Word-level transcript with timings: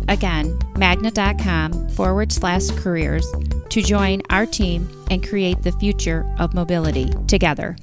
Again, 0.07 0.57
magna.com 0.77 1.89
forward 1.89 2.31
slash 2.31 2.69
careers 2.71 3.25
to 3.69 3.81
join 3.81 4.21
our 4.29 4.45
team 4.45 4.89
and 5.09 5.27
create 5.27 5.61
the 5.61 5.71
future 5.73 6.25
of 6.39 6.53
mobility 6.53 7.09
together. 7.27 7.75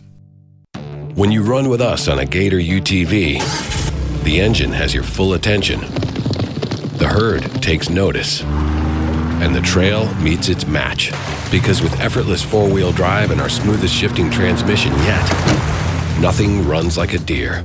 When 1.14 1.32
you 1.32 1.42
run 1.42 1.68
with 1.68 1.80
us 1.80 2.06
on 2.06 2.20
a 2.20 2.24
Gator 2.24 2.58
UTV, 2.58 4.24
the 4.24 4.40
engine 4.40 4.72
has 4.72 4.94
your 4.94 5.02
full 5.02 5.32
attention. 5.32 5.80
The 6.98 7.08
herd 7.10 7.42
takes 7.62 7.88
notice. 7.88 8.42
And 8.42 9.54
the 9.54 9.60
trail 9.60 10.12
meets 10.16 10.48
its 10.48 10.66
match. 10.66 11.10
Because 11.50 11.80
with 11.80 11.98
effortless 12.00 12.42
four 12.42 12.68
wheel 12.68 12.92
drive 12.92 13.30
and 13.30 13.40
our 13.40 13.48
smoothest 13.48 13.94
shifting 13.94 14.30
transmission 14.30 14.92
yet, 14.92 15.28
nothing 16.20 16.66
runs 16.66 16.98
like 16.98 17.14
a 17.14 17.18
Deere. 17.18 17.64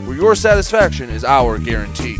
your 0.21 0.35
satisfaction 0.35 1.09
is 1.09 1.25
our 1.25 1.57
guarantee. 1.57 2.19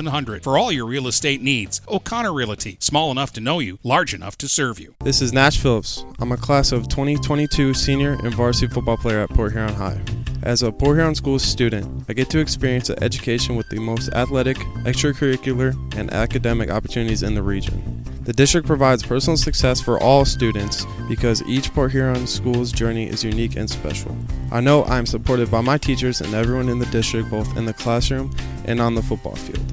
8700 0.00 0.42
for 0.42 0.56
all 0.56 0.72
your 0.72 0.86
real 0.86 1.06
estate 1.06 1.42
needs. 1.42 1.80
O'Connor 1.88 2.32
Realty, 2.32 2.76
small 2.80 3.10
enough 3.10 3.32
to 3.34 3.40
know 3.40 3.58
you, 3.58 3.78
large 3.82 4.14
enough 4.14 4.36
to 4.38 4.48
serve 4.48 4.80
you. 4.80 4.94
This 5.00 5.20
is 5.20 5.32
Nash 5.32 5.58
Phillips. 5.58 6.04
I'm 6.18 6.32
a 6.32 6.36
class 6.36 6.72
of 6.72 6.88
2022 6.88 7.74
senior 7.74 8.12
and 8.12 8.34
varsity 8.34 8.72
football 8.72 8.96
player 8.96 9.20
at 9.20 9.30
Port 9.30 9.52
Huron 9.52 9.74
High. 9.74 10.00
As 10.42 10.62
a 10.62 10.72
Port 10.72 10.96
Huron 10.96 11.14
School 11.14 11.38
student, 11.38 12.04
I 12.08 12.14
get 12.14 12.30
to 12.30 12.38
experience 12.38 12.88
an 12.88 13.02
education 13.02 13.56
with 13.56 13.68
the 13.68 13.78
most 13.78 14.08
athletic, 14.14 14.56
extracurricular, 14.86 15.74
and 15.96 16.10
academic 16.12 16.70
opportunities 16.70 17.22
in 17.22 17.34
the 17.34 17.42
region. 17.42 18.02
The 18.22 18.32
district 18.32 18.66
provides 18.66 19.02
personal 19.02 19.36
success 19.36 19.80
for 19.80 19.98
all 19.98 20.24
students 20.24 20.86
because 21.08 21.42
each 21.44 21.72
Port 21.74 21.90
Huron 21.90 22.26
school's 22.26 22.72
journey 22.72 23.08
is 23.08 23.24
unique 23.24 23.56
and 23.56 23.68
special. 23.68 24.16
I 24.52 24.60
know 24.60 24.82
I 24.84 24.98
am 24.98 25.06
supported 25.06 25.50
by 25.50 25.60
my 25.60 25.78
teachers 25.78 26.20
and 26.20 26.32
everyone 26.32 26.68
in 26.68 26.78
the 26.78 26.86
district, 26.86 27.30
both 27.30 27.56
in 27.56 27.64
the 27.64 27.74
classroom 27.74 28.34
and 28.66 28.80
on 28.80 28.94
the 28.94 29.02
football 29.02 29.36
field. 29.36 29.69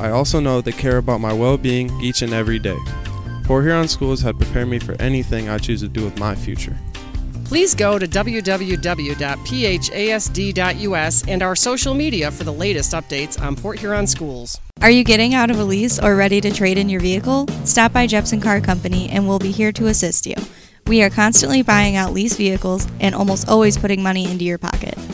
I 0.00 0.10
also 0.10 0.40
know 0.40 0.62
they 0.62 0.72
care 0.72 0.96
about 0.96 1.20
my 1.20 1.32
well 1.32 1.58
being 1.58 1.90
each 2.00 2.22
and 2.22 2.32
every 2.32 2.58
day. 2.58 2.78
Port 3.44 3.64
Huron 3.64 3.86
Schools 3.86 4.22
have 4.22 4.38
prepared 4.38 4.68
me 4.68 4.78
for 4.78 4.94
anything 5.00 5.50
I 5.50 5.58
choose 5.58 5.80
to 5.82 5.88
do 5.88 6.04
with 6.04 6.18
my 6.18 6.34
future. 6.34 6.74
Please 7.44 7.74
go 7.74 7.98
to 7.98 8.06
www.phasd.us 8.06 9.18
and 11.28 11.42
our 11.42 11.56
social 11.56 11.94
media 11.94 12.30
for 12.30 12.44
the 12.44 12.52
latest 12.52 12.92
updates 12.92 13.42
on 13.42 13.56
Port 13.56 13.80
Huron 13.80 14.06
schools. 14.06 14.58
Are 14.80 14.90
you 14.90 15.04
getting 15.04 15.34
out 15.34 15.50
of 15.50 15.58
a 15.58 15.64
lease 15.64 15.98
or 15.98 16.16
ready 16.16 16.40
to 16.40 16.50
trade 16.50 16.78
in 16.78 16.88
your 16.88 17.00
vehicle? 17.00 17.46
Stop 17.64 17.92
by 17.92 18.06
Jepson 18.06 18.40
Car 18.40 18.60
Company 18.60 19.10
and 19.10 19.28
we'll 19.28 19.40
be 19.40 19.50
here 19.50 19.72
to 19.72 19.88
assist 19.88 20.24
you. 20.26 20.36
We 20.86 21.02
are 21.02 21.10
constantly 21.10 21.62
buying 21.62 21.96
out 21.96 22.12
leased 22.12 22.38
vehicles 22.38 22.86
and 23.00 23.14
almost 23.14 23.48
always 23.48 23.76
putting 23.76 24.02
money 24.02 24.30
into 24.30 24.44
your 24.44 24.58
pocket. 24.58 24.96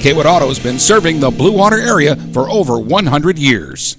Kaywood 0.00 0.24
Auto 0.24 0.48
has 0.48 0.58
been 0.58 0.78
serving 0.78 1.20
the 1.20 1.30
Blue 1.30 1.52
Water 1.52 1.78
area 1.78 2.16
for 2.32 2.48
over 2.48 2.78
100 2.78 3.38
years. 3.38 3.98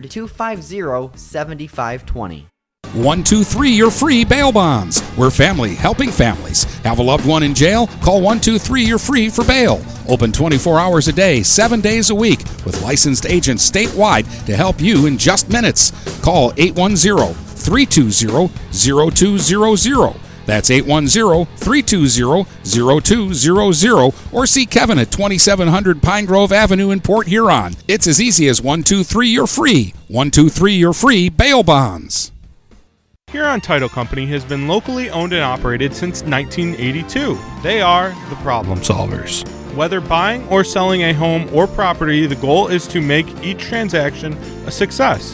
250 0.09 1.17
7520. 1.17 2.47
123 2.93 3.71
You're 3.71 3.89
Free 3.89 4.25
Bail 4.25 4.51
Bonds. 4.51 5.01
We're 5.17 5.29
family 5.29 5.75
helping 5.75 6.11
families. 6.11 6.65
Have 6.83 6.99
a 6.99 7.03
loved 7.03 7.25
one 7.25 7.41
in 7.41 7.55
jail? 7.55 7.87
Call 8.03 8.15
123 8.15 8.83
You're 8.83 8.97
Free 8.97 9.29
for 9.29 9.45
bail. 9.45 9.81
Open 10.09 10.33
24 10.33 10.77
hours 10.77 11.07
a 11.07 11.13
day, 11.13 11.41
7 11.41 11.79
days 11.79 12.09
a 12.09 12.15
week, 12.15 12.39
with 12.65 12.81
licensed 12.81 13.25
agents 13.25 13.69
statewide 13.69 14.25
to 14.45 14.57
help 14.57 14.81
you 14.81 15.05
in 15.05 15.17
just 15.17 15.49
minutes. 15.49 15.91
Call 16.21 16.51
810 16.57 17.33
320 17.33 18.51
0200. 18.73 20.30
That's 20.45 20.69
810 20.71 21.45
320 21.57 22.45
0200 22.63 24.13
or 24.33 24.45
see 24.45 24.65
Kevin 24.65 24.99
at 24.99 25.11
2700 25.11 26.01
Pine 26.01 26.25
Grove 26.25 26.51
Avenue 26.51 26.91
in 26.91 26.99
Port 26.99 27.27
Huron. 27.27 27.75
It's 27.87 28.07
as 28.07 28.21
easy 28.21 28.47
as 28.47 28.61
123 28.61 29.29
You're 29.29 29.47
Free. 29.47 29.93
123 30.07 30.73
You're 30.73 30.93
Free 30.93 31.29
Bail 31.29 31.63
Bonds. 31.63 32.31
Huron 33.31 33.61
Title 33.61 33.87
Company 33.87 34.25
has 34.25 34.43
been 34.43 34.67
locally 34.67 35.09
owned 35.09 35.31
and 35.31 35.41
operated 35.41 35.93
since 35.93 36.21
1982. 36.23 37.39
They 37.63 37.81
are 37.81 38.09
the 38.29 38.35
problem 38.37 38.79
solvers. 38.79 39.47
Whether 39.73 40.01
buying 40.01 40.45
or 40.49 40.65
selling 40.65 41.03
a 41.03 41.13
home 41.13 41.49
or 41.53 41.65
property, 41.65 42.25
the 42.25 42.35
goal 42.35 42.67
is 42.67 42.85
to 42.87 42.99
make 42.99 43.25
each 43.41 43.59
transaction 43.59 44.33
a 44.67 44.71
success. 44.71 45.33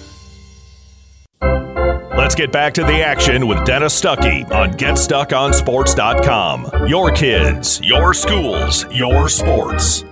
Let's 1.41 2.35
get 2.35 2.51
back 2.51 2.75
to 2.75 2.83
the 2.83 3.01
action 3.03 3.47
with 3.47 3.65
Dennis 3.65 3.99
Stuckey 3.99 4.47
on 4.51 4.73
GetStuckOnSports.com. 4.73 6.87
Your 6.87 7.11
kids, 7.11 7.81
your 7.81 8.13
schools, 8.13 8.85
your 8.91 9.27
sports. 9.27 10.05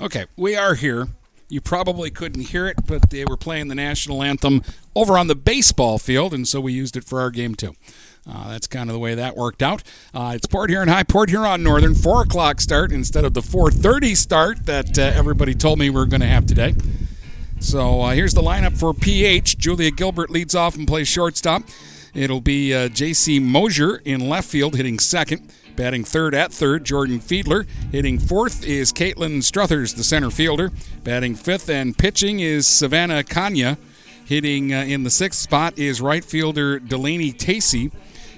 Okay, 0.00 0.24
we 0.34 0.56
are 0.56 0.76
here. 0.76 1.08
You 1.50 1.60
probably 1.60 2.10
couldn't 2.10 2.48
hear 2.48 2.66
it, 2.66 2.86
but 2.86 3.10
they 3.10 3.26
were 3.26 3.36
playing 3.36 3.68
the 3.68 3.74
national 3.74 4.22
anthem 4.22 4.62
over 4.96 5.18
on 5.18 5.26
the 5.26 5.34
baseball 5.34 5.98
field, 5.98 6.32
and 6.32 6.48
so 6.48 6.58
we 6.58 6.72
used 6.72 6.96
it 6.96 7.04
for 7.04 7.20
our 7.20 7.30
game 7.30 7.54
too. 7.54 7.74
Uh, 8.26 8.48
that's 8.48 8.66
kind 8.66 8.88
of 8.88 8.94
the 8.94 8.98
way 8.98 9.14
that 9.14 9.36
worked 9.36 9.62
out. 9.62 9.82
Uh, 10.14 10.32
it's 10.34 10.46
Port 10.46 10.70
here 10.70 10.78
Huron 10.78 10.88
High, 10.88 11.02
Port 11.02 11.28
Huron 11.28 11.62
Northern, 11.62 11.94
four 11.94 12.22
o'clock 12.22 12.62
start 12.62 12.92
instead 12.92 13.26
of 13.26 13.34
the 13.34 13.42
4:30 13.42 14.16
start 14.16 14.64
that 14.64 14.98
uh, 14.98 15.02
everybody 15.02 15.54
told 15.54 15.78
me 15.78 15.90
we 15.90 15.96
were 15.96 16.06
going 16.06 16.22
to 16.22 16.26
have 16.26 16.46
today. 16.46 16.74
So 17.58 18.00
uh, 18.00 18.10
here's 18.12 18.32
the 18.32 18.42
lineup 18.42 18.78
for 18.78 18.94
PH. 18.94 19.58
Julia 19.58 19.90
Gilbert 19.90 20.30
leads 20.30 20.54
off 20.54 20.76
and 20.76 20.88
plays 20.88 21.08
shortstop. 21.08 21.64
It'll 22.14 22.40
be 22.40 22.72
uh, 22.72 22.88
J.C. 22.88 23.38
Mosier 23.38 23.96
in 23.96 24.30
left 24.30 24.48
field, 24.48 24.76
hitting 24.76 24.98
second. 24.98 25.52
Batting 25.80 26.04
third 26.04 26.34
at 26.34 26.52
third, 26.52 26.84
Jordan 26.84 27.20
Fiedler. 27.20 27.66
Hitting 27.90 28.18
fourth 28.18 28.66
is 28.66 28.92
Caitlin 28.92 29.42
Struthers, 29.42 29.94
the 29.94 30.04
center 30.04 30.30
fielder. 30.30 30.72
Batting 31.04 31.34
fifth 31.34 31.70
and 31.70 31.96
pitching 31.96 32.38
is 32.38 32.66
Savannah 32.66 33.24
Kanya. 33.24 33.78
Hitting 34.26 34.74
uh, 34.74 34.82
in 34.82 35.04
the 35.04 35.10
sixth 35.10 35.40
spot 35.40 35.78
is 35.78 36.02
right 36.02 36.22
fielder 36.22 36.78
Delaney 36.78 37.32
Tacey. 37.32 37.90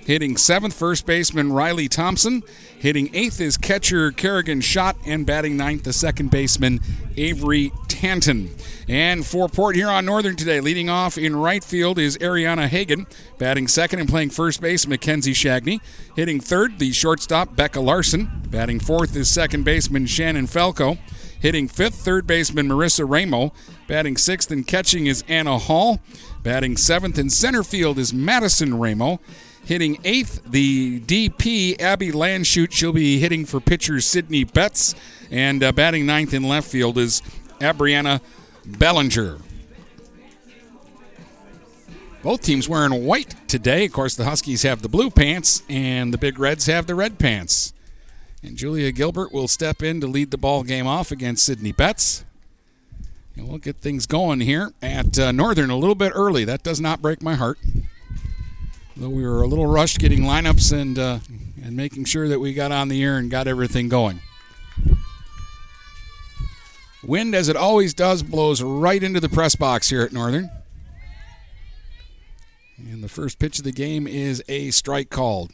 Hitting 0.05 0.37
seventh, 0.37 0.75
first 0.75 1.07
baseman 1.07 1.53
Riley 1.53 1.89
Thompson. 1.89 2.43
Hitting 2.77 3.09
eighth 3.15 3.41
is 3.41 3.57
catcher 3.57 4.11
Kerrigan 4.11 4.61
Schott, 4.61 4.97
and 5.07 5.25
batting 5.25 5.57
ninth, 5.57 5.85
the 5.85 5.93
second 5.93 6.31
baseman 6.31 6.81
Avery 7.17 7.71
Tanton. 7.87 8.51
And 8.89 9.25
for 9.25 9.49
Port 9.49 9.77
Huron 9.77 10.05
Northern 10.05 10.35
today, 10.35 10.61
leading 10.61 10.91
off 10.91 11.17
in 11.17 11.37
right 11.37 11.63
field 11.63 12.01
is 12.01 12.19
Ariana 12.19 12.67
Hagan. 12.67 13.07
Batting 13.39 13.69
second 13.69 14.01
and 14.01 14.09
playing 14.09 14.31
first 14.31 14.61
base, 14.61 14.89
Mackenzie 14.89 15.35
Shagney. 15.35 15.81
Hitting 16.17 16.41
third, 16.41 16.81
the 16.81 16.93
shortstop 16.93 17.55
Becca 17.55 17.81
Larson. 17.81 18.29
Batting 18.51 18.81
fourth 18.81 19.15
is 19.15 19.31
second 19.31 19.65
baseman 19.65 20.07
Shannon 20.07 20.49
Falco. 20.49 20.99
Hitting 21.39 21.69
fifth, 21.69 21.95
third 21.95 22.27
baseman 22.27 22.69
Marissa 22.69 23.09
Ramo. 23.09 23.53
Batting 23.87 24.17
sixth 24.17 24.51
and 24.51 24.67
catching 24.67 25.07
is 25.07 25.23
Anna 25.29 25.59
Hall. 25.59 26.01
Batting 26.43 26.77
seventh 26.77 27.19
in 27.19 27.31
center 27.31 27.63
field 27.63 27.99
is 27.99 28.13
Madison 28.13 28.79
Ramo. 28.79 29.21
Hitting 29.65 29.99
eighth, 30.05 30.43
the 30.45 31.01
DP, 31.01 31.81
Abby 31.81 32.11
Landshut. 32.11 32.73
She'll 32.73 32.93
be 32.93 33.19
hitting 33.19 33.47
for 33.47 33.61
pitcher 33.61 34.01
Sydney 34.01 34.45
Betts. 34.45 34.95
And 35.31 35.63
uh, 35.63 35.73
batting 35.73 36.05
ninth 36.05 36.35
in 36.35 36.43
left 36.43 36.69
field 36.69 36.99
is 36.99 37.23
Abriana 37.61 38.21
Bellinger. 38.67 39.39
Both 42.23 42.43
teams 42.43 42.69
wearing 42.69 43.05
white 43.05 43.35
today. 43.49 43.85
Of 43.85 43.93
course, 43.93 44.15
the 44.15 44.25
Huskies 44.25 44.63
have 44.63 44.83
the 44.83 44.89
blue 44.89 45.11
pants, 45.11 45.63
and 45.69 46.15
the 46.15 46.19
Big 46.19 46.39
Reds 46.39 46.67
have 46.67 46.87
the 46.87 46.95
red 46.95 47.19
pants. 47.19 47.73
And 48.45 48.57
Julia 48.57 48.93
Gilbert 48.93 49.33
will 49.33 49.49
step 49.49 49.83
in 49.83 50.01
to 50.01 50.07
lead 50.07 50.31
the 50.31 50.39
ball 50.39 50.63
game 50.63 50.87
off 50.87 51.11
against 51.11 51.45
Sydney 51.45 51.73
Betts. 51.73 52.25
And 53.37 53.49
we'll 53.49 53.59
get 53.59 53.77
things 53.77 54.07
going 54.07 54.41
here 54.41 54.73
at 54.83 55.19
uh, 55.19 55.33
Northern 55.33 55.71
a 55.71 55.77
little 55.77 55.95
bit 55.95 56.13
early. 56.15 56.45
That 56.45 56.63
does 56.63 56.81
not 56.81 57.03
break 57.03 57.23
my 57.23 57.35
heart. 57.35 57.59
Though 58.97 59.09
we 59.09 59.23
were 59.25 59.43
a 59.43 59.47
little 59.47 59.67
rushed 59.67 59.99
getting 59.99 60.21
lineups 60.21 60.73
and 60.73 60.99
uh, 60.99 61.19
and 61.63 61.77
making 61.77 62.05
sure 62.05 62.29
that 62.29 62.41
we 62.41 62.53
got 62.53 62.73
on 62.73 62.89
the 62.89 63.03
air 63.03 63.17
and 63.17 63.31
got 63.31 63.49
everything 63.49 63.89
going. 63.89 64.21
Wind, 67.05 67.35
as 67.35 67.49
it 67.49 67.57
always 67.57 67.95
does, 67.95 68.23
blows 68.23 68.63
right 68.63 69.03
into 69.03 69.19
the 69.19 69.29
press 69.29 69.57
box 69.57 69.91
here 69.91 70.03
at 70.03 70.13
Northern. 70.13 70.51
And 72.79 73.03
the 73.03 73.09
first 73.09 73.39
pitch 73.39 73.59
of 73.59 73.65
the 73.65 73.73
game 73.73 74.07
is 74.07 74.43
a 74.49 74.71
strike 74.71 75.11
called. 75.11 75.53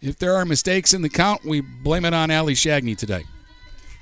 If 0.00 0.18
there 0.18 0.34
are 0.34 0.44
mistakes 0.44 0.92
in 0.92 1.02
the 1.02 1.08
count, 1.08 1.44
we 1.44 1.60
blame 1.60 2.04
it 2.04 2.14
on 2.14 2.30
Allie 2.30 2.54
Shagney 2.54 2.96
today. 2.96 3.24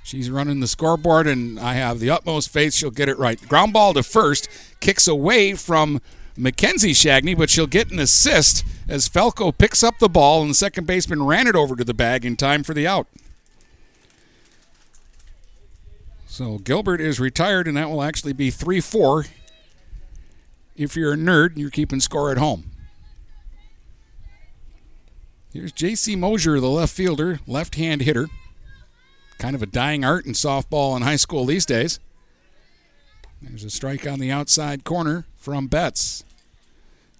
She's 0.02 0.28
running 0.28 0.60
the 0.60 0.66
scoreboard, 0.66 1.26
and 1.26 1.58
I 1.58 1.74
have 1.74 1.98
the 1.98 2.10
utmost 2.10 2.50
faith 2.50 2.74
she'll 2.74 2.90
get 2.90 3.08
it 3.08 3.18
right. 3.18 3.40
Ground 3.48 3.72
ball 3.72 3.94
to 3.94 4.02
first, 4.02 4.48
kicks 4.80 5.08
away 5.08 5.54
from 5.54 6.02
Mackenzie 6.36 6.92
Shagney, 6.92 7.36
but 7.36 7.48
she'll 7.48 7.66
get 7.66 7.90
an 7.90 7.98
assist 7.98 8.64
as 8.88 9.08
Falco 9.08 9.52
picks 9.52 9.82
up 9.82 9.98
the 9.98 10.08
ball, 10.08 10.42
and 10.42 10.50
the 10.50 10.54
second 10.54 10.86
baseman 10.86 11.22
ran 11.22 11.46
it 11.46 11.54
over 11.54 11.76
to 11.76 11.84
the 11.84 11.94
bag 11.94 12.24
in 12.24 12.36
time 12.36 12.62
for 12.62 12.74
the 12.74 12.86
out. 12.86 13.06
So 16.26 16.58
Gilbert 16.58 17.00
is 17.00 17.20
retired, 17.20 17.68
and 17.68 17.76
that 17.76 17.88
will 17.88 18.02
actually 18.02 18.32
be 18.32 18.50
3 18.50 18.80
4. 18.80 19.26
If 20.76 20.96
you're 20.96 21.12
a 21.12 21.16
nerd, 21.16 21.50
and 21.50 21.58
you're 21.58 21.70
keeping 21.70 22.00
score 22.00 22.32
at 22.32 22.38
home. 22.38 22.72
Here's 25.52 25.70
J.C. 25.70 26.16
Mosier, 26.16 26.58
the 26.58 26.68
left 26.68 26.92
fielder, 26.92 27.38
left 27.46 27.76
hand 27.76 28.00
hitter. 28.00 28.26
Kind 29.38 29.54
of 29.54 29.62
a 29.62 29.66
dying 29.66 30.04
art 30.04 30.26
in 30.26 30.32
softball 30.32 30.96
in 30.96 31.02
high 31.02 31.14
school 31.14 31.44
these 31.44 31.64
days. 31.64 32.00
There's 33.48 33.64
a 33.64 33.70
strike 33.70 34.06
on 34.06 34.18
the 34.18 34.30
outside 34.30 34.84
corner 34.84 35.26
from 35.36 35.66
Betts. 35.66 36.24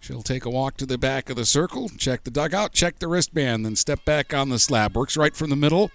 She'll 0.01 0.23
take 0.23 0.45
a 0.45 0.51
walk 0.51 0.77
to 0.79 0.87
the 0.87 0.99
back 0.99 1.31
of 1.31 1.37
the 1.37 1.47
circle, 1.47 1.89
check 1.97 2.25
the 2.25 2.31
dugout, 2.31 2.73
check 2.73 2.99
the 2.99 3.09
wristband, 3.09 3.65
then 3.65 3.77
step 3.77 4.05
back 4.05 4.35
on 4.35 4.49
the 4.49 4.59
slab. 4.59 4.97
Works 4.97 5.17
right 5.17 5.35
from 5.35 5.51
the 5.51 5.57
middle 5.57 5.91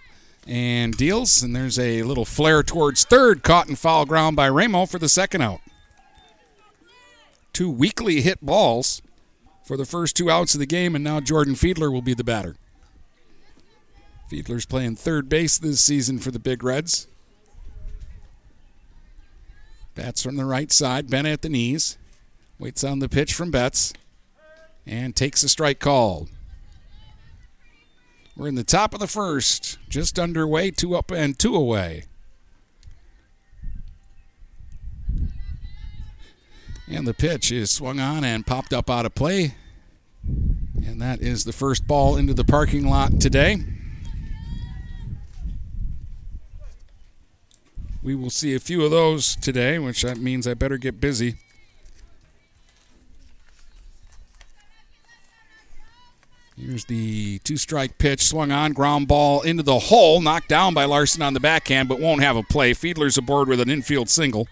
and 0.48 0.95
deals. 0.95 1.43
And 1.43 1.55
there's 1.55 1.77
a 1.77 2.03
little 2.03 2.25
flare 2.25 2.63
towards 2.63 3.03
third, 3.03 3.43
caught 3.43 3.69
in 3.69 3.75
foul 3.75 4.05
ground 4.05 4.36
by 4.36 4.50
Ramo 4.50 4.86
for 4.86 4.98
the 4.98 5.09
second 5.09 5.41
out. 5.41 5.62
Two 7.53 7.69
weakly 7.69 8.21
hit 8.21 8.41
balls 8.41 9.01
for 9.65 9.77
the 9.77 9.86
first 9.86 10.15
two 10.15 10.31
outs 10.31 10.53
of 10.53 10.59
the 10.59 10.65
game, 10.65 10.95
and 10.95 11.03
now 11.03 11.19
Jordan 11.19 11.55
Fiedler 11.55 11.91
will 11.91 12.01
be 12.01 12.13
the 12.13 12.24
batter. 12.24 12.55
Fiedler's 14.31 14.65
playing 14.65 14.95
third 14.95 15.27
base 15.27 15.57
this 15.57 15.81
season 15.81 16.19
for 16.19 16.31
the 16.31 16.39
Big 16.39 16.63
Reds. 16.63 17.07
Bats 20.00 20.24
from 20.24 20.38
the 20.38 20.46
right 20.46 20.72
side, 20.72 21.10
bent 21.10 21.27
at 21.27 21.41
the 21.41 21.50
knees. 21.50 21.98
Waits 22.58 22.86
on 22.86 23.00
the 23.00 23.10
pitch 23.10 23.34
from 23.34 23.51
Betts 23.51 23.91
and 24.88 25.13
takes 25.13 25.44
a 25.44 25.50
strike 25.50 25.79
call. 25.79 26.29
We're 28.38 28.48
in 28.48 28.56
the 28.56 28.63
top 28.63 28.94
of 28.94 29.01
the 29.01 29.08
first, 29.08 29.77
just 29.89 30.18
underway, 30.18 30.72
two 30.72 30.96
up 30.96 31.12
and 31.12 31.38
two 31.38 31.53
away. 31.53 32.06
And 36.88 37.06
the 37.06 37.13
pitch 37.13 37.51
is 37.51 37.70
swung 37.70 38.00
on 38.00 38.24
and 38.24 38.48
popped 38.48 38.72
up 38.72 38.89
out 38.89 39.06
of 39.06 39.13
play. 39.13 39.56
And 40.25 41.01
that 41.01 41.20
is 41.20 41.44
the 41.44 41.51
first 41.51 41.88
ball 41.88 42.15
into 42.15 42.34
the 42.34 42.46
parking 42.46 42.88
lot 42.88 43.20
today. 43.20 43.65
We 48.01 48.15
will 48.15 48.29
see 48.29 48.56
a 48.56 48.60
few 48.60 48.84
of 48.86 48.91
those 48.91 49.36
today, 49.36 49.77
which 49.77 50.01
that 50.03 50.18
means 50.18 50.48
I 50.48 50.53
better 50.53 50.77
get 50.77 51.01
busy. 51.01 51.36
Here's 56.58 56.86
the 56.86 57.39
two 57.39 57.56
strike 57.58 57.98
pitch, 57.98 58.22
swung 58.22 58.51
on, 58.51 58.74
ground 58.74 59.08
ball 59.08 59.41
into 59.41 59.63
the 59.63 59.79
hole, 59.79 60.20
knocked 60.20 60.50
down 60.50 60.74
by 60.74 60.86
Larson 60.86 61.22
on 61.22 61.34
the 61.34 61.39
backhand, 61.39 61.88
but 61.88 62.00
won't 62.00 62.22
have 62.22 62.36
a 62.36 62.44
play. 62.44 62.74
Fiedler's 62.74 63.18
aboard 63.18 63.48
with 63.48 63.62
an 63.62 63.70
infield 63.70 64.10
single. 64.10 64.48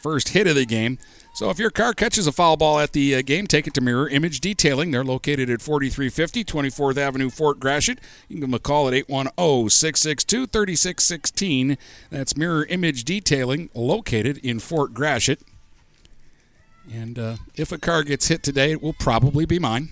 First 0.00 0.30
hit 0.30 0.46
of 0.46 0.56
the 0.56 0.66
game. 0.66 0.98
So 1.32 1.48
if 1.48 1.58
your 1.58 1.70
car 1.70 1.94
catches 1.94 2.26
a 2.26 2.32
foul 2.32 2.56
ball 2.56 2.80
at 2.80 2.92
the 2.92 3.14
uh, 3.14 3.22
game, 3.22 3.46
take 3.46 3.66
it 3.66 3.74
to 3.74 3.80
Mirror 3.80 4.08
Image 4.08 4.40
Detailing. 4.40 4.90
They're 4.90 5.04
located 5.04 5.48
at 5.48 5.62
4350 5.62 6.44
24th 6.44 6.96
Avenue, 6.96 7.30
Fort 7.30 7.60
Gratiot. 7.60 7.98
You 8.28 8.34
can 8.34 8.40
give 8.40 8.50
them 8.50 8.54
a 8.54 8.58
call 8.58 8.88
at 8.88 8.94
810 8.94 9.70
662 9.70 10.46
3616. 10.48 11.78
That's 12.10 12.36
Mirror 12.36 12.66
Image 12.66 13.04
Detailing, 13.04 13.70
located 13.74 14.38
in 14.38 14.58
Fort 14.58 14.92
Gratiot. 14.92 15.40
And 16.92 17.18
uh, 17.18 17.36
if 17.54 17.70
a 17.70 17.78
car 17.78 18.02
gets 18.02 18.28
hit 18.28 18.42
today, 18.42 18.72
it 18.72 18.82
will 18.82 18.94
probably 18.94 19.46
be 19.46 19.58
mine. 19.58 19.90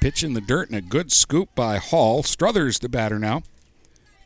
Pitch 0.00 0.24
in 0.24 0.32
the 0.32 0.40
dirt 0.40 0.68
and 0.68 0.78
a 0.78 0.82
good 0.82 1.12
scoop 1.12 1.54
by 1.54 1.78
Hall. 1.78 2.22
Struthers 2.22 2.78
the 2.78 2.88
batter 2.88 3.18
now. 3.18 3.42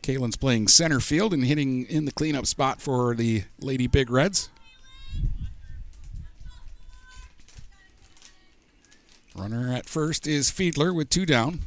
Caitlin's 0.09 0.37
playing 0.37 0.67
center 0.67 0.99
field 0.99 1.35
and 1.35 1.45
hitting 1.45 1.85
in 1.85 2.05
the 2.05 2.11
cleanup 2.11 2.47
spot 2.47 2.81
for 2.81 3.13
the 3.13 3.43
Lady 3.59 3.85
Big 3.85 4.09
Reds. 4.09 4.49
Runner 9.35 9.71
at 9.71 9.85
first 9.85 10.25
is 10.25 10.49
Fiedler 10.49 10.95
with 10.95 11.09
two 11.09 11.27
down. 11.27 11.59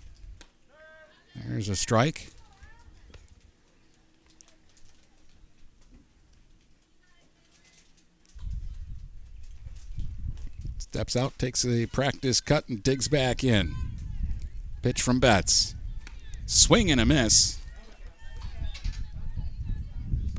There's 1.37 1.69
a 1.69 1.77
strike. 1.77 2.31
Steps 10.79 11.15
out, 11.15 11.39
takes 11.39 11.65
a 11.65 11.87
practice 11.87 12.41
cut, 12.41 12.69
and 12.69 12.83
digs 12.83 13.07
back 13.07 13.45
in. 13.45 13.73
Pitch 14.83 15.01
from 15.01 15.21
Betts. 15.21 15.77
Swing 16.47 16.91
and 16.91 17.01
a 17.01 17.07
miss. 17.07 17.62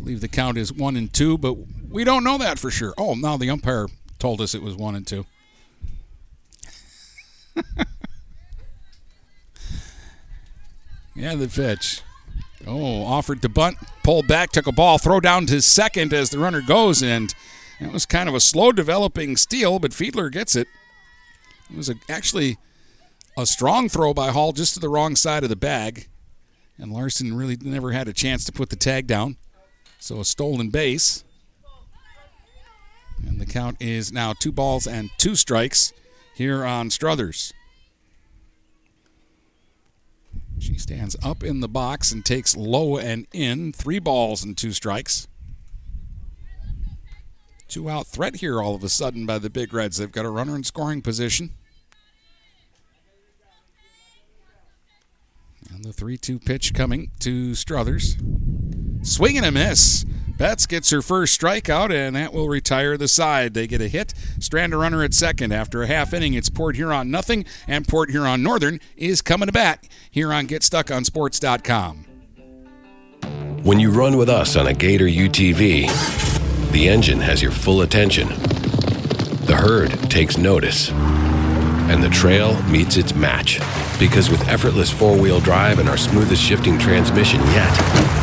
Believe 0.03 0.21
the 0.21 0.27
count 0.27 0.57
is 0.57 0.73
one 0.73 0.97
and 0.97 1.11
two, 1.13 1.37
but 1.37 1.55
we 1.89 2.03
don't 2.03 2.23
know 2.25 2.37
that 2.37 2.59
for 2.59 2.69
sure. 2.69 2.93
Oh, 2.97 3.13
now 3.15 3.37
the 3.37 3.49
umpire 3.49 3.87
told 4.19 4.41
us 4.41 4.53
it 4.53 4.61
was 4.61 4.75
one 4.75 4.95
and 4.95 5.07
two. 5.07 5.25
yeah, 11.15 11.35
the 11.35 11.47
pitch. 11.47 12.01
Oh, 12.67 13.03
offered 13.03 13.41
to 13.41 13.49
bunt, 13.49 13.77
pulled 14.03 14.27
back, 14.27 14.51
took 14.51 14.67
a 14.67 14.71
ball, 14.73 14.97
throw 14.97 15.19
down 15.19 15.45
to 15.47 15.61
second 15.61 16.13
as 16.13 16.29
the 16.29 16.39
runner 16.39 16.61
goes, 16.61 17.01
and 17.01 17.33
it 17.79 17.91
was 17.91 18.05
kind 18.05 18.27
of 18.27 18.35
a 18.35 18.39
slow 18.39 18.71
developing 18.71 19.37
steal, 19.37 19.79
but 19.79 19.91
Fiedler 19.91 20.31
gets 20.31 20.55
it. 20.55 20.67
It 21.69 21.77
was 21.77 21.89
a, 21.89 21.95
actually 22.09 22.57
a 23.37 23.45
strong 23.45 23.89
throw 23.89 24.13
by 24.13 24.31
Hall 24.31 24.51
just 24.51 24.73
to 24.75 24.79
the 24.79 24.89
wrong 24.89 25.15
side 25.15 25.43
of 25.43 25.49
the 25.49 25.55
bag, 25.55 26.07
and 26.77 26.91
Larson 26.91 27.35
really 27.35 27.57
never 27.61 27.91
had 27.91 28.07
a 28.07 28.13
chance 28.13 28.43
to 28.45 28.51
put 28.51 28.69
the 28.69 28.75
tag 28.75 29.07
down. 29.07 29.37
So 30.03 30.19
a 30.19 30.25
stolen 30.25 30.69
base. 30.69 31.23
And 33.25 33.39
the 33.39 33.45
count 33.45 33.77
is 33.79 34.11
now 34.11 34.33
two 34.33 34.51
balls 34.51 34.85
and 34.85 35.09
two 35.17 35.33
strikes 35.33 35.93
here 36.35 36.65
on 36.65 36.89
Struthers. 36.89 37.53
She 40.59 40.77
stands 40.77 41.15
up 41.23 41.41
in 41.41 41.61
the 41.61 41.69
box 41.69 42.11
and 42.11 42.25
takes 42.25 42.57
low 42.57 42.97
and 42.97 43.27
in. 43.31 43.71
Three 43.71 43.99
balls 43.99 44.43
and 44.43 44.57
two 44.57 44.73
strikes. 44.73 45.29
Two 47.69 47.89
out 47.89 48.05
threat 48.05 48.35
here 48.35 48.61
all 48.61 48.75
of 48.75 48.83
a 48.83 48.89
sudden 48.89 49.25
by 49.25 49.39
the 49.39 49.49
Big 49.49 49.73
Reds. 49.73 49.95
They've 49.95 50.11
got 50.11 50.25
a 50.25 50.29
runner 50.29 50.57
in 50.57 50.65
scoring 50.65 51.01
position. 51.01 51.51
And 55.73 55.85
the 55.85 55.93
3 55.93 56.17
2 56.17 56.39
pitch 56.39 56.73
coming 56.73 57.11
to 57.19 57.55
Struthers. 57.55 58.17
Swing 59.03 59.35
and 59.37 59.45
a 59.45 59.51
miss. 59.51 60.05
Betts 60.37 60.65
gets 60.65 60.89
her 60.89 61.01
first 61.01 61.39
strikeout, 61.39 61.91
and 61.93 62.15
that 62.15 62.33
will 62.33 62.47
retire 62.47 62.97
the 62.97 63.09
side. 63.09 63.53
They 63.53 63.67
get 63.67 63.81
a 63.81 63.89
hit. 63.89 64.13
Strand 64.39 64.73
a 64.73 64.77
runner 64.77 65.03
at 65.03 65.13
second. 65.13 65.51
After 65.51 65.83
a 65.83 65.87
half 65.87 66.13
inning, 66.13 66.33
it's 66.33 66.49
Port 66.49 66.77
Huron 66.77 67.11
nothing, 67.11 67.45
and 67.67 67.85
Port 67.87 68.11
Huron 68.11 68.41
Northern 68.41 68.79
is 68.95 69.21
coming 69.21 69.47
to 69.47 69.51
bat 69.51 69.87
here 70.09 70.31
on 70.31 70.47
GetStuckOnSports.com. 70.47 72.05
When 73.63 73.79
you 73.79 73.91
run 73.91 74.17
with 74.17 74.29
us 74.29 74.55
on 74.55 74.67
a 74.67 74.73
Gator 74.73 75.07
UTV, 75.07 76.71
the 76.71 76.87
engine 76.87 77.19
has 77.19 77.41
your 77.41 77.51
full 77.51 77.81
attention. 77.81 78.29
The 78.29 79.57
herd 79.59 79.91
takes 80.09 80.37
notice. 80.37 80.91
And 80.91 82.01
the 82.01 82.09
trail 82.09 82.61
meets 82.63 82.95
its 82.95 83.13
match. 83.13 83.59
Because 83.99 84.29
with 84.29 84.47
effortless 84.47 84.89
four 84.89 85.17
wheel 85.17 85.41
drive 85.41 85.79
and 85.79 85.89
our 85.89 85.97
smoothest 85.97 86.41
shifting 86.41 86.79
transmission 86.79 87.41
yet, 87.47 88.22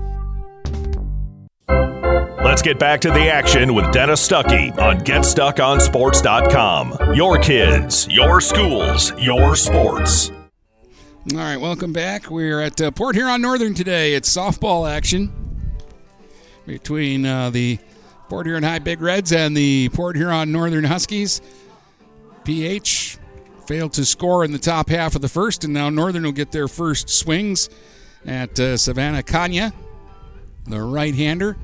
Let's 2.43 2.61
get 2.61 2.79
back 2.79 2.99
to 3.01 3.11
the 3.11 3.29
action 3.29 3.73
with 3.73 3.91
Dennis 3.91 4.27
Stuckey 4.27 4.77
on 4.77 4.99
GetStuckOnSports.com. 4.99 7.15
Your 7.15 7.39
kids, 7.39 8.07
your 8.09 8.41
schools, 8.41 9.13
your 9.17 9.55
sports. 9.55 10.31
All 11.31 11.37
right, 11.37 11.57
welcome 11.57 11.93
back. 11.93 12.29
We're 12.29 12.61
at 12.61 12.81
uh, 12.81 12.91
Port 12.91 13.15
Huron 13.15 13.41
Northern 13.41 13.73
today. 13.73 14.15
It's 14.15 14.35
softball 14.35 14.89
action 14.89 15.31
between 16.65 17.25
uh, 17.25 17.51
the 17.51 17.79
Port 18.27 18.47
Huron 18.47 18.63
High 18.63 18.79
Big 18.79 19.01
Reds 19.01 19.31
and 19.31 19.55
the 19.55 19.89
Port 19.89 20.15
Huron 20.15 20.51
Northern 20.51 20.83
Huskies. 20.83 21.41
PH 22.43 23.17
failed 23.67 23.93
to 23.93 24.03
score 24.03 24.43
in 24.43 24.51
the 24.51 24.59
top 24.59 24.89
half 24.89 25.15
of 25.15 25.21
the 25.21 25.29
first, 25.29 25.63
and 25.63 25.73
now 25.73 25.89
Northern 25.89 26.23
will 26.23 26.31
get 26.31 26.51
their 26.51 26.67
first 26.67 27.07
swings 27.07 27.69
at 28.25 28.59
uh, 28.59 28.75
Savannah 28.77 29.23
Kanya, 29.23 29.73
the 30.65 30.81
right 30.81 31.13
hander. 31.13 31.57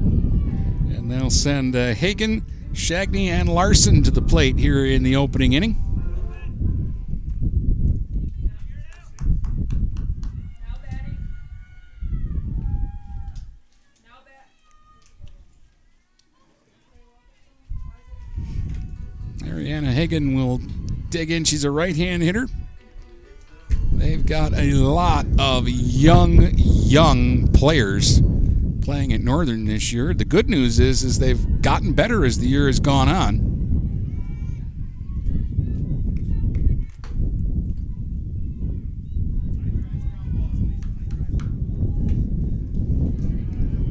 And 0.00 1.10
they'll 1.10 1.30
send 1.30 1.74
uh, 1.74 1.94
Hagen, 1.94 2.42
Shagney, 2.72 3.26
and 3.26 3.48
Larson 3.48 4.02
to 4.02 4.10
the 4.10 4.22
plate 4.22 4.58
here 4.58 4.84
in 4.84 5.02
the 5.02 5.16
opening 5.16 5.52
inning. 5.52 5.76
Ariana 19.44 19.92
Hagen 19.92 20.34
will 20.34 20.60
dig 21.10 21.30
in. 21.30 21.44
She's 21.44 21.64
a 21.64 21.70
right 21.70 21.94
hand 21.94 22.22
hitter. 22.22 22.48
They've 23.98 24.24
got 24.24 24.54
a 24.54 24.72
lot 24.74 25.26
of 25.38 25.68
young, 25.68 26.52
young 26.56 27.48
players 27.48 28.20
playing 28.82 29.12
at 29.12 29.20
Northern 29.20 29.66
this 29.66 29.92
year. 29.92 30.12
The 30.12 30.24
good 30.24 30.50
news 30.50 30.80
is, 30.80 31.02
is 31.02 31.18
they've 31.18 31.62
gotten 31.62 31.92
better 31.92 32.24
as 32.24 32.38
the 32.38 32.46
year 32.46 32.66
has 32.66 32.80
gone 32.80 33.08
on. 33.08 33.52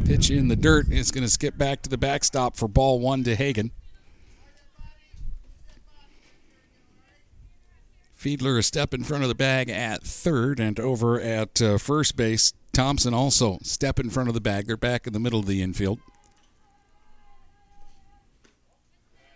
Pitch 0.05 0.29
in 0.29 0.49
the 0.49 0.57
dirt 0.57 0.91
is 0.91 1.09
going 1.09 1.23
to 1.23 1.29
skip 1.29 1.57
back 1.57 1.81
to 1.83 1.89
the 1.89 1.97
backstop 1.97 2.57
for 2.57 2.67
ball 2.67 2.99
one 2.99 3.23
to 3.23 3.35
Hagen. 3.35 3.71
Fiedler 8.21 8.59
a 8.59 8.61
step 8.61 8.93
in 8.93 9.03
front 9.03 9.23
of 9.23 9.29
the 9.29 9.35
bag 9.35 9.67
at 9.67 10.03
third, 10.03 10.59
and 10.59 10.79
over 10.79 11.19
at 11.19 11.59
uh, 11.59 11.79
first 11.79 12.15
base, 12.15 12.53
Thompson 12.71 13.15
also 13.15 13.57
step 13.63 13.99
in 13.99 14.11
front 14.11 14.29
of 14.29 14.35
the 14.35 14.41
bag. 14.41 14.67
They're 14.67 14.77
back 14.77 15.07
in 15.07 15.13
the 15.13 15.19
middle 15.19 15.39
of 15.39 15.47
the 15.47 15.63
infield. 15.63 15.99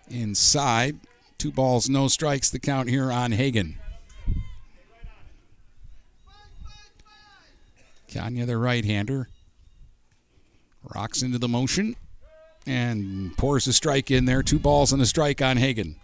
Inside, 0.08 1.00
two 1.40 1.52
balls, 1.52 1.90
no 1.90 2.08
strikes. 2.08 2.52
The 2.52 2.60
count 2.60 2.88
here 2.88 3.12
on 3.12 3.32
Hagen. 3.32 3.80
Kanya, 8.14 8.46
the 8.46 8.58
right-hander, 8.58 9.30
rocks 10.94 11.24
into 11.24 11.40
the 11.40 11.48
motion 11.48 11.96
and 12.68 13.36
pours 13.36 13.66
a 13.66 13.74
strike 13.74 14.12
in 14.12 14.26
there. 14.26 14.44
Two 14.44 14.60
balls 14.60 14.94
and 14.94 15.02
a 15.02 15.08
strike 15.08 15.42
on 15.42 15.58
Hagen. 15.58 16.00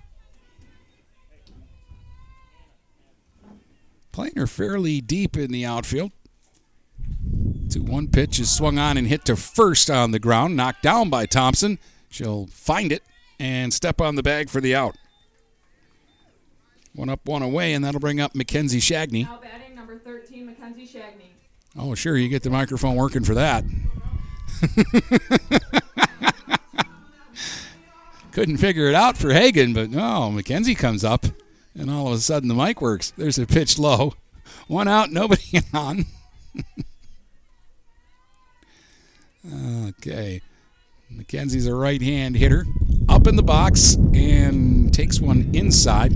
Playing 4.11 4.33
her 4.35 4.47
fairly 4.47 5.01
deep 5.01 5.37
in 5.37 5.51
the 5.51 5.65
outfield. 5.65 6.11
Two 7.69 7.83
one 7.83 8.09
pitch 8.09 8.39
is 8.39 8.53
swung 8.53 8.77
on 8.77 8.97
and 8.97 9.07
hit 9.07 9.23
to 9.25 9.35
first 9.35 9.89
on 9.89 10.11
the 10.11 10.19
ground, 10.19 10.57
knocked 10.57 10.83
down 10.83 11.09
by 11.09 11.25
Thompson. 11.25 11.79
She'll 12.09 12.47
find 12.47 12.91
it 12.91 13.03
and 13.39 13.73
step 13.73 14.01
on 14.01 14.15
the 14.15 14.23
bag 14.23 14.49
for 14.49 14.59
the 14.59 14.75
out. 14.75 14.97
One 16.93 17.09
up, 17.09 17.25
one 17.25 17.41
away, 17.41 17.73
and 17.73 17.85
that'll 17.85 18.01
bring 18.01 18.19
up 18.19 18.35
Mackenzie 18.35 18.81
Shagney. 18.81 19.23
Now 19.23 19.39
batting 19.41 19.75
number 19.75 19.97
13, 19.97 20.45
Mackenzie 20.45 20.85
Shagney. 20.85 21.29
Oh, 21.79 21.95
sure, 21.95 22.17
you 22.17 22.27
get 22.27 22.43
the 22.43 22.49
microphone 22.49 22.97
working 22.97 23.23
for 23.23 23.33
that. 23.35 23.63
Couldn't 28.33 28.57
figure 28.57 28.87
it 28.87 28.95
out 28.95 29.17
for 29.17 29.31
Hagen, 29.31 29.73
but 29.73 29.89
no, 29.89 30.29
Mackenzie 30.31 30.75
comes 30.75 31.05
up, 31.05 31.25
and 31.77 31.89
all 31.89 32.07
of 32.07 32.13
a 32.13 32.17
sudden 32.17 32.49
the 32.49 32.55
mic 32.55 32.81
works. 32.81 33.11
There's 33.17 33.37
a 33.39 33.45
pitch 33.45 33.79
low. 33.79 34.13
One 34.67 34.87
out, 34.87 35.11
nobody 35.11 35.59
on. 35.73 36.05
okay. 39.89 40.41
Mackenzie's 41.09 41.67
a 41.67 41.75
right 41.75 42.01
hand 42.01 42.35
hitter. 42.37 42.65
Up 43.09 43.27
in 43.27 43.35
the 43.35 43.43
box 43.43 43.95
and 44.13 44.93
takes 44.93 45.19
one 45.19 45.49
inside. 45.53 46.13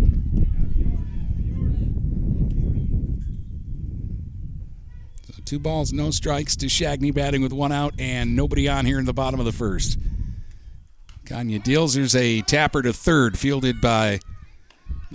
So 5.27 5.33
two 5.43 5.59
balls, 5.59 5.91
no 5.91 6.11
strikes 6.11 6.55
to 6.57 6.67
Shagney 6.67 7.13
batting 7.13 7.41
with 7.41 7.51
one 7.51 7.71
out 7.71 7.93
and 7.99 8.35
nobody 8.35 8.69
on 8.69 8.85
here 8.85 8.99
in 8.99 9.05
the 9.05 9.13
bottom 9.13 9.39
of 9.39 9.45
the 9.45 9.51
first. 9.51 9.99
Kanya 11.25 11.59
deals. 11.59 11.95
There's 11.95 12.15
a 12.15 12.41
tapper 12.41 12.81
to 12.83 12.93
third, 12.93 13.37
fielded 13.37 13.81
by 13.81 14.19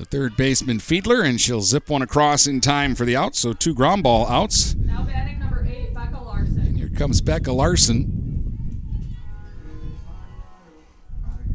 the 0.00 0.06
third 0.06 0.34
baseman 0.34 0.78
Fiedler, 0.78 1.22
and 1.22 1.38
she'll 1.38 1.60
zip 1.60 1.90
one 1.90 2.00
across 2.00 2.46
in 2.46 2.62
time 2.62 2.94
for 2.94 3.04
the 3.04 3.14
out. 3.14 3.36
So 3.36 3.52
two 3.52 3.74
ground 3.74 4.02
ball 4.02 4.26
outs. 4.28 4.74
Now 4.74 5.02
batting 5.02 5.38
number 5.38 5.66
eight, 5.68 5.92
Becca 5.92 6.22
Larson. 6.22 6.58
And 6.58 6.76
here 6.76 6.88
comes 6.88 7.20
Becca 7.20 7.52
Larson. 7.52 8.16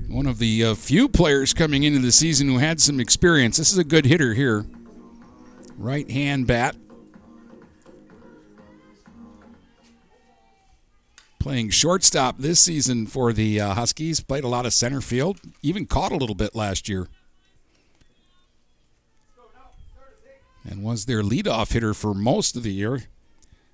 One 0.08 0.28
of 0.28 0.38
the 0.38 0.64
uh, 0.64 0.76
few 0.76 1.10
players 1.10 1.56
coming 1.56 1.82
into 1.84 2.00
the 2.00 2.12
season 2.12 2.48
who 2.48 2.60
had 2.60 2.80
some 2.80 3.00
experience. 3.00 3.58
This 3.58 3.72
is 3.72 3.80
a 3.80 3.84
good 3.84 4.06
hitter 4.06 4.36
here. 4.36 4.68
Right 5.76 6.10
hand 6.10 6.46
bat. 6.46 6.76
Playing 11.40 11.72
shortstop 11.72 12.38
this 12.38 12.60
season 12.60 13.08
for 13.08 13.34
the 13.34 13.60
uh, 13.60 13.74
Huskies. 13.74 14.20
Played 14.20 14.44
a 14.44 14.48
lot 14.48 14.68
of 14.68 14.74
center 14.74 15.02
field. 15.02 15.40
Even 15.64 15.88
caught 15.88 16.12
a 16.12 16.18
little 16.18 16.36
bit 16.36 16.56
last 16.56 16.88
year. 16.88 17.08
And 20.70 20.84
was 20.84 21.06
their 21.06 21.22
leadoff 21.22 21.74
hitter 21.74 21.94
for 21.94 22.14
most 22.14 22.56
of 22.56 22.64
the 22.64 22.74
year. 22.74 23.04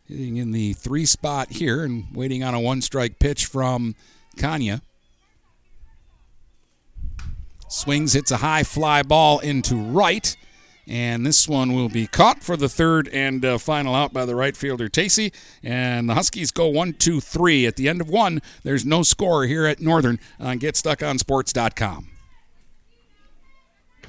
Hitting 0.05 0.37
in 0.37 0.51
the 0.51 0.73
three 0.73 1.05
spot 1.05 1.51
here 1.53 1.83
and 1.83 2.05
waiting 2.13 2.43
on 2.43 2.53
a 2.53 2.59
one 2.59 2.81
strike 2.81 3.17
pitch 3.19 3.45
from 3.45 3.95
Kanya. 4.37 4.81
Swings, 7.69 8.13
hits 8.13 8.31
a 8.31 8.37
high 8.37 8.63
fly 8.63 9.01
ball 9.01 9.39
into 9.39 9.75
right. 9.75 10.35
And 10.87 11.25
this 11.25 11.47
one 11.47 11.73
will 11.73 11.87
be 11.87 12.07
caught 12.07 12.43
for 12.43 12.57
the 12.57 12.67
third 12.67 13.07
and 13.09 13.45
uh, 13.45 13.57
final 13.57 13.95
out 13.95 14.11
by 14.11 14.25
the 14.25 14.35
right 14.35 14.57
fielder, 14.57 14.89
Tacey. 14.89 15.31
And 15.63 16.09
the 16.09 16.15
Huskies 16.15 16.51
go 16.51 16.67
one, 16.67 16.93
two, 16.93 17.21
three. 17.21 17.65
At 17.65 17.77
the 17.77 17.87
end 17.87 18.01
of 18.01 18.09
one, 18.09 18.41
there's 18.63 18.85
no 18.85 19.03
score 19.03 19.45
here 19.45 19.65
at 19.65 19.79
Northern 19.79 20.19
on 20.39 20.59
GetStuckOnSports.com. 20.59 22.10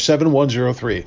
7103. 0.00 1.06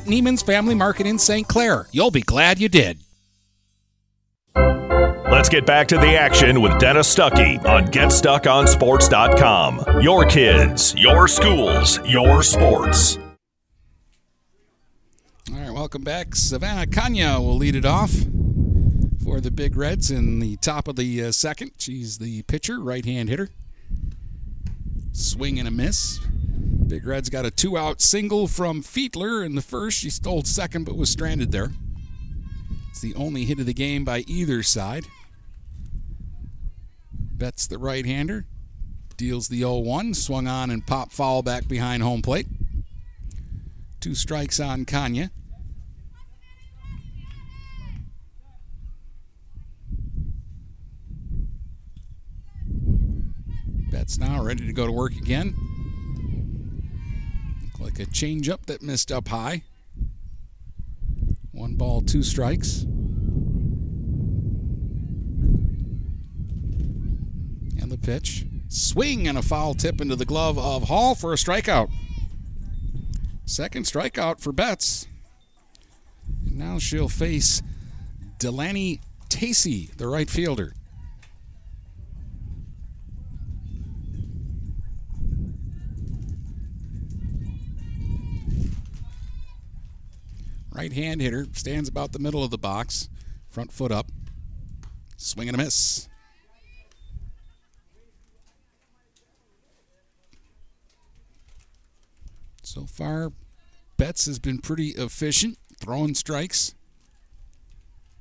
Neiman's 0.00 0.42
Family 0.42 0.74
Market 0.74 1.06
in 1.06 1.18
St. 1.18 1.48
Clair. 1.48 1.88
You'll 1.90 2.10
be 2.10 2.22
glad 2.22 2.60
you 2.60 2.68
did. 2.68 2.98
Let's 5.30 5.48
get 5.48 5.66
back 5.66 5.88
to 5.88 5.98
the 5.98 6.16
action 6.16 6.62
with 6.62 6.78
Dennis 6.78 7.12
Stuckey 7.14 7.62
on 7.64 7.86
GetStuckOnSports.com. 7.88 10.00
Your 10.00 10.24
kids, 10.24 10.94
your 10.96 11.28
schools, 11.28 12.00
your 12.06 12.42
sports. 12.42 13.18
All 15.52 15.60
right, 15.60 15.72
welcome 15.72 16.02
back. 16.02 16.34
Savannah 16.34 16.86
Kanya 16.86 17.38
will 17.38 17.56
lead 17.56 17.76
it 17.76 17.84
off 17.84 18.12
for 19.22 19.40
the 19.40 19.50
Big 19.50 19.76
Reds 19.76 20.10
in 20.10 20.38
the 20.38 20.56
top 20.56 20.88
of 20.88 20.96
the 20.96 21.24
uh, 21.24 21.32
second. 21.32 21.72
She's 21.78 22.18
the 22.18 22.42
pitcher, 22.42 22.80
right 22.80 23.04
hand 23.04 23.28
hitter. 23.28 23.50
Swing 25.12 25.58
and 25.58 25.66
a 25.66 25.70
miss. 25.70 26.20
Big 26.86 27.04
Red's 27.04 27.28
got 27.28 27.44
a 27.44 27.50
two 27.50 27.76
out 27.76 28.00
single 28.00 28.46
from 28.46 28.80
Fiedler 28.80 29.44
in 29.44 29.56
the 29.56 29.62
first. 29.62 29.98
She 29.98 30.08
stole 30.08 30.44
second 30.44 30.84
but 30.84 30.96
was 30.96 31.10
stranded 31.10 31.50
there. 31.50 31.72
It's 32.90 33.00
the 33.00 33.14
only 33.16 33.44
hit 33.44 33.58
of 33.58 33.66
the 33.66 33.74
game 33.74 34.04
by 34.04 34.20
either 34.28 34.62
side. 34.62 35.04
Betts 37.12 37.66
the 37.66 37.78
right 37.78 38.06
hander. 38.06 38.46
Deals 39.16 39.48
the 39.48 39.58
0 39.58 39.78
1. 39.78 40.14
Swung 40.14 40.46
on 40.46 40.70
and 40.70 40.86
pop 40.86 41.12
foul 41.12 41.42
back 41.42 41.66
behind 41.66 42.02
home 42.02 42.22
plate. 42.22 42.46
Two 44.00 44.14
strikes 44.14 44.60
on 44.60 44.84
Kanya. 44.84 45.30
Betts 53.90 54.18
now 54.18 54.42
ready 54.42 54.66
to 54.66 54.72
go 54.72 54.86
to 54.86 54.92
work 54.92 55.16
again. 55.16 55.65
A 57.98 58.00
changeup 58.00 58.66
that 58.66 58.82
missed 58.82 59.10
up 59.10 59.28
high. 59.28 59.62
One 61.52 61.76
ball, 61.76 62.02
two 62.02 62.22
strikes. 62.22 62.82
And 67.80 67.90
the 67.90 67.96
pitch. 67.96 68.44
Swing 68.68 69.26
and 69.26 69.38
a 69.38 69.42
foul 69.42 69.72
tip 69.72 70.02
into 70.02 70.14
the 70.14 70.26
glove 70.26 70.58
of 70.58 70.88
Hall 70.88 71.14
for 71.14 71.32
a 71.32 71.36
strikeout. 71.36 71.90
Second 73.46 73.86
strikeout 73.86 74.40
for 74.40 74.52
Betts. 74.52 75.06
And 76.44 76.58
now 76.58 76.78
she'll 76.78 77.08
face 77.08 77.62
Delaney 78.38 79.00
Tacey, 79.30 79.90
the 79.96 80.08
right 80.08 80.28
fielder. 80.28 80.74
Right 90.76 90.92
hand 90.92 91.22
hitter 91.22 91.46
stands 91.52 91.88
about 91.88 92.12
the 92.12 92.18
middle 92.18 92.44
of 92.44 92.50
the 92.50 92.58
box, 92.58 93.08
front 93.48 93.72
foot 93.72 93.90
up, 93.90 94.12
swing 95.16 95.48
and 95.48 95.54
a 95.54 95.58
miss. 95.58 96.06
So 102.62 102.84
far, 102.84 103.32
Betts 103.96 104.26
has 104.26 104.38
been 104.38 104.58
pretty 104.58 104.88
efficient, 104.88 105.56
throwing 105.80 106.14
strikes. 106.14 106.74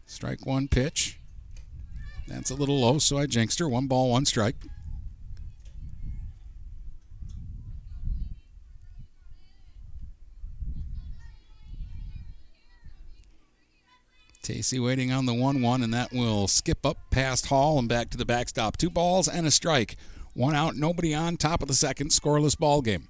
Strike 0.06 0.46
one 0.46 0.70
pitch. 0.70 1.20
That's 2.26 2.52
a 2.52 2.56
little 2.56 2.80
low, 2.80 3.00
so 3.00 3.18
I 3.18 3.26
jinxed 3.26 3.60
her. 3.60 3.68
One 3.68 3.88
ball, 3.88 4.12
one 4.12 4.24
strike. 4.24 4.56
Tacey 14.46 14.80
waiting 14.80 15.12
on 15.12 15.26
the 15.26 15.34
1 15.34 15.60
1, 15.60 15.82
and 15.82 15.92
that 15.92 16.14
will 16.14 16.48
skip 16.48 16.86
up 16.86 16.98
past 17.10 17.48
Hall 17.48 17.80
and 17.80 17.90
back 17.90 18.12
to 18.12 18.18
the 18.18 18.26
backstop. 18.26 18.78
Two 18.78 18.92
balls 18.92 19.28
and 19.28 19.48
a 19.48 19.52
strike. 19.52 19.96
One 20.36 20.54
out, 20.54 20.76
nobody 20.76 21.16
on, 21.16 21.38
top 21.38 21.64
of 21.64 21.68
the 21.68 21.74
second, 21.74 22.12
scoreless 22.12 22.56
ball 22.56 22.84
game. 22.84 23.08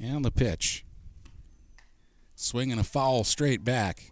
And 0.00 0.24
the 0.24 0.32
pitch. 0.32 0.84
Swinging 2.34 2.80
a 2.80 2.84
foul 2.84 3.22
straight 3.22 3.62
back. 3.62 4.10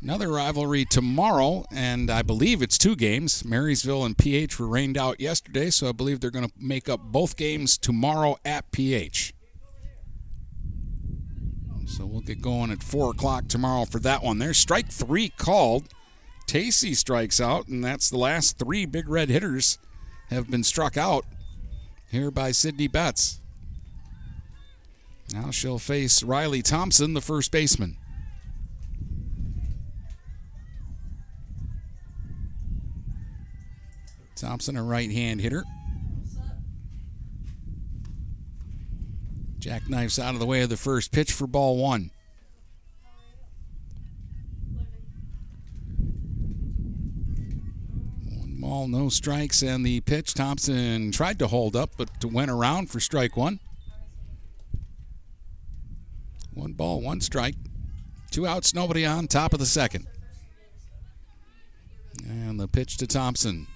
Another 0.00 0.28
rivalry 0.28 0.84
tomorrow, 0.84 1.64
and 1.72 2.08
I 2.08 2.22
believe 2.22 2.62
it's 2.62 2.78
two 2.78 2.94
games. 2.94 3.44
Marysville 3.44 4.04
and 4.04 4.16
PH 4.16 4.58
were 4.58 4.68
rained 4.68 4.96
out 4.96 5.20
yesterday, 5.20 5.70
so 5.70 5.88
I 5.88 5.92
believe 5.92 6.20
they're 6.20 6.30
going 6.30 6.46
to 6.46 6.52
make 6.56 6.88
up 6.88 7.00
both 7.00 7.36
games 7.36 7.76
tomorrow 7.76 8.36
at 8.44 8.70
PH. 8.70 9.34
So 11.86 12.06
we'll 12.06 12.20
get 12.20 12.40
going 12.40 12.70
at 12.70 12.82
4 12.82 13.10
o'clock 13.10 13.48
tomorrow 13.48 13.86
for 13.86 13.98
that 14.00 14.22
one. 14.22 14.38
There's 14.38 14.58
strike 14.58 14.88
three 14.88 15.30
called. 15.30 15.88
Tacey 16.46 16.94
strikes 16.94 17.40
out, 17.40 17.66
and 17.66 17.84
that's 17.84 18.08
the 18.08 18.18
last 18.18 18.56
three 18.56 18.86
big 18.86 19.08
red 19.08 19.30
hitters 19.30 19.78
have 20.30 20.48
been 20.48 20.62
struck 20.62 20.96
out 20.96 21.24
here 22.08 22.30
by 22.30 22.52
Sydney 22.52 22.86
Betts. 22.86 23.40
Now 25.32 25.50
she'll 25.50 25.78
face 25.78 26.22
Riley 26.22 26.62
Thompson, 26.62 27.14
the 27.14 27.20
first 27.20 27.50
baseman. 27.50 27.96
Thompson, 34.40 34.76
a 34.76 34.82
right 34.82 35.10
hand 35.10 35.40
hitter. 35.40 35.64
Jackknifes 39.58 40.22
out 40.22 40.34
of 40.34 40.40
the 40.40 40.46
way 40.46 40.62
of 40.62 40.68
the 40.68 40.76
first 40.76 41.12
pitch 41.12 41.32
for 41.32 41.46
ball 41.46 41.76
one. 41.76 42.10
One 48.30 48.60
ball, 48.60 48.88
no 48.88 49.08
strikes, 49.08 49.62
and 49.62 49.84
the 49.84 50.00
pitch. 50.00 50.34
Thompson 50.34 51.10
tried 51.10 51.38
to 51.40 51.48
hold 51.48 51.74
up, 51.74 51.90
but 51.96 52.24
went 52.24 52.50
around 52.50 52.90
for 52.90 53.00
strike 53.00 53.36
one. 53.36 53.58
One 56.54 56.72
ball, 56.72 57.00
one 57.00 57.20
strike. 57.20 57.56
Two 58.30 58.46
outs, 58.46 58.74
nobody 58.74 59.04
on, 59.04 59.26
top 59.26 59.52
of 59.52 59.58
the 59.58 59.66
second. 59.66 60.06
And 62.24 62.60
the 62.60 62.68
pitch 62.68 62.96
to 62.98 63.06
Thompson 63.06 63.66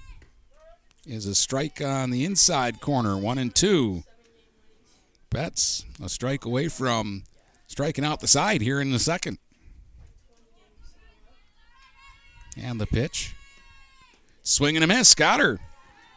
is 1.05 1.25
a 1.25 1.35
strike 1.35 1.81
on 1.81 2.11
the 2.11 2.25
inside 2.25 2.79
corner, 2.79 3.17
one 3.17 3.37
and 3.37 3.53
two. 3.53 4.03
Betts 5.29 5.85
a 6.01 6.09
strike 6.09 6.45
away 6.45 6.67
from 6.67 7.23
striking 7.67 8.05
out 8.05 8.19
the 8.19 8.27
side 8.27 8.61
here 8.61 8.79
in 8.79 8.91
the 8.91 8.99
second. 8.99 9.39
And 12.55 12.79
the 12.79 12.85
pitch. 12.85 13.35
Swing 14.43 14.75
and 14.75 14.83
a 14.83 14.87
miss. 14.87 15.15
Got 15.15 15.39
her. 15.39 15.59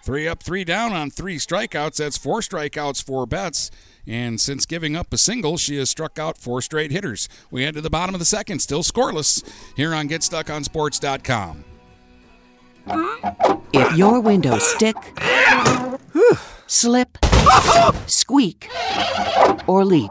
Three 0.04 0.28
up, 0.28 0.42
three 0.42 0.62
down 0.62 0.92
on 0.92 1.10
three 1.10 1.36
strikeouts. 1.36 1.96
That's 1.96 2.18
four 2.18 2.40
strikeouts 2.40 3.02
for 3.02 3.26
Betts. 3.26 3.70
And 4.06 4.40
since 4.40 4.66
giving 4.66 4.94
up 4.94 5.12
a 5.12 5.18
single, 5.18 5.56
she 5.56 5.78
has 5.78 5.90
struck 5.90 6.18
out 6.18 6.38
four 6.38 6.62
straight 6.62 6.92
hitters. 6.92 7.28
We 7.50 7.64
head 7.64 7.74
to 7.74 7.80
the 7.80 7.90
bottom 7.90 8.14
of 8.14 8.20
the 8.20 8.24
second, 8.24 8.60
still 8.60 8.84
scoreless 8.84 9.42
here 9.76 9.94
on 9.94 10.08
GetStuckOnSports.com. 10.08 11.64
If 13.72 13.96
your 13.96 14.20
windows 14.20 14.62
stick, 14.62 14.96
slip, 16.66 17.18
squeak, 18.06 18.68
or 19.66 19.84
leak, 19.84 20.10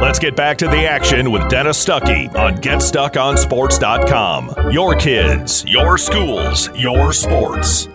Let's 0.00 0.18
get 0.18 0.36
back 0.36 0.56
to 0.58 0.68
the 0.68 0.86
action 0.86 1.30
with 1.30 1.48
Dennis 1.48 1.82
Stuckey 1.84 2.34
on 2.34 2.56
GetStuckOnSports.com. 2.56 4.72
Your 4.72 4.96
kids, 4.96 5.64
your 5.66 5.98
schools, 5.98 6.70
your 6.74 7.12
sports. 7.12 7.88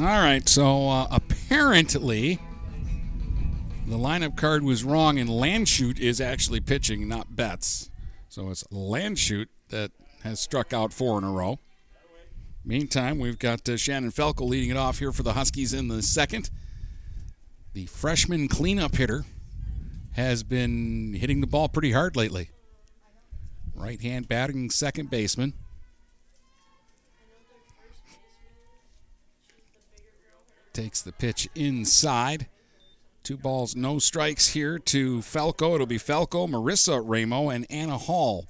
All 0.00 0.06
right, 0.06 0.48
so 0.48 0.88
uh, 0.88 1.08
apparently 1.10 2.38
the 3.86 3.96
lineup 3.96 4.36
card 4.36 4.62
was 4.62 4.84
wrong, 4.84 5.18
and 5.18 5.28
Landshut 5.28 5.98
is 5.98 6.20
actually 6.20 6.60
pitching, 6.60 7.08
not 7.08 7.34
Betts. 7.34 7.90
So 8.28 8.50
it's 8.50 8.62
Landshut 8.72 9.46
that 9.70 9.90
has 10.22 10.38
struck 10.38 10.72
out 10.72 10.92
four 10.92 11.18
in 11.18 11.24
a 11.24 11.32
row. 11.32 11.58
Meantime, 12.64 13.18
we've 13.18 13.38
got 13.38 13.68
uh, 13.68 13.76
Shannon 13.76 14.12
Felko 14.12 14.48
leading 14.48 14.70
it 14.70 14.76
off 14.76 15.00
here 15.00 15.10
for 15.10 15.24
the 15.24 15.32
Huskies 15.32 15.74
in 15.74 15.88
the 15.88 16.02
second. 16.02 16.50
The 17.72 17.86
freshman 17.86 18.46
cleanup 18.46 18.94
hitter 18.94 19.24
has 20.20 20.42
been 20.42 21.14
hitting 21.14 21.40
the 21.40 21.46
ball 21.46 21.68
pretty 21.68 21.92
hard 21.92 22.14
lately. 22.14 22.50
Right 23.74 24.00
hand 24.00 24.28
batting 24.28 24.70
second 24.70 25.10
baseman. 25.10 25.54
Takes 30.72 31.02
the 31.02 31.12
pitch 31.12 31.48
inside. 31.54 32.46
Two 33.22 33.36
balls, 33.36 33.74
no 33.74 33.98
strikes 33.98 34.48
here 34.48 34.78
to 34.78 35.20
Falco. 35.22 35.74
It'll 35.74 35.86
be 35.86 35.98
Falco, 35.98 36.46
Marissa 36.46 37.02
Ramo, 37.04 37.50
and 37.50 37.66
Anna 37.70 37.98
Hall 37.98 38.46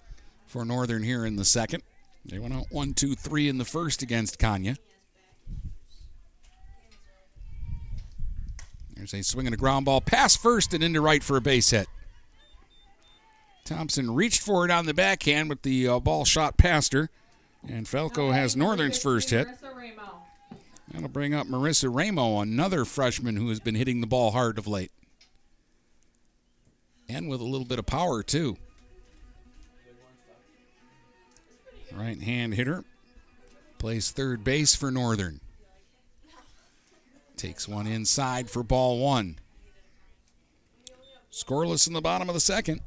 for 0.46 0.64
Northern 0.64 1.02
here 1.02 1.24
in 1.24 1.36
the 1.36 1.44
second. 1.44 1.82
They 2.24 2.38
went 2.38 2.54
out 2.54 2.66
one, 2.70 2.94
two, 2.94 3.14
three 3.14 3.48
in 3.48 3.58
the 3.58 3.64
first 3.64 4.02
against 4.02 4.38
Kanya. 4.38 4.76
There's 9.00 9.14
a 9.14 9.22
swing 9.22 9.46
and 9.46 9.54
a 9.54 9.56
ground 9.56 9.86
ball, 9.86 10.02
pass 10.02 10.36
first 10.36 10.74
and 10.74 10.84
into 10.84 11.00
right 11.00 11.24
for 11.24 11.38
a 11.38 11.40
base 11.40 11.70
hit. 11.70 11.88
Thompson 13.64 14.14
reached 14.14 14.42
for 14.42 14.66
it 14.66 14.70
on 14.70 14.84
the 14.84 14.92
backhand, 14.92 15.48
but 15.48 15.62
the 15.62 15.88
uh, 15.88 16.00
ball 16.00 16.26
shot 16.26 16.58
past 16.58 16.92
her. 16.92 17.08
And 17.66 17.86
Felko 17.86 18.30
has 18.34 18.54
Northern's 18.54 18.98
first 18.98 19.30
hit. 19.30 19.48
That'll 20.92 21.08
bring 21.08 21.32
up 21.32 21.46
Marissa 21.46 21.88
Ramo, 21.90 22.40
another 22.40 22.84
freshman 22.84 23.36
who 23.36 23.48
has 23.48 23.58
been 23.58 23.74
hitting 23.74 24.02
the 24.02 24.06
ball 24.06 24.32
hard 24.32 24.58
of 24.58 24.66
late. 24.66 24.92
And 27.08 27.26
with 27.26 27.40
a 27.40 27.44
little 27.44 27.66
bit 27.66 27.78
of 27.78 27.86
power, 27.86 28.22
too. 28.22 28.58
Right 31.90 32.20
hand 32.20 32.52
hitter. 32.52 32.84
Plays 33.78 34.10
third 34.10 34.44
base 34.44 34.74
for 34.74 34.90
Northern. 34.90 35.40
Takes 37.40 37.66
one 37.66 37.86
inside 37.86 38.50
for 38.50 38.62
ball 38.62 38.98
one. 38.98 39.38
Scoreless 41.32 41.88
in 41.88 41.94
the 41.94 42.02
bottom 42.02 42.28
of 42.28 42.34
the 42.34 42.38
second. 42.40 42.82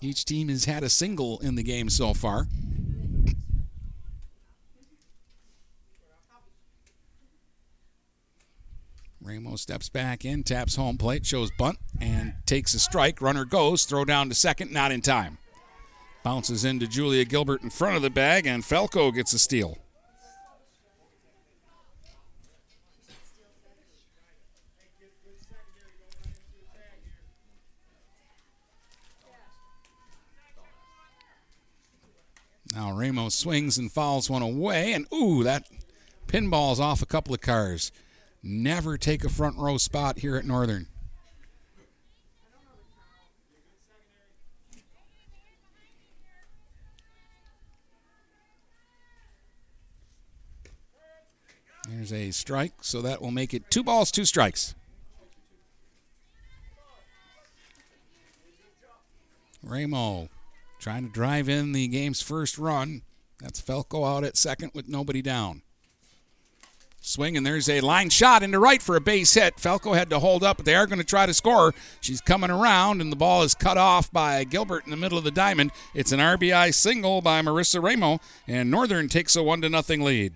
Each 0.00 0.24
team 0.24 0.50
has 0.50 0.66
had 0.66 0.84
a 0.84 0.88
single 0.88 1.40
in 1.40 1.56
the 1.56 1.64
game 1.64 1.90
so 1.90 2.14
far. 2.14 2.46
Ramos 9.20 9.62
steps 9.62 9.88
back 9.88 10.24
in, 10.24 10.44
taps 10.44 10.76
home 10.76 10.96
plate, 10.96 11.26
shows 11.26 11.50
bunt, 11.58 11.80
and 12.00 12.34
takes 12.46 12.74
a 12.74 12.78
strike. 12.78 13.20
Runner 13.20 13.44
goes, 13.44 13.84
throw 13.84 14.04
down 14.04 14.28
to 14.28 14.34
second, 14.36 14.70
not 14.70 14.92
in 14.92 15.00
time. 15.00 15.38
Bounces 16.22 16.64
into 16.64 16.86
Julia 16.86 17.24
Gilbert 17.24 17.62
in 17.62 17.70
front 17.70 17.96
of 17.96 18.02
the 18.02 18.10
bag, 18.10 18.46
and 18.46 18.64
Falco 18.64 19.10
gets 19.10 19.32
a 19.32 19.40
steal. 19.40 19.76
Now 32.74 32.92
Ramos 32.92 33.34
swings 33.34 33.78
and 33.78 33.90
fouls 33.90 34.28
one 34.28 34.42
away, 34.42 34.92
and 34.92 35.06
ooh, 35.12 35.42
that 35.42 35.68
pinball's 36.26 36.80
off 36.80 37.02
a 37.02 37.06
couple 37.06 37.34
of 37.34 37.40
cars. 37.40 37.90
Never 38.42 38.96
take 38.96 39.24
a 39.24 39.28
front 39.28 39.56
row 39.56 39.78
spot 39.78 40.18
here 40.18 40.36
at 40.36 40.44
Northern. 40.44 40.86
There's 51.88 52.12
a 52.12 52.30
strike, 52.32 52.74
so 52.82 53.00
that 53.02 53.22
will 53.22 53.30
make 53.30 53.54
it 53.54 53.70
two 53.70 53.82
balls, 53.82 54.10
two 54.10 54.26
strikes. 54.26 54.74
Ramo 59.62 60.28
trying 60.78 61.06
to 61.06 61.12
drive 61.12 61.48
in 61.48 61.72
the 61.72 61.88
game's 61.88 62.22
first 62.22 62.58
run. 62.58 63.02
That's 63.40 63.60
Felko 63.60 64.08
out 64.08 64.24
at 64.24 64.36
second 64.36 64.72
with 64.74 64.88
nobody 64.88 65.22
down. 65.22 65.62
Swing, 67.00 67.36
and 67.36 67.46
there's 67.46 67.68
a 67.68 67.80
line 67.80 68.10
shot 68.10 68.42
into 68.42 68.58
right 68.58 68.82
for 68.82 68.96
a 68.96 69.00
base 69.00 69.34
hit. 69.34 69.56
Felko 69.56 69.96
had 69.96 70.10
to 70.10 70.18
hold 70.18 70.42
up, 70.42 70.56
but 70.58 70.66
they 70.66 70.74
are 70.74 70.86
going 70.86 70.98
to 70.98 71.04
try 71.04 71.26
to 71.26 71.32
score. 71.32 71.72
She's 72.00 72.20
coming 72.20 72.50
around, 72.50 73.00
and 73.00 73.12
the 73.12 73.16
ball 73.16 73.42
is 73.42 73.54
cut 73.54 73.78
off 73.78 74.10
by 74.10 74.42
Gilbert 74.44 74.84
in 74.84 74.90
the 74.90 74.96
middle 74.96 75.16
of 75.16 75.24
the 75.24 75.30
diamond. 75.30 75.70
It's 75.94 76.10
an 76.10 76.18
RBI 76.18 76.74
single 76.74 77.22
by 77.22 77.40
Marissa 77.40 77.82
Ramo, 77.82 78.20
and 78.48 78.70
Northern 78.70 79.08
takes 79.08 79.36
a 79.36 79.42
one 79.42 79.62
to 79.62 79.68
nothing 79.68 80.02
lead. 80.02 80.32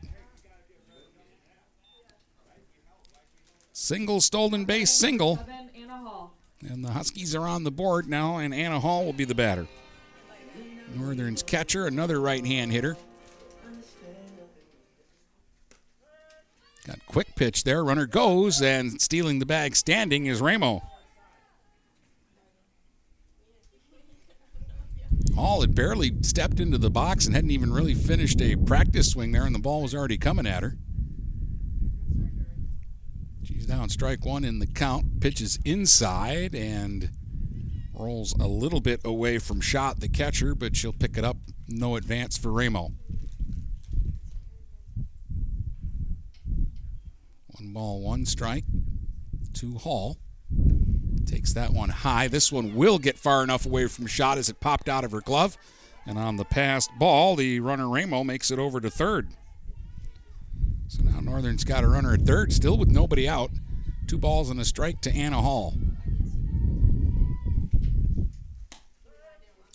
Single 3.73 4.21
stolen 4.21 4.65
base 4.65 4.93
single. 4.93 5.45
And 6.61 6.85
the 6.85 6.93
Huskies 6.93 7.35
are 7.35 7.49
on 7.49 7.65
the 7.65 7.73
board 7.73 8.09
now, 8.09 8.37
and 8.37 8.55
Anna 8.55 8.79
Hall 8.79 9.05
will 9.05 9.13
be 9.13 9.25
the 9.25 9.35
batter. 9.35 9.67
Northern's 10.97 11.43
catcher, 11.43 11.87
another 11.87 12.21
right 12.21 12.45
hand 12.45 12.73
hitter. 12.73 12.97
Got 16.87 17.07
quick 17.07 17.35
pitch 17.37 17.65
there. 17.65 17.85
Runner 17.85 18.07
goes, 18.07 18.61
and 18.61 19.01
stealing 19.01 19.39
the 19.39 19.47
bag 19.47 19.77
standing 19.77 20.27
is 20.27 20.41
Ramo. 20.41 20.83
Hall 25.37 25.61
had 25.61 25.75
barely 25.75 26.13
stepped 26.23 26.61
into 26.61 26.79
the 26.79 26.91
box 26.91 27.27
and 27.27 27.35
hadn't 27.35 27.53
even 27.53 27.73
really 27.73 27.95
finished 27.95 28.41
a 28.43 28.57
practice 28.57 29.11
swing 29.11 29.33
there, 29.33 29.45
and 29.45 29.55
the 29.55 29.61
ball 29.61 29.83
was 29.83 29.95
already 29.95 30.19
coming 30.19 30.47
at 30.47 30.63
her. 30.63 30.77
She's 33.45 33.67
down 33.67 33.89
strike 33.89 34.25
one 34.25 34.45
in 34.45 34.59
the 34.59 34.67
count. 34.67 35.21
Pitches 35.21 35.59
inside 35.65 36.55
and 36.55 37.11
rolls 37.95 38.35
a 38.41 38.47
little 38.47 38.81
bit 38.81 39.01
away 39.05 39.39
from 39.39 39.61
Schott 39.61 40.01
the 40.01 40.09
catcher, 40.09 40.55
but 40.55 40.77
she'll 40.77 40.93
pick 40.93 41.17
it 41.17 41.25
up. 41.25 41.37
No 41.69 41.97
advance 41.97 42.37
for 42.37 42.51
Ramo. 42.51 42.93
One 47.59 47.73
ball, 47.73 48.01
one 48.01 48.27
strike 48.27 48.65
to 49.55 49.75
Hall. 49.79 50.19
Takes 51.27 51.53
that 51.53 51.71
one 51.71 51.91
high. 51.91 52.29
This 52.29 52.51
one 52.51 52.75
will 52.75 52.99
get 52.99 53.19
far 53.19 53.43
enough 53.43 53.65
away 53.65 53.87
from 53.87 54.07
Schott 54.07 54.39
as 54.39 54.49
it 54.49 54.61
popped 54.61 54.89
out 54.89 55.05
of 55.05 55.13
her 55.13 55.21
glove. 55.21 55.57
And 56.05 56.19
on 56.19 56.37
the 56.37 56.45
passed 56.45 56.91
ball, 56.99 57.37
the 57.37 57.61
runner 57.61 57.89
Ramo 57.89 58.25
makes 58.25 58.51
it 58.51 58.59
over 58.59 58.81
to 58.81 58.91
third. 58.91 59.29
So 60.89 61.03
now 61.03 61.21
Northern's 61.21 61.65
got 61.65 61.85
a 61.85 61.89
runner 61.89 62.15
at 62.15 62.23
third, 62.23 62.53
still 62.53 62.77
with 62.77 62.89
nobody 62.89 63.29
out. 63.29 63.51
Two 64.09 64.19
balls 64.19 64.51
and 64.51 64.61
a 64.61 64.65
strike 64.65 65.01
to 65.03 65.15
Anna 65.15 65.41
Hall. 65.41 65.75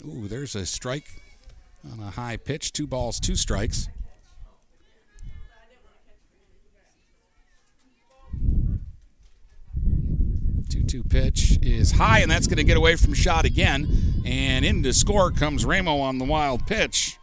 Ooh, 0.07 0.27
there's 0.29 0.55
a 0.55 0.65
strike 0.65 1.21
on 1.91 1.99
a 1.99 2.11
high 2.11 2.37
pitch. 2.37 2.71
Two 2.71 2.87
balls, 2.87 3.19
two 3.19 3.35
strikes. 3.35 3.89
Two-two 10.69 11.03
pitch 11.03 11.59
is 11.61 11.91
high, 11.91 12.19
and 12.19 12.31
that's 12.31 12.47
going 12.47 12.57
to 12.57 12.63
get 12.63 12.77
away 12.77 12.95
from 12.95 13.13
Schott 13.13 13.43
again. 13.43 14.23
And 14.25 14.63
into 14.63 14.93
score 14.93 15.31
comes 15.31 15.65
Ramo 15.65 15.97
on 15.97 16.19
the 16.19 16.25
wild 16.25 16.65
pitch. 16.67 17.17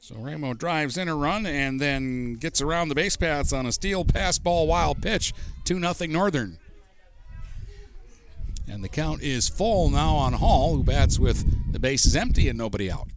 So 0.00 0.16
Ramo 0.16 0.54
drives 0.54 0.98
in 0.98 1.08
a 1.08 1.14
run 1.14 1.46
and 1.46 1.80
then 1.80 2.34
gets 2.34 2.60
around 2.60 2.88
the 2.88 2.94
base 2.94 3.16
paths 3.16 3.52
on 3.52 3.66
a 3.66 3.72
steal 3.72 4.04
pass 4.04 4.38
ball 4.38 4.66
wild 4.66 5.00
pitch. 5.00 5.32
2 5.64 5.80
0 5.80 6.10
Northern. 6.10 6.58
And 8.66 8.82
the 8.82 8.88
count 8.88 9.22
is 9.22 9.48
full 9.48 9.90
now 9.90 10.16
on 10.16 10.32
Hall, 10.32 10.74
who 10.76 10.82
bats 10.82 11.18
with 11.18 11.72
the 11.72 11.78
bases 11.78 12.16
empty 12.16 12.48
and 12.48 12.58
nobody 12.58 12.90
out. 12.90 13.08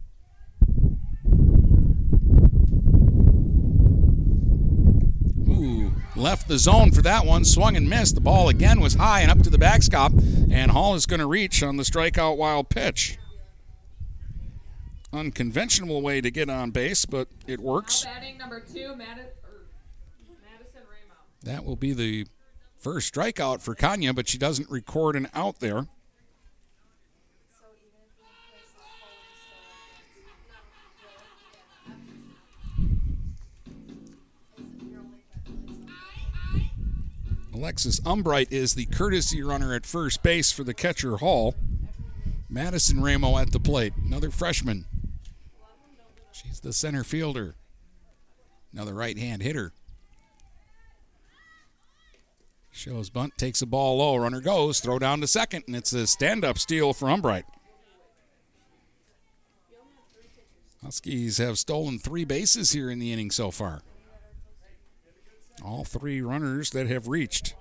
Ooh, 5.48 5.92
left 6.14 6.48
the 6.48 6.58
zone 6.58 6.92
for 6.92 7.02
that 7.02 7.24
one, 7.26 7.44
swung 7.44 7.76
and 7.76 7.88
missed. 7.88 8.14
The 8.14 8.20
ball 8.20 8.48
again 8.48 8.80
was 8.80 8.94
high 8.94 9.20
and 9.22 9.30
up 9.30 9.42
to 9.42 9.50
the 9.50 9.58
backstop, 9.58 10.12
and 10.50 10.70
Hall 10.70 10.94
is 10.94 11.06
going 11.06 11.20
to 11.20 11.26
reach 11.26 11.62
on 11.62 11.76
the 11.76 11.82
strikeout 11.82 12.36
wild 12.36 12.68
pitch. 12.68 13.18
Unconventional 15.12 16.02
way 16.02 16.20
to 16.20 16.30
get 16.30 16.50
on 16.50 16.70
base, 16.70 17.06
but 17.06 17.28
it 17.46 17.60
works. 17.60 18.04
Batting 18.04 18.36
number 18.36 18.60
two, 18.60 18.94
Madison, 18.94 19.30
Madison 20.42 20.82
Ramo. 20.82 21.16
That 21.44 21.64
will 21.64 21.76
be 21.76 21.94
the 21.94 22.26
first 22.78 23.12
strikeout 23.12 23.60
for 23.60 23.74
Kanya, 23.74 24.12
but 24.14 24.28
she 24.28 24.38
doesn't 24.38 24.70
record 24.70 25.16
an 25.16 25.28
out 25.34 25.60
there. 25.60 25.86
Alexis 37.58 37.98
Umbright 38.00 38.52
is 38.52 38.74
the 38.74 38.86
courtesy 38.86 39.42
runner 39.42 39.74
at 39.74 39.84
first 39.84 40.22
base 40.22 40.52
for 40.52 40.62
the 40.62 40.72
catcher 40.72 41.16
Hall. 41.16 41.56
Madison 42.48 43.02
Ramo 43.02 43.36
at 43.36 43.50
the 43.50 43.58
plate, 43.58 43.92
another 43.96 44.30
freshman. 44.30 44.84
She's 46.30 46.60
the 46.60 46.72
center 46.72 47.02
fielder. 47.02 47.56
Another 48.72 48.94
right 48.94 49.18
hand 49.18 49.42
hitter. 49.42 49.72
Shows 52.78 53.10
bunt, 53.10 53.36
takes 53.36 53.60
a 53.60 53.66
ball 53.66 53.98
low, 53.98 54.14
runner 54.14 54.40
goes, 54.40 54.78
throw 54.78 55.00
down 55.00 55.20
to 55.20 55.26
second, 55.26 55.64
and 55.66 55.74
it's 55.74 55.92
a 55.92 56.06
stand 56.06 56.44
up 56.44 56.58
steal 56.58 56.92
for 56.92 57.10
Umbright. 57.10 57.42
Huskies 60.84 61.38
have 61.38 61.58
stolen 61.58 61.98
three 61.98 62.24
bases 62.24 62.70
here 62.70 62.88
in 62.88 63.00
the 63.00 63.12
inning 63.12 63.32
so 63.32 63.50
far. 63.50 63.82
All 65.60 65.84
three 65.84 66.20
runners 66.20 66.70
that 66.70 66.86
have 66.86 67.08
reached. 67.08 67.54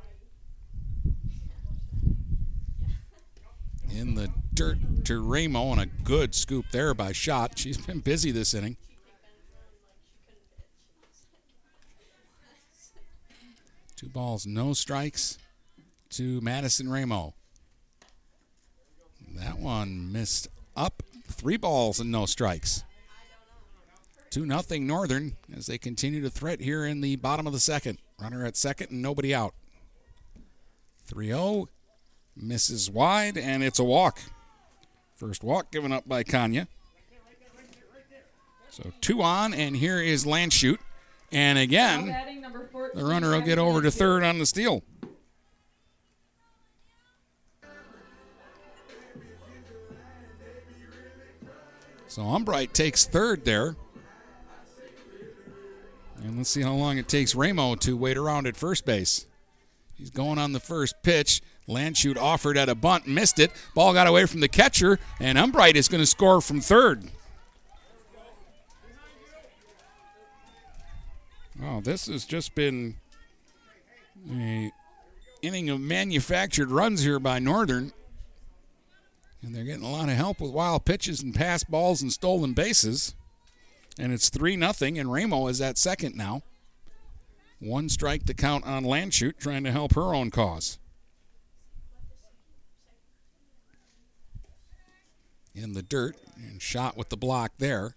In 3.90 4.14
the 4.14 4.30
dirt 4.54 4.78
to 5.06 5.20
Ramo, 5.20 5.72
and 5.72 5.82
a 5.82 5.88
good 5.88 6.36
scoop 6.36 6.68
there 6.70 6.94
by 6.94 7.12
Schott. 7.12 7.58
She's 7.58 7.80
been 7.80 8.02
busy 8.02 8.30
this 8.30 8.54
inning. 8.54 8.78
Two 13.98 14.10
balls, 14.10 14.46
no 14.46 14.74
strikes 14.74 15.40
to 16.12 16.40
Madison 16.40 16.88
Ramo. 16.88 17.34
That 19.36 19.58
one 19.58 20.12
missed 20.12 20.48
up. 20.76 21.02
Three 21.28 21.58
balls 21.58 22.00
and 22.00 22.12
no 22.12 22.28
strikes. 22.28 22.84
2 24.30 24.46
nothing 24.46 24.86
Northern 24.86 25.36
as 25.56 25.66
they 25.66 25.80
continue 25.80 26.22
to 26.22 26.30
threat 26.30 26.62
here 26.62 26.86
in 26.86 27.02
the 27.02 27.16
bottom 27.16 27.48
of 27.48 27.54
the 27.54 27.60
second. 27.60 27.98
Runner 28.22 28.46
at 28.46 28.56
second 28.56 28.92
and 28.92 29.02
nobody 29.02 29.34
out. 29.34 29.56
3 31.06 31.28
0 31.28 31.70
misses 32.36 32.92
wide, 32.92 33.36
and 33.36 33.64
it's 33.64 33.80
a 33.80 33.84
walk. 33.84 34.20
First 35.16 35.44
walk 35.44 35.72
given 35.72 35.92
up 35.92 36.08
by 36.08 36.24
Kanya. 36.24 36.68
So 38.70 38.92
two 39.02 39.24
on, 39.24 39.56
and 39.56 39.76
here 39.76 40.00
is 40.00 40.24
Landshut. 40.24 40.78
And 41.32 41.58
again, 41.58 42.08
Batting 42.08 42.42
number 42.42 42.68
14, 42.72 43.02
the 43.02 43.10
runner 43.10 43.32
will 43.32 43.42
get 43.42 43.60
over 43.60 43.82
to 43.82 43.92
third 43.92 44.24
on 44.24 44.40
the 44.40 44.46
steal. 44.46 44.84
So 52.08 52.24
Umbright 52.24 52.74
takes 52.74 53.06
third 53.06 53.46
there. 53.46 53.76
And 56.24 56.38
let's 56.38 56.50
see 56.50 56.63
how 56.63 56.74
long 56.74 56.98
it 56.98 57.08
takes 57.08 57.36
Ramo 57.36 57.76
to 57.76 57.96
wait 57.96 58.18
around 58.18 58.48
at 58.48 58.58
first 58.58 58.86
base. 58.86 59.28
He's 59.96 60.10
going 60.10 60.40
on 60.40 60.52
the 60.52 60.60
first 60.60 60.96
pitch. 61.04 61.42
Landshut 61.68 62.18
offered 62.18 62.58
at 62.58 62.70
a 62.70 62.76
bunt, 62.76 63.08
missed 63.08 63.40
it. 63.40 63.52
Ball 63.76 63.94
got 63.94 64.08
away 64.08 64.26
from 64.26 64.40
the 64.40 64.48
catcher, 64.48 65.00
and 65.20 65.38
Umbright 65.38 65.76
is 65.76 65.88
going 65.88 66.02
to 66.02 66.08
score 66.08 66.42
from 66.42 66.62
third. 66.62 67.04
Oh, 71.63 71.82
this 71.82 72.08
has 72.08 72.26
just 72.26 72.54
been 72.56 72.96
a 74.32 74.72
inning 75.41 75.70
of 75.70 75.80
manufactured 75.80 76.72
runs 76.72 77.04
here 77.04 77.20
by 77.20 77.39
Northern. 77.39 77.93
And 79.41 79.56
they're 79.56 79.63
getting 79.63 79.84
a 79.84 79.91
lot 79.91 80.10
of 80.10 80.15
help 80.15 80.39
with 80.39 80.52
wild 80.52 80.86
pitches 80.86 81.22
and 81.22 81.34
pass 81.34 81.63
balls 81.63 82.02
and 82.02 82.12
stolen 82.12 82.54
bases. 82.54 83.15
And 84.00 84.12
it's 84.13 84.30
3 84.30 84.56
nothing, 84.56 85.00
and 85.00 85.12
Ramo 85.12 85.48
is 85.48 85.62
at 85.62 85.78
second 85.78 86.15
now. 86.15 86.43
One 87.60 87.89
strike 87.89 88.26
to 88.26 88.34
count 88.36 88.65
on 88.65 88.84
Landshut, 88.84 89.39
trying 89.39 89.63
to 89.63 89.72
help 89.72 89.93
her 89.96 90.13
own 90.13 90.30
cause. 90.30 90.78
In 95.56 95.74
the 95.74 95.82
dirt, 95.82 96.17
and 96.36 96.62
Schott 96.62 96.96
with 96.96 97.10
the 97.10 97.17
block 97.17 97.54
there. 97.58 97.96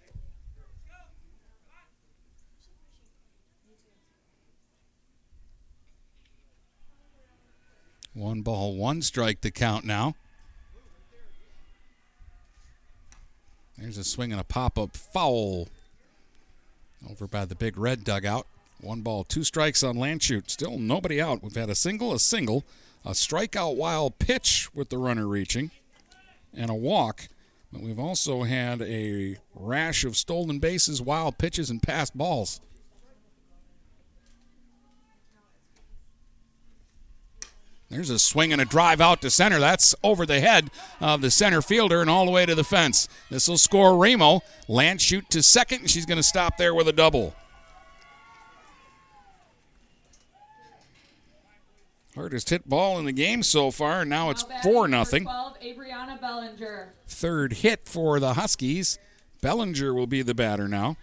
One 8.15 8.43
ball, 8.43 8.75
one 8.75 9.03
strike 9.03 9.41
to 9.43 9.51
count 9.51 9.85
now. 9.85 10.15
There's 13.79 13.99
a 13.99 14.05
swing 14.05 14.33
and 14.33 14.41
a 14.41 14.45
pop 14.45 14.79
up 14.79 14.97
foul 14.97 15.69
over 17.09 17.27
by 17.27 17.45
the 17.45 17.55
big 17.55 17.79
red 17.79 18.05
dugout. 18.05 18.47
One 18.81 19.01
ball, 19.01 19.25
two 19.25 19.45
strikes 19.45 19.83
on 19.83 19.97
Landshut. 19.97 20.51
Still 20.51 20.79
nobody 20.79 21.21
out. 21.21 21.43
We've 21.43 21.55
had 21.55 21.71
a 21.71 21.75
single, 21.75 22.13
a 22.13 22.19
single, 22.19 22.65
a 23.05 23.11
strikeout 23.11 23.77
wild 23.77 24.19
pitch 24.19 24.69
with 24.75 24.89
the 24.89 24.99
runner 24.99 25.27
reaching, 25.27 25.71
and 26.55 26.71
a 26.71 26.75
walk. 26.75 27.29
But 27.73 27.83
we've 27.83 27.99
also 27.99 28.43
had 28.43 28.83
a 28.83 29.39
rash 29.55 30.05
of 30.05 30.17
stolen 30.17 30.59
bases, 30.59 31.01
wild 31.01 31.39
pitches, 31.39 31.71
and 31.71 31.83
passed 31.83 32.17
balls. 32.17 32.61
There's 37.91 38.11
a 38.11 38.21
swing 38.21 38.53
and 38.53 38.63
a 38.63 38.65
drive 38.65 39.01
out 39.01 39.21
to 39.23 39.31
center. 39.31 39.59
That's 39.59 39.97
over 40.05 40.25
the 40.25 40.39
head 40.41 40.71
of 41.01 41.23
the 41.23 41.31
center 41.31 41.61
fielder 41.61 42.01
and 42.01 42.09
all 42.09 42.25
the 42.25 42.31
way 42.31 42.47
to 42.47 42.55
the 42.55 42.63
fence. 42.63 43.09
This 43.31 43.49
will 43.49 43.59
score 43.59 43.97
Ramo. 43.97 44.43
Lance 44.69 45.05
Landshut 45.11 45.27
to 45.29 45.43
second, 45.43 45.81
and 45.81 45.91
she's 45.91 46.07
going 46.07 46.17
to 46.17 46.23
stop 46.23 46.57
there 46.57 46.73
with 46.73 46.87
a 46.87 46.93
double. 46.93 47.35
Hardest 52.15 52.51
hit 52.51 52.69
ball 52.69 52.99
in 52.99 53.07
the 53.07 53.13
game 53.13 53.43
so 53.43 53.73
far. 53.73 54.05
Now 54.05 54.31
it's 54.31 54.45
Now 54.49 54.63
4 54.63 54.87
batting 54.87 54.89
nothing. 54.89 55.25
12, 55.25 55.57
Adriana 55.63 56.19
Bellinger. 56.21 56.93
Third 57.09 57.55
hit 57.55 57.89
for 57.89 58.21
the 58.21 58.35
Huskies. 58.35 58.99
Bellinger 59.41 59.95
will 59.95 60.07
be 60.07 60.23
the 60.23 60.35
batter 60.35 60.69
now. 60.69 60.97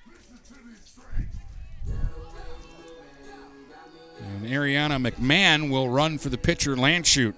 Ariana 4.47 5.05
McMahon 5.05 5.69
will 5.69 5.89
run 5.89 6.17
for 6.17 6.29
the 6.29 6.37
pitcher 6.37 6.75
Landshut. 6.75 7.33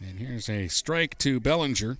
And 0.00 0.18
here's 0.18 0.48
a 0.48 0.68
strike 0.68 1.18
to 1.18 1.40
Bellinger. 1.40 1.98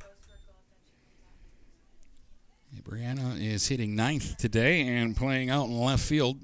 Brianna 2.83 3.39
is 3.39 3.69
hitting 3.69 3.95
ninth 3.95 4.39
today 4.39 4.81
and 4.81 5.17
playing 5.17 5.51
out 5.51 5.67
in 5.67 5.79
left 5.79 6.03
field. 6.03 6.39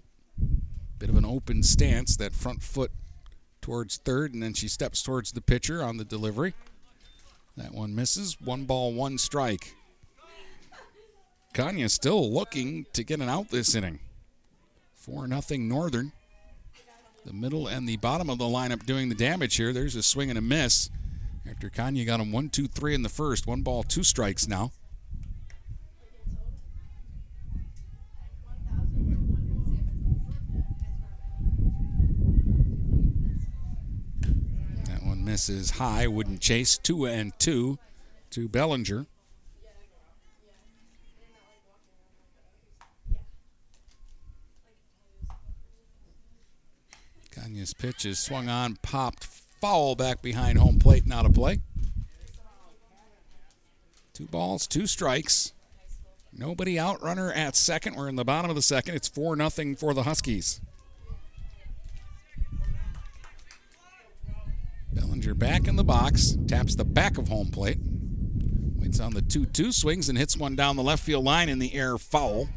Bit 0.99 1.09
of 1.09 1.16
an 1.16 1.24
open 1.24 1.62
stance, 1.62 2.16
that 2.16 2.35
front 2.35 2.62
foot 2.62 2.91
towards 3.65 3.97
third, 3.97 4.35
and 4.35 4.43
then 4.43 4.53
she 4.53 4.69
steps 4.69 5.03
towards 5.03 5.33
the 5.33 5.41
pitcher 5.41 5.83
on 5.83 5.97
the 5.97 6.05
delivery. 6.05 6.53
That 7.57 7.73
one 7.73 7.95
misses. 7.95 8.37
One 8.39 8.65
ball, 8.65 8.93
one 8.93 9.17
strike. 9.17 9.75
Kanya 11.55 11.89
still 11.89 12.31
looking 12.31 12.85
to 12.93 13.03
get 13.03 13.21
an 13.21 13.31
out 13.31 13.49
this 13.49 13.75
inning. 13.75 14.01
4 14.97 15.27
nothing 15.27 15.67
Northern. 15.67 16.12
The 17.25 17.33
middle 17.33 17.67
and 17.67 17.89
the 17.89 17.97
bottom 17.97 18.29
of 18.29 18.37
the 18.37 18.45
lineup 18.45 18.85
doing 18.85 19.09
the 19.09 19.15
damage 19.15 19.57
here. 19.57 19.73
There's 19.73 19.97
a 19.97 20.03
swing 20.03 20.29
and 20.29 20.39
a 20.39 20.43
miss. 20.43 20.91
After 21.49 21.71
Kanya 21.71 22.05
got 22.05 22.21
him 22.21 22.33
one, 22.33 22.51
two, 22.51 22.69
three 22.69 22.95
in 22.95 23.01
the 23.01 23.09
first. 23.09 23.47
One 23.47 23.62
ball, 23.62 23.83
two 23.83 24.03
strikes 24.03 24.47
now. 24.47 24.73
Misses 35.25 35.72
high, 35.72 36.07
wouldn't 36.07 36.41
chase. 36.41 36.79
Two 36.79 37.07
and 37.07 37.33
two 37.39 37.79
to 38.31 38.49
Bellinger. 38.49 39.07
Kanya's 47.31 47.75
pitch 47.75 48.05
is 48.07 48.18
swung 48.18 48.49
on, 48.49 48.77
popped 48.83 49.25
foul 49.25 49.97
back 49.97 50.22
behind 50.22 50.59
home 50.59 50.79
plate, 50.79 51.07
not 51.07 51.27
a 51.27 51.31
play. 51.31 51.59
Two 54.12 54.27
balls, 54.27 54.66
two 54.66 54.87
strikes. 54.87 55.53
Nobody 56.37 56.79
out. 56.79 57.03
Runner 57.03 57.33
at 57.33 57.57
second. 57.57 57.97
We're 57.97 58.09
in 58.09 58.16
the 58.16 58.25
bottom 58.25 58.51
of 58.51 58.57
the 58.57 58.62
second. 58.62 58.95
It's 58.95 59.09
4 59.09 59.37
nothing 59.37 59.77
for 59.77 59.95
the 59.95 60.03
Huskies. 60.03 60.61
Bellinger 64.95 65.35
back 65.35 65.67
in 65.67 65.77
the 65.77 65.85
box, 65.85 66.37
taps 66.47 66.75
the 66.77 66.85
back 66.85 67.19
of 67.19 67.29
home 67.29 67.51
plate. 67.51 67.79
Waits 68.77 69.01
on 69.01 69.13
the 69.13 69.23
2 69.23 69.47
2, 69.47 69.73
swings 69.73 70.09
and 70.09 70.17
hits 70.17 70.37
one 70.37 70.55
down 70.55 70.77
the 70.77 70.83
left 70.83 71.03
field 71.03 71.25
line 71.25 71.49
in 71.49 71.59
the 71.59 71.75
air 71.75 71.99
foul. 71.99 72.49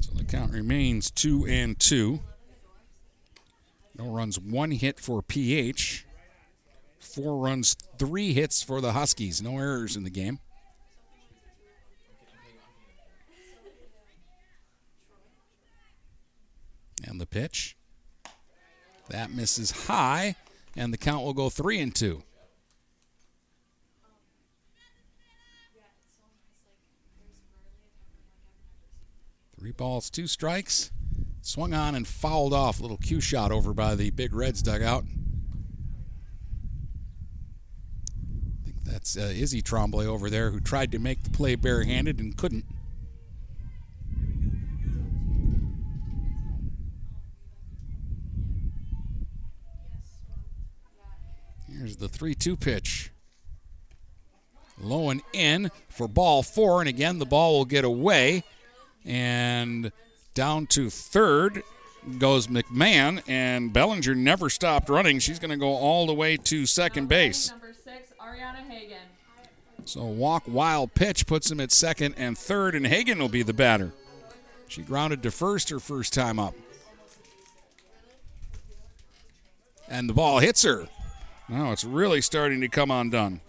So 0.00 0.12
the 0.14 0.24
count 0.24 0.52
remains 0.52 1.10
2 1.10 1.46
and 1.46 1.78
2. 1.78 2.20
No 3.98 4.10
runs, 4.10 4.38
one 4.38 4.70
hit 4.72 5.00
for 5.00 5.22
PH. 5.22 6.06
Four 6.98 7.38
runs, 7.38 7.76
three 7.98 8.32
hits 8.32 8.62
for 8.62 8.80
the 8.80 8.92
Huskies. 8.92 9.40
No 9.40 9.58
errors 9.58 9.96
in 9.96 10.04
the 10.04 10.10
game. 10.10 10.38
And 17.04 17.20
the 17.20 17.26
pitch. 17.26 17.76
That 19.08 19.30
misses 19.30 19.86
high, 19.86 20.34
and 20.74 20.92
the 20.92 20.98
count 20.98 21.24
will 21.24 21.34
go 21.34 21.48
three 21.48 21.80
and 21.80 21.94
two. 21.94 22.22
Three 29.58 29.72
balls, 29.72 30.10
two 30.10 30.26
strikes. 30.26 30.90
Swung 31.40 31.72
on 31.72 31.94
and 31.94 32.06
fouled 32.06 32.52
off. 32.52 32.80
Little 32.80 32.98
cue 32.98 33.20
shot 33.20 33.52
over 33.52 33.72
by 33.72 33.94
the 33.94 34.10
Big 34.10 34.34
Reds 34.34 34.62
dugout. 34.62 35.04
I 38.62 38.64
think 38.64 38.76
that's 38.84 39.16
uh, 39.16 39.32
Izzy 39.34 39.62
Trombley 39.62 40.06
over 40.06 40.28
there 40.28 40.50
who 40.50 40.60
tried 40.60 40.92
to 40.92 40.98
make 40.98 41.22
the 41.22 41.30
play 41.30 41.54
barehanded 41.54 42.18
and 42.18 42.36
couldn't. 42.36 42.64
Here's 51.86 51.98
the 51.98 52.08
3 52.08 52.34
2 52.34 52.56
pitch. 52.56 53.12
Low 54.80 55.08
and 55.08 55.22
in 55.32 55.70
for 55.88 56.08
ball 56.08 56.42
four. 56.42 56.80
And 56.80 56.88
again, 56.88 57.20
the 57.20 57.24
ball 57.24 57.58
will 57.58 57.64
get 57.64 57.84
away. 57.84 58.42
And 59.04 59.92
down 60.34 60.66
to 60.66 60.90
third 60.90 61.62
goes 62.18 62.48
McMahon. 62.48 63.22
And 63.28 63.72
Bellinger 63.72 64.16
never 64.16 64.50
stopped 64.50 64.88
running. 64.88 65.20
She's 65.20 65.38
going 65.38 65.52
to 65.52 65.56
go 65.56 65.68
all 65.68 66.08
the 66.08 66.12
way 66.12 66.36
to 66.36 66.66
second 66.66 67.08
base. 67.08 67.52
Number 67.52 67.72
six, 67.72 68.12
Ariana 68.20 68.68
Hagen. 68.68 68.98
So 69.84 70.06
walk 70.06 70.42
wild 70.48 70.92
pitch 70.92 71.24
puts 71.28 71.52
him 71.52 71.60
at 71.60 71.70
second 71.70 72.16
and 72.18 72.36
third, 72.36 72.74
and 72.74 72.84
Hagen 72.84 73.20
will 73.20 73.28
be 73.28 73.44
the 73.44 73.54
batter. 73.54 73.92
She 74.66 74.82
grounded 74.82 75.22
to 75.22 75.30
first 75.30 75.70
her 75.70 75.78
first 75.78 76.12
time 76.12 76.40
up. 76.40 76.54
And 79.88 80.08
the 80.08 80.14
ball 80.14 80.40
hits 80.40 80.64
her. 80.64 80.88
Now 81.48 81.72
it's 81.72 81.84
really 81.84 82.20
starting 82.20 82.60
to 82.60 82.68
come 82.68 82.90
undone. 82.90 83.40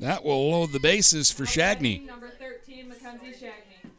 That 0.00 0.24
will 0.24 0.50
load 0.50 0.72
the 0.72 0.80
bases 0.80 1.30
for 1.30 1.44
Shagney. 1.44 2.06
Number 2.06 2.30
13, 2.38 2.88
Mackenzie 2.88 3.32
Shagney. 3.32 3.90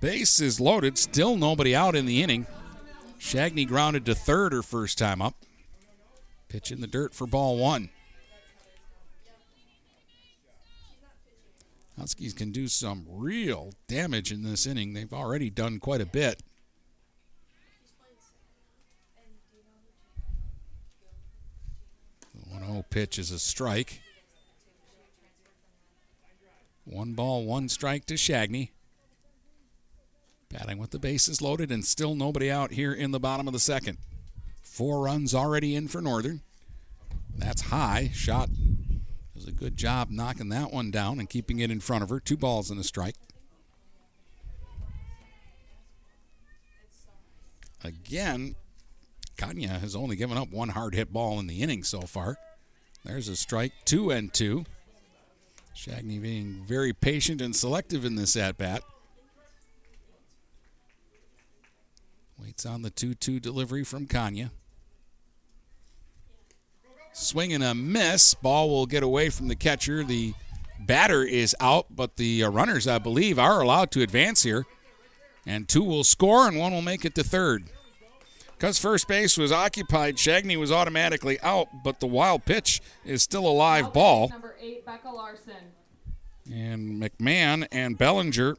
Base 0.00 0.40
is 0.40 0.60
loaded, 0.60 0.96
still 0.96 1.36
nobody 1.36 1.74
out 1.74 1.96
in 1.96 2.06
the 2.06 2.22
inning. 2.22 2.46
Shagney 3.18 3.66
grounded 3.66 4.06
to 4.06 4.14
third 4.14 4.52
her 4.52 4.62
first 4.62 4.96
time 4.96 5.20
up. 5.20 5.34
Pitch 6.48 6.70
in 6.70 6.80
the 6.80 6.86
dirt 6.86 7.12
for 7.14 7.26
ball 7.26 7.58
one. 7.58 7.90
Huskies 11.98 12.32
can 12.32 12.52
do 12.52 12.68
some 12.68 13.04
real 13.08 13.72
damage 13.88 14.30
in 14.30 14.44
this 14.44 14.66
inning. 14.66 14.94
They've 14.94 15.12
already 15.12 15.50
done 15.50 15.80
quite 15.80 16.00
a 16.00 16.06
bit. 16.06 16.42
1 22.58 22.66
0 22.68 22.84
pitch 22.90 23.18
is 23.18 23.30
a 23.30 23.38
strike. 23.38 24.00
One 26.84 27.12
ball, 27.12 27.44
one 27.44 27.68
strike 27.68 28.04
to 28.06 28.14
Shagney. 28.14 28.70
Batting 30.48 30.78
with 30.78 30.90
the 30.90 30.98
bases 30.98 31.42
loaded 31.42 31.70
and 31.70 31.84
still 31.84 32.14
nobody 32.14 32.50
out 32.50 32.72
here 32.72 32.92
in 32.92 33.10
the 33.10 33.20
bottom 33.20 33.46
of 33.46 33.52
the 33.52 33.60
second. 33.60 33.98
Four 34.62 35.02
runs 35.02 35.34
already 35.34 35.76
in 35.76 35.88
for 35.88 36.00
Northern. 36.00 36.40
That's 37.36 37.62
high. 37.62 38.10
Schott 38.12 38.48
does 39.36 39.46
a 39.46 39.52
good 39.52 39.76
job 39.76 40.10
knocking 40.10 40.48
that 40.48 40.72
one 40.72 40.90
down 40.90 41.20
and 41.20 41.28
keeping 41.28 41.60
it 41.60 41.70
in 41.70 41.80
front 41.80 42.02
of 42.02 42.08
her. 42.08 42.18
Two 42.18 42.36
balls 42.36 42.70
and 42.70 42.80
a 42.80 42.84
strike. 42.84 43.14
Again, 47.84 48.56
Kanya 49.36 49.78
has 49.78 49.94
only 49.94 50.16
given 50.16 50.36
up 50.36 50.50
one 50.50 50.70
hard 50.70 50.94
hit 50.94 51.12
ball 51.12 51.38
in 51.38 51.46
the 51.46 51.62
inning 51.62 51.84
so 51.84 52.00
far. 52.00 52.38
There's 53.04 53.28
a 53.28 53.36
strike, 53.36 53.72
two 53.84 54.10
and 54.10 54.32
two. 54.32 54.64
Shagney 55.74 56.20
being 56.20 56.64
very 56.66 56.92
patient 56.92 57.40
and 57.40 57.54
selective 57.54 58.04
in 58.04 58.16
this 58.16 58.36
at 58.36 58.58
bat. 58.58 58.82
Waits 62.40 62.66
on 62.66 62.82
the 62.82 62.90
2 62.90 63.14
2 63.14 63.40
delivery 63.40 63.84
from 63.84 64.06
Kanya. 64.06 64.50
Swing 67.12 67.52
and 67.52 67.64
a 67.64 67.74
miss. 67.74 68.34
Ball 68.34 68.68
will 68.68 68.86
get 68.86 69.02
away 69.02 69.28
from 69.30 69.48
the 69.48 69.56
catcher. 69.56 70.04
The 70.04 70.34
batter 70.80 71.22
is 71.22 71.54
out, 71.60 71.86
but 71.90 72.16
the 72.16 72.44
uh, 72.44 72.50
runners, 72.50 72.86
I 72.86 72.98
believe, 72.98 73.38
are 73.38 73.60
allowed 73.60 73.90
to 73.92 74.02
advance 74.02 74.42
here. 74.42 74.66
And 75.46 75.68
two 75.68 75.82
will 75.82 76.04
score, 76.04 76.46
and 76.46 76.58
one 76.58 76.72
will 76.72 76.82
make 76.82 77.04
it 77.04 77.14
to 77.16 77.24
third. 77.24 77.70
Because 78.58 78.76
first 78.76 79.06
base 79.06 79.38
was 79.38 79.52
occupied, 79.52 80.16
Shagney 80.16 80.56
was 80.56 80.72
automatically 80.72 81.38
out, 81.42 81.68
but 81.84 82.00
the 82.00 82.08
wild 82.08 82.44
pitch 82.44 82.80
is 83.04 83.22
still 83.22 83.46
a 83.46 83.54
live 83.54 83.92
ball. 83.92 84.30
Number 84.30 84.56
eight, 84.60 84.84
Becca 84.84 85.08
Larson. 85.10 85.54
And 86.52 87.00
McMahon 87.00 87.68
and 87.70 87.96
Bellinger 87.96 88.56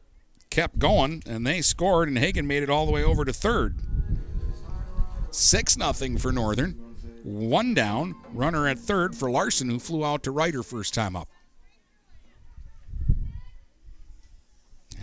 kept 0.50 0.80
going, 0.80 1.22
and 1.28 1.46
they 1.46 1.60
scored, 1.60 2.08
and 2.08 2.18
Hagen 2.18 2.48
made 2.48 2.64
it 2.64 2.70
all 2.70 2.86
the 2.86 2.94
way 2.94 3.04
over 3.04 3.26
to 3.26 3.34
third. 3.34 3.76
6 5.32 5.78
nothing 5.78 6.18
for 6.18 6.32
Northern. 6.32 6.72
One 7.24 7.74
down, 7.74 8.16
runner 8.34 8.70
at 8.70 8.80
third 8.80 9.18
for 9.18 9.30
Larson, 9.30 9.70
who 9.70 9.80
flew 9.80 10.06
out 10.06 10.24
to 10.24 10.32
right 10.32 10.54
her 10.54 10.64
first 10.64 10.94
time 10.94 11.18
up. 11.18 11.28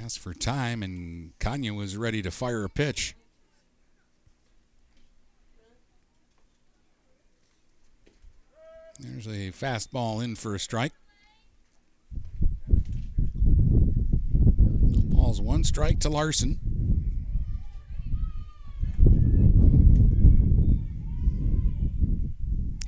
Asked 0.03 0.20
for 0.20 0.32
time, 0.32 0.82
and 0.82 1.38
Kanya 1.38 1.74
was 1.74 1.99
ready 1.99 2.22
to 2.22 2.30
fire 2.30 2.64
a 2.64 2.70
pitch. 2.70 3.14
There's 8.99 9.26
a 9.26 9.53
fastball 9.53 10.24
in 10.24 10.36
for 10.36 10.55
a 10.55 10.59
strike. 10.59 10.92
Balls, 15.11 15.40
one 15.40 15.64
strike 15.64 16.01
to 16.01 16.09
Larson. 16.09 16.61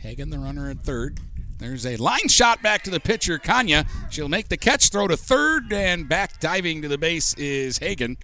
Hagen, 0.00 0.30
the 0.30 0.38
runner 0.38 0.70
at 0.70 0.80
third. 0.80 1.20
There's 1.58 1.84
a 1.84 1.96
line 1.96 2.28
shot 2.28 2.62
back 2.62 2.82
to 2.84 2.90
the 2.90 3.00
pitcher, 3.00 3.38
Kanya. 3.38 3.84
She'll 4.10 4.28
make 4.28 4.48
the 4.48 4.56
catch, 4.56 4.90
throw 4.90 5.08
to 5.08 5.16
third, 5.16 5.72
and 5.72 6.08
back 6.08 6.40
diving 6.40 6.82
to 6.82 6.88
the 6.88 6.98
base 6.98 7.34
is 7.34 7.78
Hagen. 7.78 8.16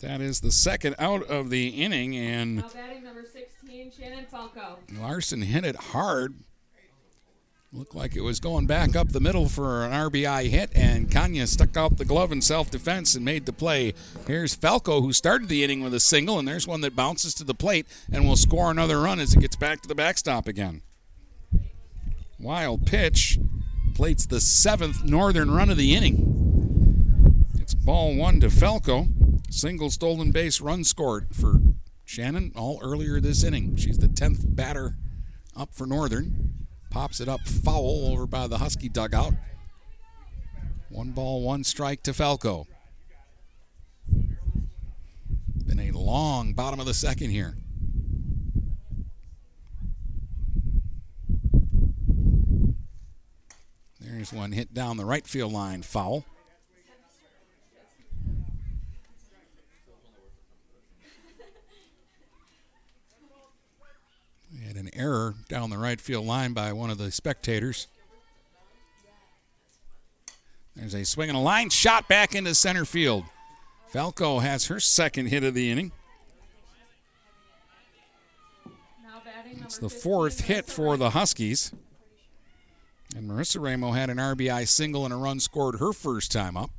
That 0.00 0.20
is 0.20 0.40
the 0.40 0.52
second 0.52 0.96
out 0.98 1.22
of 1.22 1.48
the 1.48 1.68
inning, 1.68 2.14
and 2.16 2.62
batting 2.74 3.04
number 3.04 3.22
16, 3.74 3.90
Shannon 3.90 4.26
Falco. 4.26 4.78
Larson 4.96 5.42
hit 5.42 5.64
it 5.64 5.74
hard. 5.74 6.34
Looked 7.72 7.94
like 7.94 8.14
it 8.14 8.20
was 8.20 8.38
going 8.38 8.66
back 8.66 8.94
up 8.94 9.08
the 9.08 9.18
middle 9.18 9.48
for 9.48 9.84
an 9.84 9.90
RBI 9.90 10.48
hit, 10.48 10.70
and 10.76 11.10
Kanya 11.10 11.48
stuck 11.48 11.76
out 11.76 11.96
the 11.96 12.04
glove 12.04 12.30
in 12.30 12.40
self 12.40 12.70
defense 12.70 13.16
and 13.16 13.24
made 13.24 13.46
the 13.46 13.52
play. 13.52 13.92
Here's 14.28 14.54
Falco, 14.54 15.00
who 15.00 15.12
started 15.12 15.48
the 15.48 15.64
inning 15.64 15.82
with 15.82 15.92
a 15.92 15.98
single, 15.98 16.38
and 16.38 16.46
there's 16.46 16.68
one 16.68 16.82
that 16.82 16.94
bounces 16.94 17.34
to 17.34 17.42
the 17.42 17.54
plate 17.54 17.86
and 18.12 18.28
will 18.28 18.36
score 18.36 18.70
another 18.70 19.00
run 19.00 19.18
as 19.18 19.34
it 19.34 19.40
gets 19.40 19.56
back 19.56 19.80
to 19.82 19.88
the 19.88 19.94
backstop 19.96 20.46
again. 20.46 20.82
Wild 22.38 22.86
pitch. 22.86 23.40
Plate's 23.96 24.26
the 24.26 24.40
seventh 24.40 25.02
northern 25.02 25.50
run 25.50 25.70
of 25.70 25.76
the 25.76 25.96
inning. 25.96 27.44
It's 27.58 27.74
ball 27.74 28.14
one 28.14 28.38
to 28.40 28.50
Falco. 28.50 29.08
Single 29.50 29.90
stolen 29.90 30.30
base 30.30 30.60
run 30.60 30.84
scored 30.84 31.34
for 31.34 31.60
Shannon 32.04 32.52
all 32.54 32.78
earlier 32.82 33.20
this 33.20 33.44
inning. 33.44 33.76
She's 33.76 33.98
the 33.98 34.08
10th 34.08 34.54
batter 34.54 34.96
up 35.56 35.74
for 35.74 35.86
Northern. 35.86 36.66
Pops 36.90 37.20
it 37.20 37.28
up 37.28 37.40
foul 37.46 38.08
over 38.12 38.26
by 38.26 38.46
the 38.46 38.58
Husky 38.58 38.88
dugout. 38.88 39.34
One 40.90 41.10
ball, 41.10 41.42
one 41.42 41.64
strike 41.64 42.02
to 42.04 42.12
Falco. 42.12 42.66
Been 45.66 45.80
a 45.80 45.90
long 45.90 46.52
bottom 46.52 46.78
of 46.78 46.86
the 46.86 46.94
second 46.94 47.30
here. 47.30 47.56
There's 53.98 54.32
one 54.32 54.52
hit 54.52 54.72
down 54.72 54.98
the 54.98 55.04
right 55.04 55.26
field 55.26 55.52
line, 55.52 55.82
foul. 55.82 56.24
Had 64.74 64.84
an 64.84 64.90
error 64.94 65.34
down 65.48 65.70
the 65.70 65.78
right 65.78 66.00
field 66.00 66.26
line 66.26 66.52
by 66.52 66.72
one 66.72 66.90
of 66.90 66.98
the 66.98 67.12
spectators. 67.12 67.86
There's 70.74 70.94
a 70.94 71.04
swing 71.04 71.28
and 71.28 71.38
a 71.38 71.40
line 71.40 71.70
shot 71.70 72.08
back 72.08 72.34
into 72.34 72.54
center 72.56 72.84
field. 72.84 73.24
Falco 73.88 74.40
has 74.40 74.66
her 74.66 74.80
second 74.80 75.26
hit 75.26 75.44
of 75.44 75.54
the 75.54 75.70
inning. 75.70 75.92
It's 79.62 79.78
the 79.78 79.88
fourth 79.88 80.42
hit 80.42 80.66
for 80.66 80.96
the 80.96 81.10
Huskies. 81.10 81.72
And 83.14 83.30
Marissa 83.30 83.62
Ramo 83.62 83.92
had 83.92 84.10
an 84.10 84.16
RBI 84.18 84.66
single 84.66 85.04
and 85.04 85.14
a 85.14 85.16
run 85.16 85.38
scored 85.38 85.78
her 85.78 85.92
first 85.92 86.32
time 86.32 86.56
up. 86.56 86.70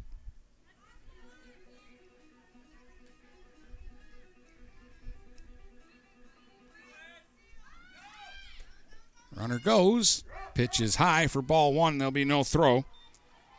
Runner 9.35 9.59
goes. 9.59 10.23
Pitch 10.53 10.79
is 10.79 10.95
high 10.95 11.27
for 11.27 11.41
ball 11.41 11.73
one. 11.73 11.97
There'll 11.97 12.11
be 12.11 12.25
no 12.25 12.43
throw. 12.43 12.85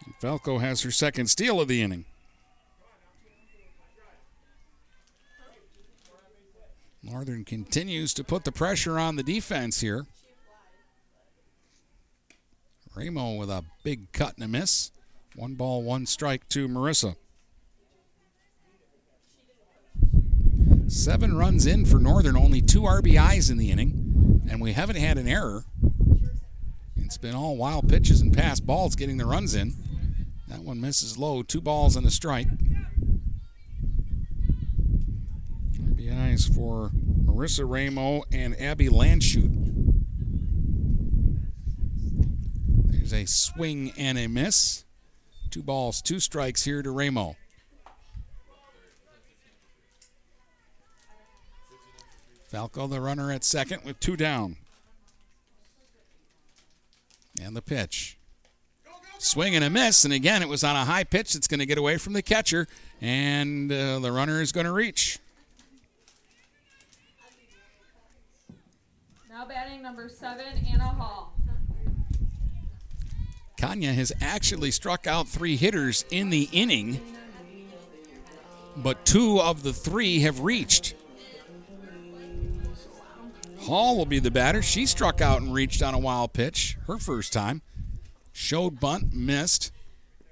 And 0.04 0.14
Falco 0.20 0.58
has 0.58 0.82
her 0.82 0.90
second 0.90 1.28
steal 1.28 1.60
of 1.60 1.68
the 1.68 1.82
inning. 1.82 2.04
Northern 7.02 7.44
continues 7.44 8.12
to 8.14 8.24
put 8.24 8.44
the 8.44 8.52
pressure 8.52 8.98
on 8.98 9.16
the 9.16 9.22
defense 9.22 9.80
here. 9.80 10.06
Ramo 12.96 13.34
with 13.34 13.50
a 13.50 13.64
big 13.84 14.10
cut 14.12 14.34
and 14.36 14.44
a 14.44 14.48
miss. 14.48 14.90
One 15.36 15.54
ball, 15.54 15.82
one 15.82 16.06
strike 16.06 16.48
to 16.48 16.66
Marissa. 16.66 17.14
Seven 20.88 21.36
runs 21.36 21.66
in 21.66 21.84
for 21.84 21.98
Northern, 21.98 22.36
only 22.36 22.62
two 22.62 22.82
RBIs 22.82 23.50
in 23.50 23.58
the 23.58 23.70
inning, 23.70 24.25
and 24.50 24.60
we 24.60 24.72
haven't 24.72 24.96
had 24.96 25.18
an 25.18 25.28
error. 25.28 25.64
It's 26.96 27.18
been 27.18 27.34
all 27.34 27.56
wild 27.56 27.88
pitches 27.88 28.20
and 28.20 28.36
pass 28.36 28.60
balls 28.60 28.96
getting 28.96 29.16
the 29.16 29.26
runs 29.26 29.54
in. 29.54 29.74
That 30.48 30.60
one 30.60 30.80
misses 30.80 31.18
low, 31.18 31.42
two 31.42 31.60
balls 31.60 31.96
and 31.96 32.06
a 32.06 32.10
strike. 32.10 32.48
RBIs 36.06 36.54
for 36.54 36.90
Marissa 37.24 37.64
Ramo 37.68 38.22
and 38.32 38.58
Abby 38.60 38.88
Landshut. 38.88 39.52
There's 42.86 43.12
a 43.12 43.26
swing 43.26 43.92
and 43.96 44.18
a 44.18 44.26
miss. 44.26 44.84
Two 45.50 45.62
balls, 45.62 46.02
two 46.02 46.20
strikes 46.20 46.64
here 46.64 46.82
to 46.82 46.90
Ramo. 46.90 47.36
Falco, 52.56 52.86
the 52.86 53.02
runner 53.02 53.30
at 53.30 53.44
second 53.44 53.84
with 53.84 54.00
two 54.00 54.16
down. 54.16 54.56
And 57.38 57.54
the 57.54 57.60
pitch. 57.60 58.16
Swing 59.18 59.54
and 59.54 59.62
a 59.62 59.68
miss, 59.68 60.06
and 60.06 60.14
again, 60.14 60.40
it 60.40 60.48
was 60.48 60.64
on 60.64 60.74
a 60.74 60.86
high 60.86 61.04
pitch 61.04 61.34
that's 61.34 61.46
going 61.48 61.60
to 61.60 61.66
get 61.66 61.76
away 61.76 61.98
from 61.98 62.14
the 62.14 62.22
catcher, 62.22 62.66
and 63.02 63.70
uh, 63.70 63.98
the 63.98 64.10
runner 64.10 64.40
is 64.40 64.52
going 64.52 64.64
to 64.64 64.72
reach. 64.72 65.18
Now 69.28 69.44
batting 69.46 69.82
number 69.82 70.08
seven, 70.08 70.66
Anna 70.66 70.88
Hall. 70.88 71.34
Kanya 73.58 73.92
has 73.92 74.12
actually 74.22 74.70
struck 74.70 75.06
out 75.06 75.28
three 75.28 75.56
hitters 75.56 76.06
in 76.10 76.30
the 76.30 76.48
inning, 76.52 77.02
but 78.78 79.04
two 79.04 79.42
of 79.42 79.62
the 79.62 79.74
three 79.74 80.20
have 80.20 80.40
reached. 80.40 80.94
Hall 83.66 83.96
will 83.96 84.06
be 84.06 84.20
the 84.20 84.30
batter. 84.30 84.62
She 84.62 84.86
struck 84.86 85.20
out 85.20 85.42
and 85.42 85.52
reached 85.52 85.82
on 85.82 85.92
a 85.92 85.98
wild 85.98 86.32
pitch 86.32 86.78
her 86.86 86.98
first 86.98 87.32
time. 87.32 87.62
Showed 88.32 88.78
bunt, 88.78 89.12
missed. 89.12 89.72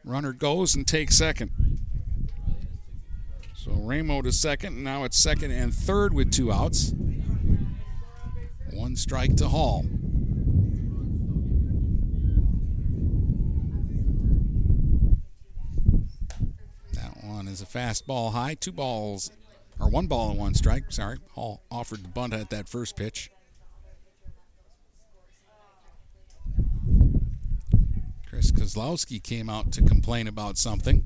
Runner 0.05 0.33
goes 0.33 0.77
and 0.77 0.87
takes 0.87 1.19
second. 1.19 1.51
So 3.57 3.73
Ramo 3.73 4.23
to 4.23 4.31
second, 4.31 4.85
now 4.85 5.03
it's 5.03 5.19
second 5.19 5.51
and 5.51 5.75
third 5.75 6.15
with 6.15 6.31
two 6.31 6.53
outs. 6.53 6.95
One 8.73 8.95
strike 8.95 9.35
to 9.37 9.49
Hall. 9.49 9.85
That 16.93 17.25
one 17.25 17.49
is 17.49 17.63
a 17.63 17.67
fastball 17.67 18.33
high. 18.33 18.55
Two 18.55 18.73
balls, 18.73 19.31
or 19.81 19.89
one 19.89 20.07
ball 20.07 20.31
and 20.31 20.39
one 20.39 20.55
strike. 20.55 20.85
Sorry. 20.91 21.19
Hall 21.33 21.63
offered 21.71 22.05
the 22.05 22.09
bunt 22.09 22.35
at 22.35 22.51
that 22.51 22.69
first 22.69 22.97
pitch. 22.97 23.31
Chris 28.29 28.51
Kozlowski 28.51 29.23
came 29.23 29.49
out 29.49 29.73
to 29.73 29.83
complain 29.83 30.27
about 30.27 30.59
something. 30.59 31.05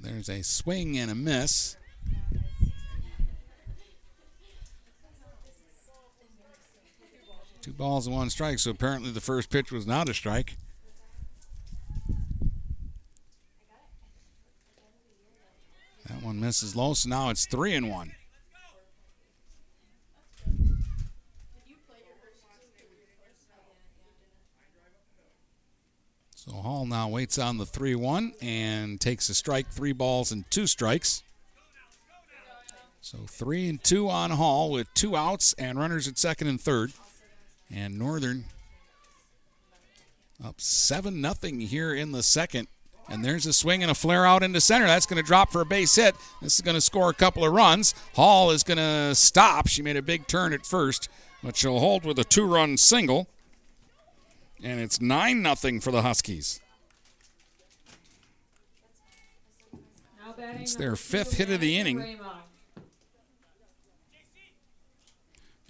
There's 0.00 0.28
a 0.28 0.42
swing 0.42 0.98
and 0.98 1.10
a 1.10 1.14
miss. 1.14 1.76
Two 7.62 7.72
balls 7.72 8.08
and 8.08 8.16
one 8.16 8.28
strike, 8.28 8.58
so 8.58 8.72
apparently 8.72 9.12
the 9.12 9.20
first 9.20 9.48
pitch 9.48 9.70
was 9.70 9.86
not 9.86 10.08
a 10.08 10.14
strike. 10.14 10.56
That 16.08 16.20
one 16.24 16.40
misses 16.40 16.74
low, 16.74 16.94
so 16.94 17.08
now 17.08 17.30
it's 17.30 17.46
three 17.46 17.74
and 17.74 17.88
one. 17.88 18.14
So 26.34 26.50
Hall 26.50 26.84
now 26.84 27.08
waits 27.08 27.38
on 27.38 27.58
the 27.58 27.64
3 27.64 27.94
1 27.94 28.32
and 28.42 29.00
takes 29.00 29.28
a 29.28 29.34
strike, 29.34 29.68
three 29.68 29.92
balls 29.92 30.32
and 30.32 30.44
two 30.50 30.66
strikes. 30.66 31.22
So 33.00 33.18
three 33.28 33.68
and 33.68 33.82
two 33.82 34.10
on 34.10 34.32
Hall 34.32 34.72
with 34.72 34.92
two 34.94 35.16
outs 35.16 35.54
and 35.56 35.78
runners 35.78 36.08
at 36.08 36.18
second 36.18 36.48
and 36.48 36.60
third. 36.60 36.92
And 37.74 37.98
Northern 37.98 38.44
up 40.44 40.60
seven 40.60 41.20
nothing 41.20 41.60
here 41.60 41.94
in 41.94 42.12
the 42.12 42.22
second. 42.22 42.68
And 43.08 43.24
there's 43.24 43.46
a 43.46 43.52
swing 43.52 43.82
and 43.82 43.90
a 43.90 43.94
flare 43.94 44.26
out 44.26 44.42
into 44.42 44.60
center. 44.60 44.86
That's 44.86 45.06
going 45.06 45.20
to 45.20 45.26
drop 45.26 45.50
for 45.50 45.60
a 45.60 45.66
base 45.66 45.94
hit. 45.94 46.14
This 46.40 46.54
is 46.54 46.60
going 46.60 46.74
to 46.74 46.80
score 46.80 47.10
a 47.10 47.14
couple 47.14 47.44
of 47.44 47.52
runs. 47.52 47.94
Hall 48.14 48.50
is 48.50 48.62
going 48.62 48.78
to 48.78 49.14
stop. 49.14 49.66
She 49.68 49.82
made 49.82 49.96
a 49.96 50.02
big 50.02 50.26
turn 50.26 50.52
at 50.52 50.64
first, 50.64 51.08
but 51.42 51.56
she'll 51.56 51.78
hold 51.78 52.04
with 52.04 52.18
a 52.18 52.24
two-run 52.24 52.76
single. 52.76 53.26
And 54.62 54.80
it's 54.80 55.00
nine 55.00 55.42
nothing 55.42 55.80
for 55.80 55.90
the 55.90 56.02
Huskies. 56.02 56.60
It's 60.54 60.76
their 60.76 60.96
fifth 60.96 61.38
hit 61.38 61.50
of 61.50 61.60
the 61.60 61.78
inning. 61.78 62.18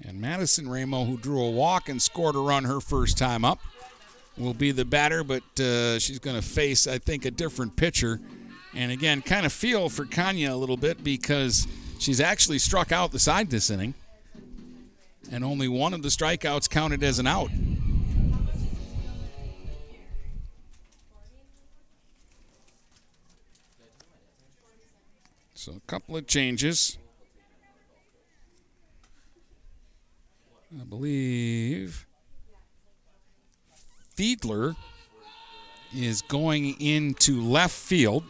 And 0.05 0.21
Madison 0.21 0.69
Ramo, 0.69 1.05
who 1.05 1.17
drew 1.17 1.43
a 1.43 1.51
walk 1.51 1.89
and 1.89 2.03
scored 2.03 2.35
a 2.35 2.41
run 2.41 2.65
her 2.65 2.81
first 2.81 3.17
time 3.17 3.45
up, 3.45 3.61
will 4.37 4.55
be 4.55 4.73
the 4.73 4.85
batter, 4.85 5.23
but 5.23 5.43
uh, 5.61 5.99
she's 5.99 6.19
going 6.19 6.37
to 6.37 6.47
face, 6.47 6.87
I 6.87 6.99
think, 6.99 7.25
a 7.25 7.31
different 7.31 7.77
pitcher. 7.77 8.21
And 8.75 8.91
again, 8.91 9.23
kind 9.23 9.47
of 9.47 9.53
feel 9.53 9.89
for 9.89 10.05
Kanya 10.05 10.55
a 10.55 10.57
little 10.57 10.77
bit 10.77 11.05
because 11.05 11.67
she's 11.99 12.21
actually 12.21 12.59
struck 12.59 12.91
out 12.91 13.13
the 13.13 13.19
side 13.19 13.51
this 13.51 13.71
inning, 13.71 13.95
and 15.31 15.45
only 15.45 15.69
one 15.69 15.95
of 15.95 16.03
the 16.03 16.09
strikeouts 16.09 16.69
counted 16.69 17.03
as 17.03 17.19
an 17.19 17.27
out. 17.27 17.51
So 25.55 25.73
a 25.73 25.81
couple 25.87 26.17
of 26.17 26.27
changes. 26.27 26.99
I 30.81 30.85
believe 30.85 32.07
Fiedler 34.17 34.75
is 35.95 36.23
going 36.23 36.81
into 36.81 37.43
left 37.43 37.75
field. 37.75 38.25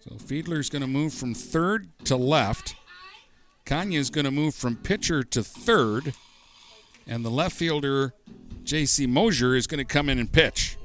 So 0.00 0.16
Fiedler's 0.16 0.68
going 0.68 0.82
to 0.82 0.88
move 0.88 1.14
from 1.14 1.32
third 1.32 1.88
to 2.04 2.16
left. 2.16 2.76
Kanya 3.64 3.98
is 3.98 4.10
going 4.10 4.26
to 4.26 4.30
move 4.30 4.54
from 4.54 4.76
pitcher 4.76 5.22
to 5.22 5.42
third. 5.42 6.12
And 7.06 7.24
the 7.24 7.30
left 7.30 7.56
fielder, 7.56 8.12
J.C. 8.64 9.06
Mosier, 9.06 9.54
is 9.54 9.66
going 9.66 9.78
to 9.78 9.84
come 9.84 10.10
in 10.10 10.18
and 10.18 10.30
pitch. 10.30 10.76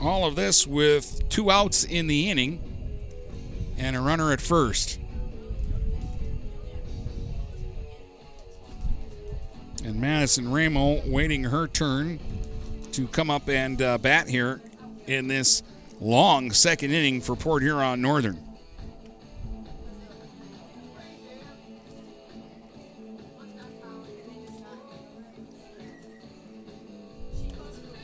All 0.00 0.24
of 0.24 0.36
this 0.36 0.64
with 0.64 1.28
two 1.28 1.50
outs 1.50 1.82
in 1.82 2.06
the 2.06 2.30
inning 2.30 2.62
and 3.76 3.96
a 3.96 4.00
runner 4.00 4.32
at 4.32 4.40
first. 4.40 5.00
And 9.82 10.00
Madison 10.00 10.52
Ramo 10.52 11.00
waiting 11.06 11.44
her 11.44 11.66
turn 11.66 12.18
to 12.92 13.08
come 13.08 13.30
up 13.30 13.48
and 13.48 13.80
uh, 13.80 13.98
bat 13.98 14.28
here 14.28 14.60
in 15.06 15.26
this 15.26 15.62
long 16.00 16.52
second 16.52 16.90
inning 16.90 17.20
for 17.20 17.34
Port 17.34 17.62
Huron 17.62 18.02
Northern. 18.02 18.38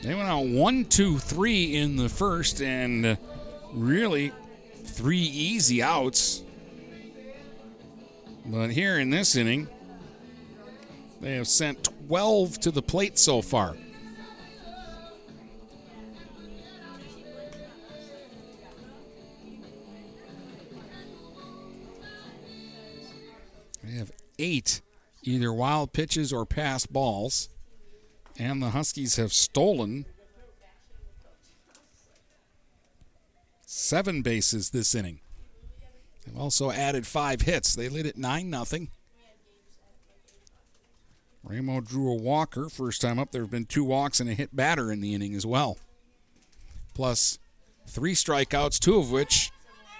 They 0.01 0.15
went 0.15 0.29
out 0.29 0.45
one, 0.45 0.85
two, 0.85 1.17
three 1.17 1.75
in 1.75 1.97
the 1.97 2.07
first, 2.07 2.61
and 2.61 3.17
really 3.73 4.31
three 4.83 5.19
easy 5.19 5.83
outs. 5.83 6.43
But 8.45 8.69
here 8.69 8.97
in 8.99 9.09
this 9.09 9.35
inning, 9.35 9.67
they 11.27 11.35
have 11.35 11.47
sent 11.47 11.89
12 12.07 12.57
to 12.61 12.71
the 12.71 12.81
plate 12.81 13.17
so 13.17 13.41
far. 13.41 13.75
They 23.83 23.91
have 23.91 24.13
eight 24.39 24.79
either 25.21 25.51
wild 25.51 25.91
pitches 25.91 26.31
or 26.31 26.45
pass 26.45 26.85
balls. 26.85 27.49
And 28.39 28.63
the 28.63 28.69
Huskies 28.69 29.17
have 29.17 29.33
stolen 29.33 30.05
seven 33.65 34.21
bases 34.21 34.69
this 34.69 34.95
inning. 34.95 35.19
They've 36.25 36.37
also 36.37 36.71
added 36.71 37.05
five 37.05 37.41
hits. 37.41 37.75
They 37.75 37.89
lead 37.89 38.05
at 38.05 38.15
9 38.15 38.65
0. 38.65 38.87
Ramo 41.47 41.79
drew 41.79 42.11
a 42.11 42.15
walker 42.15 42.69
first 42.69 43.01
time 43.01 43.19
up. 43.19 43.31
There 43.31 43.41
have 43.41 43.51
been 43.51 43.65
two 43.65 43.83
walks 43.83 44.19
and 44.19 44.29
a 44.29 44.33
hit 44.33 44.55
batter 44.55 44.91
in 44.91 45.01
the 45.01 45.13
inning 45.13 45.33
as 45.33 45.45
well. 45.45 45.77
Plus 46.93 47.39
three 47.87 48.13
strikeouts, 48.13 48.79
two 48.79 48.97
of 48.97 49.11
which 49.11 49.51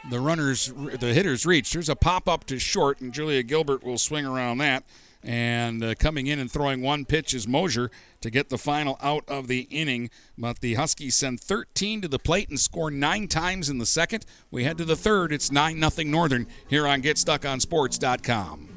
the 0.10 0.20
runners, 0.20 0.68
the 0.68 1.14
hitters 1.14 1.45
reached. 1.45 1.74
There's 1.74 1.89
a 1.89 1.95
pop 1.95 2.28
up 2.28 2.45
to 2.45 2.60
short, 2.60 3.02
and 3.02 3.14
Julia 3.14 3.43
Gilbert 3.43 3.84
will 3.84 3.98
swing 3.98 4.26
around 4.26 4.58
that. 4.60 4.84
And 5.24 5.84
uh, 5.84 5.95
coming 5.95 6.28
in 6.28 6.39
and 6.39 6.52
throwing 6.52 6.82
one 6.82 7.04
pitch 7.04 7.34
is 7.34 7.48
Mosier 7.48 7.91
to 8.22 8.30
get 8.30 8.50
the 8.50 8.58
final 8.58 8.98
out 9.02 9.24
of 9.28 9.48
the 9.48 9.62
inning. 9.72 10.10
But 10.38 10.60
the 10.60 10.76
Huskies 10.76 11.16
send 11.16 11.41
13 11.41 12.02
to 12.02 12.08
the 12.08 12.20
plate 12.20 12.50
and 12.50 12.60
score 12.60 12.91
nine 12.91 13.28
times 13.28 13.70
in 13.70 13.78
the 13.78 13.86
second. 13.86 14.26
We 14.52 14.64
head 14.64 14.78
to 14.78 14.86
the 14.86 14.95
third. 14.95 15.34
It's 15.34 15.52
9 15.52 15.89
0 15.89 16.08
Northern 16.10 16.48
here 16.70 16.88
on 16.88 17.02
GetStuckOnSports.com. 17.02 18.76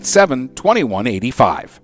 987 0.00 0.48
2185. 0.54 1.83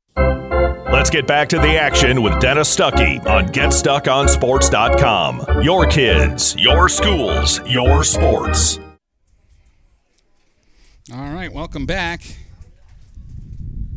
Let's 0.15 1.09
get 1.09 1.25
back 1.27 1.49
to 1.49 1.57
the 1.57 1.77
action 1.79 2.21
with 2.21 2.39
Dennis 2.39 2.73
Stuckey 2.75 3.25
on 3.25 3.47
GetStuckOnSports.com. 3.47 5.63
Your 5.63 5.85
kids, 5.87 6.55
your 6.57 6.87
schools, 6.89 7.61
your 7.65 8.03
sports. 8.03 8.79
All 11.13 11.33
right, 11.33 11.51
welcome 11.51 11.85
back. 11.85 12.21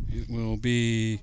It 0.09 0.29
will 0.29 0.57
be 0.57 1.21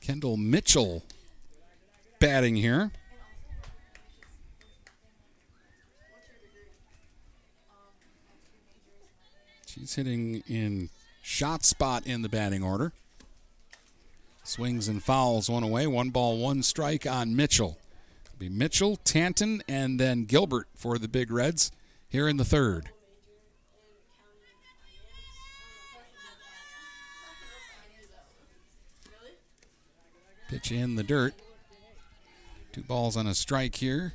Kendall 0.00 0.36
Mitchell 0.36 1.02
batting 2.20 2.56
here. 2.56 2.92
She's 9.84 9.96
hitting 9.96 10.42
in 10.48 10.88
Schott 11.20 11.62
spot 11.62 12.06
in 12.06 12.22
the 12.22 12.28
batting 12.30 12.62
order. 12.62 12.94
Swings 14.42 14.88
and 14.88 15.02
fouls 15.02 15.50
one 15.50 15.62
away. 15.62 15.86
One 15.86 16.08
ball, 16.08 16.38
one 16.38 16.62
strike 16.62 17.06
on 17.06 17.36
Mitchell. 17.36 17.76
It'll 18.24 18.38
be 18.38 18.48
Mitchell, 18.48 18.96
Tanton, 18.96 19.62
and 19.68 20.00
then 20.00 20.24
Gilbert 20.24 20.68
for 20.74 20.96
the 20.96 21.06
Big 21.06 21.30
Reds 21.30 21.70
here 22.08 22.26
in 22.28 22.38
the 22.38 22.46
third. 22.46 22.88
Pitch 30.48 30.72
in 30.72 30.94
the 30.94 31.02
dirt. 31.02 31.34
Two 32.72 32.84
balls 32.84 33.18
on 33.18 33.26
a 33.26 33.34
strike 33.34 33.74
here. 33.74 34.14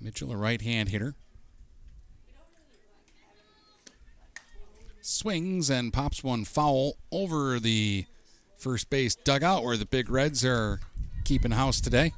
Mitchell, 0.00 0.32
a 0.32 0.36
right 0.36 0.60
hand 0.60 0.88
hitter. 0.88 1.14
Swings 5.10 5.70
and 5.70 5.90
pops 5.90 6.22
one 6.22 6.44
foul 6.44 6.98
over 7.10 7.58
the 7.58 8.04
first 8.58 8.90
base 8.90 9.14
dugout 9.14 9.64
where 9.64 9.78
the 9.78 9.86
Big 9.86 10.10
Reds 10.10 10.44
are 10.44 10.80
keeping 11.24 11.52
house 11.52 11.80
today. 11.80 12.12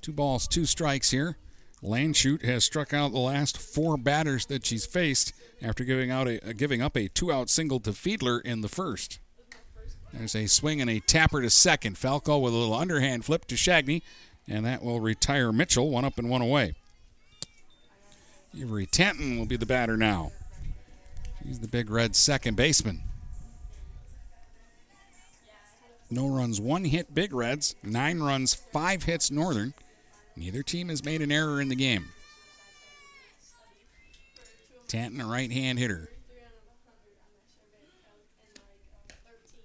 Two 0.00 0.14
balls, 0.14 0.48
two 0.48 0.64
strikes 0.64 1.10
here. 1.10 1.36
Landshut 1.82 2.42
has 2.42 2.64
struck 2.64 2.94
out 2.94 3.12
the 3.12 3.18
last 3.18 3.58
four 3.58 3.98
batters 3.98 4.46
that 4.46 4.64
she's 4.64 4.86
faced 4.86 5.34
after 5.60 5.84
giving 5.84 6.10
out 6.10 6.26
a 6.26 6.54
giving 6.54 6.80
up 6.80 6.96
a 6.96 7.08
two-out 7.08 7.50
single 7.50 7.80
to 7.80 7.90
Fiedler 7.90 8.40
in 8.40 8.62
the 8.62 8.68
first. 8.68 9.18
There's 10.10 10.34
a 10.34 10.46
swing 10.46 10.80
and 10.80 10.88
a 10.88 11.00
tapper 11.00 11.42
to 11.42 11.50
second. 11.50 11.98
Falco 11.98 12.38
with 12.38 12.54
a 12.54 12.56
little 12.56 12.74
underhand 12.74 13.26
flip 13.26 13.44
to 13.48 13.56
Shagney, 13.56 14.00
and 14.48 14.64
that 14.64 14.82
will 14.82 15.00
retire 15.00 15.52
Mitchell. 15.52 15.90
One 15.90 16.06
up 16.06 16.16
and 16.18 16.30
one 16.30 16.40
away. 16.40 16.76
Avery 18.58 18.86
Tanton 18.86 19.38
will 19.38 19.46
be 19.46 19.56
the 19.56 19.66
batter 19.66 19.98
now. 19.98 20.32
He's 21.44 21.60
the 21.60 21.68
Big 21.68 21.90
Red 21.90 22.14
second 22.14 22.56
baseman. 22.56 23.02
No 26.10 26.28
runs, 26.28 26.60
one 26.60 26.84
hit 26.84 27.14
Big 27.14 27.32
Reds, 27.32 27.74
nine 27.82 28.20
runs, 28.20 28.52
five 28.52 29.04
hits 29.04 29.30
Northern. 29.30 29.72
Neither 30.36 30.62
team 30.62 30.88
has 30.90 31.04
made 31.04 31.22
an 31.22 31.32
error 31.32 31.60
in 31.60 31.68
the 31.68 31.74
game. 31.74 32.10
Tanton, 34.88 35.20
a 35.22 35.26
right 35.26 35.50
hand 35.50 35.78
hitter. 35.78 36.10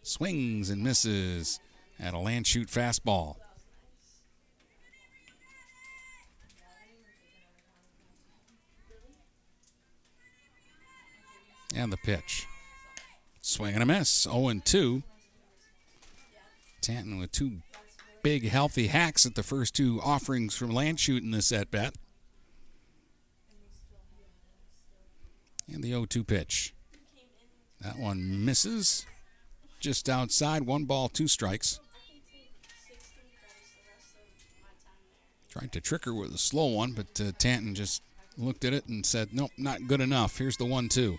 Swings 0.04 0.70
and 0.70 0.82
misses 0.82 1.60
at 2.00 2.14
a 2.14 2.18
Landshut 2.18 2.72
fastball. 2.72 3.36
And 11.76 11.92
the 11.92 11.98
pitch. 11.98 12.48
Swing 13.42 13.74
and 13.74 13.84
a 13.84 13.86
miss. 13.86 14.10
0 14.24 14.54
2. 14.64 15.04
Tanton 16.82 17.20
with 17.20 17.32
two 17.32 17.62
big, 18.24 18.50
healthy 18.50 18.88
hacks 18.88 19.26
at 19.26 19.36
the 19.36 19.44
first 19.44 19.76
two 19.76 20.00
offerings 20.04 20.56
from 20.56 20.72
Landshut 20.72 21.22
in 21.22 21.32
this 21.32 21.52
at 21.52 21.72
bat. 21.72 21.96
And 25.72 25.84
the 25.84 25.90
0 25.90 26.06
2 26.06 26.24
pitch. 26.24 26.74
That 27.82 28.00
one 28.00 28.46
misses 28.46 29.06
just 29.80 30.10
outside. 30.10 30.64
One 30.64 30.86
ball, 30.86 31.10
two 31.10 31.28
strikes. 31.28 31.80
Tried 35.50 35.72
to 35.72 35.82
trick 35.82 36.06
her 36.06 36.14
with 36.14 36.34
a 36.34 36.38
slow 36.38 36.68
one, 36.68 36.94
but 36.94 37.20
uh, 37.22 37.32
Tanton 37.38 37.76
just 37.76 38.04
looked 38.38 38.66
at 38.66 38.74
it 38.74 38.88
and 38.88 39.06
said, 39.06 39.30
Nope, 39.32 39.52
not 39.58 39.88
good 39.88 40.02
enough. 40.02 40.38
Here's 40.38 40.58
the 40.58 40.66
1 40.66 40.90
2. 40.90 41.18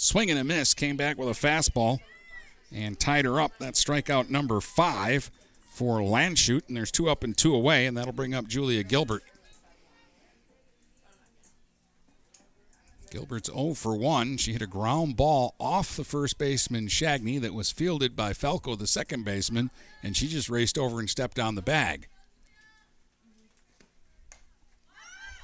Swing 0.00 0.30
and 0.30 0.38
a 0.38 0.44
miss. 0.44 0.74
Came 0.74 0.96
back 0.96 1.18
with 1.18 1.28
a 1.28 1.32
fastball 1.32 1.98
and 2.72 2.98
tied 3.00 3.24
her 3.24 3.40
up. 3.40 3.50
That's 3.58 3.84
strikeout 3.84 4.30
number 4.30 4.60
five 4.60 5.28
for 5.74 5.98
Landshut, 5.98 6.68
and 6.68 6.76
there's 6.76 6.92
two 6.92 7.10
up 7.10 7.24
and 7.24 7.36
two 7.36 7.52
away, 7.52 7.84
and 7.84 7.96
that'll 7.96 8.12
bring 8.12 8.32
up 8.32 8.46
Julia 8.46 8.84
Gilbert. 8.84 9.24
Gilbert's 13.10 13.50
0 13.52 13.74
for 13.74 13.96
1. 13.96 14.36
She 14.36 14.52
hit 14.52 14.62
a 14.62 14.68
ground 14.68 15.16
ball 15.16 15.56
off 15.58 15.96
the 15.96 16.04
first 16.04 16.38
baseman 16.38 16.86
Shagney 16.86 17.40
that 17.40 17.54
was 17.54 17.72
fielded 17.72 18.14
by 18.14 18.32
Falco, 18.34 18.76
the 18.76 18.86
second 18.86 19.24
baseman, 19.24 19.70
and 20.04 20.16
she 20.16 20.28
just 20.28 20.48
raced 20.48 20.78
over 20.78 21.00
and 21.00 21.10
stepped 21.10 21.40
on 21.40 21.56
the 21.56 21.62
bag. 21.62 22.06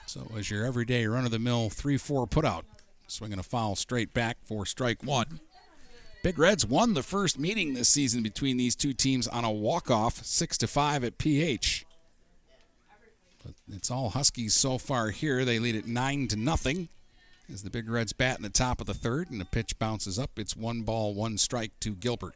So 0.07 0.21
it 0.21 0.31
was 0.31 0.49
your 0.49 0.65
everyday 0.65 1.07
run 1.07 1.25
of 1.25 1.33
the 1.33 1.41
mill 1.41 1.71
3 1.71 1.97
4 1.97 2.29
putout. 2.29 2.63
Swinging 3.07 3.39
a 3.39 3.43
foul 3.43 3.77
straight 3.77 4.13
back 4.13 4.39
for 4.45 4.67
strike 4.67 5.03
one. 5.03 5.41
Big 6.23 6.39
Reds 6.39 6.65
won 6.65 6.95
the 6.95 7.03
first 7.03 7.39
meeting 7.39 7.75
this 7.75 7.89
season 7.89 8.23
between 8.23 8.57
these 8.57 8.75
two 8.75 8.95
teams 8.95 9.29
on 9.29 9.45
a 9.45 9.51
walk-off, 9.51 10.25
six 10.25 10.57
to 10.59 10.67
five 10.67 11.05
at 11.05 11.19
PH. 11.19 11.85
But 13.45 13.55
it's 13.71 13.91
all 13.91 14.09
Huskies 14.11 14.55
so 14.55 14.79
far 14.79 15.11
here. 15.11 15.45
They 15.45 15.59
lead 15.59 15.77
at 15.77 15.87
nine 15.87 16.29
to 16.29 16.37
nothing 16.37 16.89
as 17.53 17.63
the 17.63 17.69
Big 17.69 17.91
Reds 17.91 18.15
bat 18.15 18.39
in 18.39 18.43
the 18.43 18.49
top 18.49 18.81
of 18.81 18.87
the 18.87 18.95
third, 18.95 19.31
and 19.31 19.39
the 19.39 19.45
pitch 19.45 19.79
bounces 19.79 20.19
up. 20.19 20.39
It's 20.39 20.57
one 20.57 20.81
ball, 20.81 21.13
one 21.13 21.37
strike 21.37 21.73
to 21.81 21.91
Gilbert. 21.95 22.35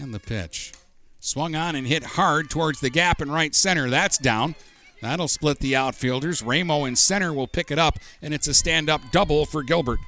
And 0.00 0.12
the 0.12 0.20
pitch. 0.20 0.72
Swung 1.20 1.54
on 1.54 1.76
and 1.76 1.86
hit 1.86 2.02
hard 2.02 2.50
towards 2.50 2.80
the 2.80 2.90
gap 2.90 3.20
in 3.20 3.30
right 3.30 3.54
center. 3.54 3.88
That's 3.88 4.18
down. 4.18 4.54
That'll 5.00 5.28
split 5.28 5.58
the 5.58 5.76
outfielders. 5.76 6.42
Ramo 6.42 6.84
in 6.84 6.96
center 6.96 7.32
will 7.32 7.48
pick 7.48 7.70
it 7.70 7.78
up, 7.78 7.98
and 8.20 8.32
it's 8.32 8.46
a 8.46 8.54
stand 8.54 8.88
up 8.88 9.00
double 9.10 9.44
for 9.46 9.62
Gilbert. 9.62 9.98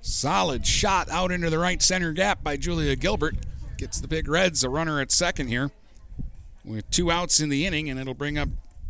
Solid 0.00 0.66
shot 0.66 1.08
out 1.10 1.30
into 1.30 1.50
the 1.50 1.58
right 1.58 1.80
center 1.80 2.12
gap 2.12 2.42
by 2.42 2.56
Julia 2.56 2.96
Gilbert. 2.96 3.36
Gets 3.78 4.00
the 4.00 4.08
Big 4.08 4.28
Reds 4.28 4.64
a 4.64 4.68
runner 4.68 5.00
at 5.00 5.12
second 5.12 5.48
here 5.48 5.70
with 6.64 6.88
two 6.90 7.10
outs 7.10 7.40
in 7.40 7.48
the 7.48 7.66
inning, 7.66 7.88
and 7.88 7.98
it'll 8.00 8.14
bring 8.14 8.38
up 8.38 8.48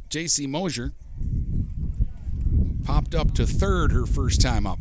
J.C. 0.09 0.47
Mosier. 0.47 0.93
Popped 2.85 3.15
up 3.15 3.35
to 3.35 3.47
third 3.47 3.93
her 3.93 4.07
first 4.07 4.41
time 4.41 4.67
up. 4.67 4.79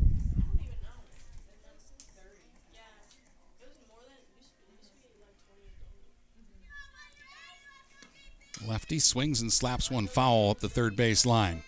Lefty 8.68 9.00
swings 9.00 9.42
and 9.42 9.52
slaps 9.52 9.90
one 9.90 10.08
foul 10.08 10.52
up 10.52 10.60
the 10.60 10.70
third 10.70 10.96
base 10.96 11.26
line. 11.26 11.64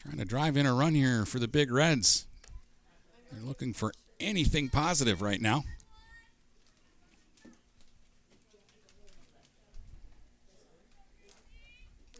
Trying 0.00 0.18
to 0.18 0.24
drive 0.24 0.56
in 0.56 0.66
a 0.66 0.74
run 0.74 0.94
here 0.94 1.24
for 1.24 1.38
the 1.38 1.48
Big 1.48 1.70
Reds. 1.70 2.26
They're 3.30 3.42
looking 3.42 3.72
for 3.72 3.92
anything 4.20 4.68
positive 4.68 5.22
right 5.22 5.40
now. 5.40 5.64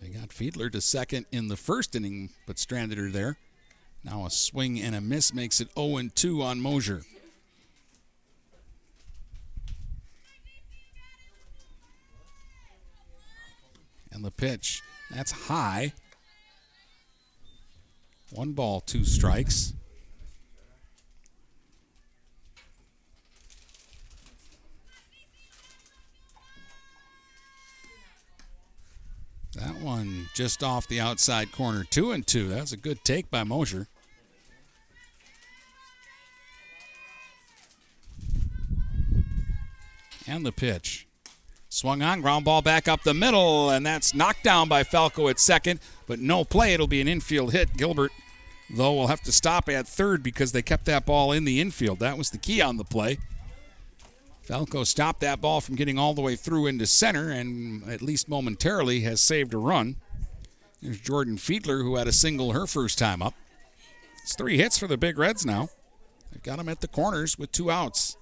They 0.01 0.09
got 0.09 0.29
Fiedler 0.29 0.71
to 0.73 0.81
second 0.81 1.27
in 1.33 1.49
the 1.49 1.57
first 1.57 1.97
inning, 1.97 2.31
but 2.47 2.59
stranded 2.59 2.99
her 2.99 3.11
there. 3.11 3.39
Now 4.05 4.27
a 4.27 4.31
swing 4.31 4.79
and 4.79 4.95
a 4.95 5.01
miss 5.01 5.33
makes 5.33 5.61
it 5.61 5.69
0 5.75 6.11
2 6.15 6.43
on 6.43 6.61
Mosier. 6.61 7.03
And 14.15 14.25
the 14.25 14.31
pitch, 14.31 14.81
that's 15.11 15.33
high. 15.33 15.93
One 18.31 18.53
ball, 18.53 18.81
two 18.81 19.05
strikes. 19.05 19.75
That 29.57 29.77
one 29.81 30.29
just 30.35 30.63
off 30.63 30.89
the 30.89 31.01
outside 31.01 31.53
corner, 31.53 31.85
two 31.85 32.13
and 32.13 32.27
two. 32.27 32.49
That's 32.49 32.73
a 32.73 32.77
good 32.77 33.05
take 33.05 33.31
by 33.31 33.45
Mosier. 33.45 33.89
And 40.27 40.47
the 40.47 40.53
pitch. 40.53 41.07
Swung 41.75 42.03
on, 42.03 42.21
ground 42.21 42.45
ball 42.45 42.63
back 42.63 42.87
up 42.87 43.03
the 43.03 43.13
middle, 43.13 43.71
and 43.71 43.85
that's 43.85 44.15
knocked 44.15 44.45
down 44.45 44.69
by 44.69 44.85
Falco 44.85 45.27
at 45.27 45.41
second, 45.41 45.81
but 46.07 46.21
no 46.21 46.45
play. 46.45 46.73
It'll 46.73 46.87
be 46.87 47.01
an 47.01 47.09
infield 47.09 47.51
hit. 47.51 47.77
Gilbert, 47.77 48.13
though, 48.71 48.93
will 48.93 49.09
have 49.09 49.23
to 49.23 49.33
stop 49.33 49.69
at 49.69 49.89
third 49.89 50.23
because 50.23 50.53
they 50.53 50.63
kept 50.63 50.85
that 50.85 51.05
ball 51.05 51.33
in 51.33 51.45
the 51.45 51.61
infield. 51.61 51.99
That 51.99 52.17
was 52.17 52.31
the 52.31 52.39
key 52.39 52.63
on 52.63 52.77
the 52.77 52.85
play. 52.85 53.19
Falco 54.43 54.85
stopped 54.85 55.21
that 55.23 55.41
ball 55.41 55.61
from 55.61 55.75
getting 55.75 55.99
all 55.99 56.15
the 56.15 56.23
way 56.23 56.37
through 56.37 56.69
into 56.69 56.87
center 56.87 57.31
and, 57.31 57.83
at 57.91 58.03
least 58.03 58.29
momentarily, 58.29 59.01
has 59.01 59.21
saved 59.21 59.53
a 59.53 59.59
run. 59.59 59.97
There's 60.81 61.01
Jordan 61.01 61.39
Fiedler, 61.39 61.83
who 61.83 61.97
had 61.97 62.07
a 62.07 62.13
single 62.13 62.53
her 62.53 62.69
first 62.69 62.99
time 62.99 63.21
up. 63.21 63.35
It's 64.23 64.37
three 64.37 64.59
hits 64.59 64.79
for 64.79 64.87
the 64.87 64.97
Big 64.97 65.19
Reds 65.19 65.45
now. 65.45 65.71
They've 66.31 66.41
got 66.41 66.59
them 66.59 66.69
at 66.69 66.83
the 66.83 66.89
corners 66.89 67.37
with 67.37 67.51
two 67.51 67.69
outs. 67.69 68.17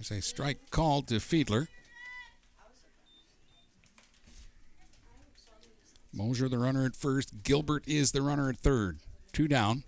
There's 0.00 0.24
a 0.24 0.26
strike 0.26 0.70
called 0.70 1.08
to 1.08 1.16
Fiedler. 1.16 1.68
Mosier, 6.10 6.48
the 6.48 6.56
runner 6.56 6.86
at 6.86 6.96
first. 6.96 7.42
Gilbert 7.42 7.86
is 7.86 8.12
the 8.12 8.22
runner 8.22 8.48
at 8.48 8.56
third. 8.56 9.00
Two 9.34 9.46
down. 9.46 9.84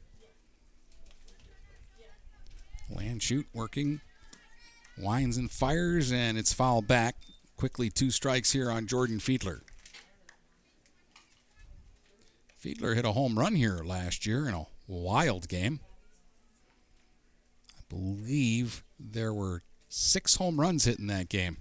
Landshut 2.95 3.47
working. 3.55 4.03
Winds 4.99 5.39
and 5.39 5.51
fires, 5.51 6.13
and 6.13 6.37
it's 6.37 6.53
fouled 6.53 6.87
back. 6.87 7.17
Quickly, 7.57 7.89
two 7.89 8.11
strikes 8.11 8.53
here 8.53 8.71
on 8.71 8.87
Jordan 8.87 9.19
Fiedler. 9.19 9.63
Fiedler 12.63 12.95
hit 12.95 13.07
a 13.07 13.13
home 13.13 13.39
run 13.39 13.55
here 13.55 13.81
last 13.83 14.27
year 14.27 14.47
in 14.47 14.53
a 14.53 14.67
wild 14.87 15.49
game. 15.49 15.81
I 17.79 17.83
believe 17.89 18.85
there 19.01 19.33
were 19.33 19.63
six 19.93 20.37
home 20.37 20.59
runs 20.59 20.87
hit 20.87 20.99
in 20.99 21.07
that 21.09 21.29
game. 21.29 21.59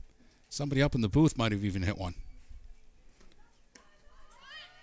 Somebody 0.48 0.82
up 0.82 0.96
in 0.96 1.02
the 1.02 1.10
booth 1.10 1.38
might 1.38 1.52
have 1.52 1.66
even 1.66 1.84
hit 1.84 1.98
one. 1.98 2.16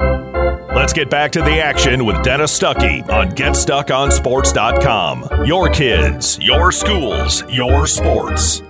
Let's 0.00 0.92
get 0.92 1.10
back 1.10 1.32
to 1.32 1.42
the 1.42 1.60
action 1.60 2.06
with 2.06 2.22
Dennis 2.22 2.56
Stuckey 2.58 3.06
on 3.10 3.30
GetStuckOnSports.com. 3.30 5.44
Your 5.44 5.68
kids, 5.68 6.38
your 6.40 6.72
schools, 6.72 7.42
your 7.50 7.86
sports. 7.86 8.62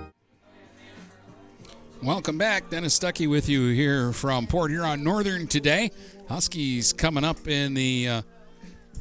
Welcome 2.01 2.37
back. 2.37 2.69
Dennis 2.69 2.97
Stuckey 2.97 3.29
with 3.29 3.47
you 3.47 3.69
here 3.69 4.11
from 4.11 4.47
Port 4.47 4.71
Huron 4.71 5.03
Northern 5.03 5.47
today. 5.47 5.91
Huskies 6.27 6.93
coming 6.93 7.23
up 7.23 7.47
in 7.47 7.73
the 7.73 8.07
uh, 8.07 8.21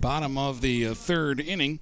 bottom 0.01 0.37
of 0.37 0.61
the 0.61 0.89
uh, 0.89 0.95
third 0.95 1.41
inning. 1.41 1.81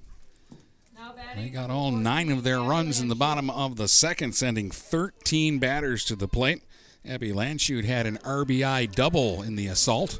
They 1.35 1.49
got 1.49 1.69
all 1.69 1.91
nine 1.91 2.31
of 2.31 2.43
their 2.43 2.61
runs 2.61 2.99
in 2.99 3.09
the 3.09 3.15
bottom 3.15 3.49
of 3.49 3.75
the 3.75 3.87
second, 3.87 4.33
sending 4.33 4.71
13 4.71 5.59
batters 5.59 6.03
to 6.05 6.15
the 6.15 6.27
plate. 6.27 6.63
Abby 7.05 7.31
Landshut 7.31 7.85
had 7.85 8.07
an 8.07 8.17
RBI 8.19 8.93
double 8.95 9.43
in 9.43 9.55
the 9.55 9.67
assault, 9.67 10.19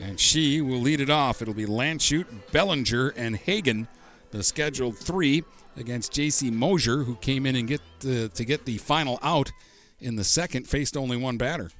and 0.00 0.18
she 0.18 0.60
will 0.60 0.80
lead 0.80 1.00
it 1.00 1.10
off. 1.10 1.42
It'll 1.42 1.54
be 1.54 1.66
Landshut, 1.66 2.26
Bellinger, 2.52 3.08
and 3.10 3.36
Hagen, 3.36 3.88
the 4.30 4.42
scheduled 4.42 4.96
three 4.96 5.44
against 5.76 6.12
J.C. 6.12 6.50
Mosier, 6.50 7.04
who 7.04 7.16
came 7.16 7.46
in 7.46 7.56
and 7.56 7.68
get 7.68 7.80
the, 8.00 8.28
to 8.30 8.44
get 8.44 8.64
the 8.64 8.78
final 8.78 9.18
out 9.22 9.52
in 10.00 10.16
the 10.16 10.24
second, 10.24 10.68
faced 10.68 10.96
only 10.96 11.16
one 11.16 11.36
batter. 11.36 11.70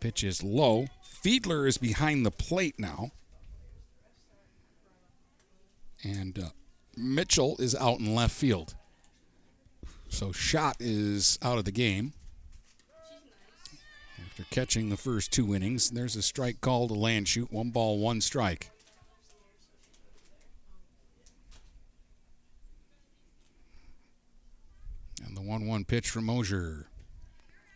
Pitch 0.00 0.24
is 0.24 0.42
low. 0.42 0.86
Fiedler 1.04 1.66
is 1.66 1.78
behind 1.78 2.26
the 2.26 2.30
plate 2.30 2.74
now. 2.78 3.12
And 6.02 6.38
uh, 6.38 6.48
Mitchell 6.96 7.56
is 7.58 7.74
out 7.74 8.00
in 8.00 8.14
left 8.14 8.34
field. 8.34 8.74
So 10.08 10.32
Schott 10.32 10.76
is 10.80 11.38
out 11.42 11.58
of 11.58 11.64
the 11.64 11.72
game. 11.72 12.12
After 14.42 14.54
catching 14.54 14.88
the 14.88 14.96
first 14.96 15.30
two 15.30 15.54
innings, 15.54 15.90
there's 15.90 16.16
a 16.16 16.22
strike 16.22 16.60
call 16.60 16.88
to 16.88 16.94
Landshut. 16.94 17.52
One 17.52 17.70
ball, 17.70 17.98
one 17.98 18.20
strike. 18.20 18.70
And 25.24 25.36
the 25.36 25.42
1 25.42 25.66
1 25.68 25.84
pitch 25.84 26.10
from 26.10 26.24
Mosier 26.24 26.88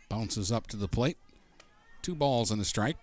bounces 0.09 0.51
up 0.51 0.67
to 0.69 0.77
the 0.77 0.89
plate. 0.89 1.19
Two 2.03 2.17
balls 2.17 2.51
and 2.51 2.61
a 2.61 2.65
strike. 2.65 2.97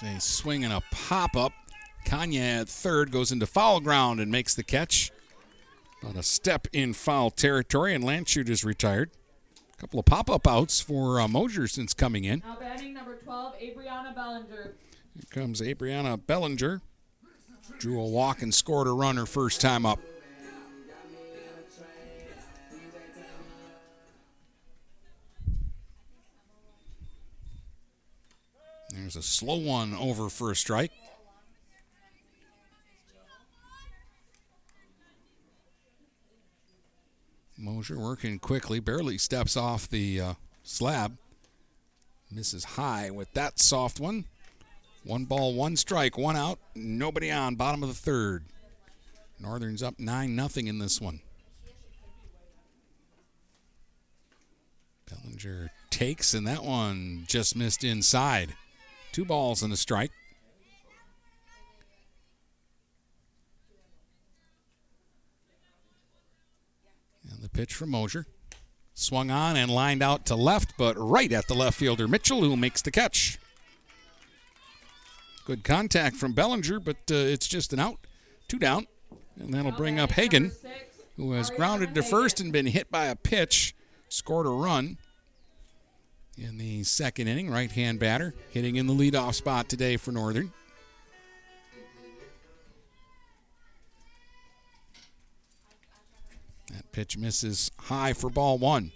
There's 0.00 0.16
a 0.16 0.20
swing 0.20 0.64
and 0.64 0.72
a 0.72 0.82
pop 0.90 1.36
up. 1.36 1.52
Kanya 2.04 2.40
at 2.40 2.68
third 2.68 3.10
goes 3.10 3.32
into 3.32 3.46
foul 3.46 3.80
ground 3.80 4.20
and 4.20 4.30
makes 4.30 4.54
the 4.54 4.62
catch. 4.62 5.10
On 6.04 6.16
a 6.16 6.22
step 6.22 6.68
in 6.72 6.92
foul 6.92 7.30
territory, 7.30 7.94
and 7.94 8.04
Landshut 8.04 8.48
is 8.48 8.64
retired. 8.64 9.10
A 9.72 9.80
couple 9.80 9.98
of 9.98 10.06
pop 10.06 10.28
up 10.28 10.46
outs 10.46 10.80
for 10.80 11.20
uh, 11.20 11.26
Mosier 11.26 11.66
since 11.66 11.94
coming 11.94 12.24
in. 12.24 12.42
Now 12.44 12.56
batting 12.60 12.92
number 12.92 13.16
12, 13.16 13.54
Abriana 13.54 14.14
Bellinger. 14.14 14.74
Here 15.14 15.24
comes 15.30 15.60
Abriana 15.60 16.20
Bellinger. 16.24 16.82
Drew 17.78 18.00
a 18.00 18.06
walk 18.06 18.42
and 18.42 18.54
scored 18.54 18.86
a 18.86 18.92
run 18.92 19.16
her 19.16 19.26
first 19.26 19.60
time 19.60 19.86
up. 19.86 19.98
There's 28.90 29.16
a 29.16 29.22
slow 29.22 29.56
one 29.56 29.94
over 29.94 30.28
for 30.28 30.50
a 30.50 30.56
strike. 30.56 30.92
Mosier 37.56 37.98
working 37.98 38.38
quickly, 38.38 38.80
barely 38.80 39.18
steps 39.18 39.56
off 39.56 39.88
the 39.88 40.20
uh, 40.20 40.34
slab. 40.62 41.18
Misses 42.30 42.64
high 42.64 43.10
with 43.10 43.32
that 43.34 43.60
soft 43.60 44.00
one. 44.00 44.24
One 45.04 45.24
ball, 45.24 45.54
one 45.54 45.76
strike, 45.76 46.16
one 46.16 46.36
out, 46.36 46.58
nobody 46.74 47.30
on. 47.30 47.54
Bottom 47.56 47.82
of 47.82 47.88
the 47.88 47.94
third. 47.94 48.44
Northern's 49.38 49.82
up 49.82 49.98
9 49.98 50.34
nothing 50.34 50.66
in 50.66 50.78
this 50.78 51.00
one. 51.00 51.20
Bellinger 55.10 55.70
takes, 55.90 56.34
and 56.34 56.46
that 56.46 56.64
one 56.64 57.24
just 57.28 57.54
missed 57.54 57.84
inside. 57.84 58.54
Two 59.12 59.24
balls 59.24 59.62
and 59.62 59.72
a 59.72 59.76
strike. 59.76 60.10
The 67.44 67.50
pitch 67.50 67.74
from 67.74 67.90
Mosier. 67.90 68.26
Swung 68.94 69.30
on 69.30 69.56
and 69.56 69.70
lined 69.70 70.02
out 70.02 70.24
to 70.26 70.34
left, 70.34 70.74
but 70.78 70.96
right 70.96 71.30
at 71.30 71.46
the 71.46 71.54
left 71.54 71.76
fielder 71.78 72.08
Mitchell, 72.08 72.40
who 72.40 72.56
makes 72.56 72.80
the 72.80 72.90
catch. 72.90 73.38
Good 75.44 75.62
contact 75.62 76.16
from 76.16 76.32
Bellinger, 76.32 76.80
but 76.80 76.96
uh, 77.10 77.14
it's 77.14 77.46
just 77.46 77.72
an 77.74 77.80
out. 77.80 77.98
Two 78.48 78.58
down. 78.58 78.86
And 79.38 79.52
that'll 79.52 79.72
bring 79.72 79.98
up 79.98 80.12
Hagen, 80.12 80.52
who 81.16 81.32
has 81.32 81.50
grounded 81.50 81.94
to 81.96 82.02
first 82.02 82.40
and 82.40 82.52
been 82.52 82.66
hit 82.66 82.90
by 82.90 83.06
a 83.06 83.16
pitch, 83.16 83.74
scored 84.08 84.46
a 84.46 84.50
run. 84.50 84.96
in 86.38 86.56
the 86.56 86.82
second 86.84 87.28
inning. 87.28 87.50
Right 87.50 87.70
hand 87.70 87.98
batter 87.98 88.32
hitting 88.50 88.76
in 88.76 88.86
the 88.86 88.94
leadoff 88.94 89.34
spot 89.34 89.68
today 89.68 89.96
for 89.96 90.12
Northern. 90.12 90.52
That 96.74 96.90
pitch 96.90 97.16
misses 97.16 97.70
high 97.78 98.14
for 98.14 98.28
ball 98.28 98.58
one. 98.58 98.90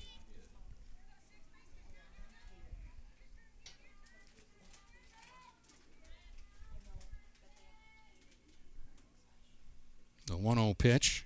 The 10.26 10.36
1 10.36 10.56
0 10.56 10.74
pitch. 10.74 11.24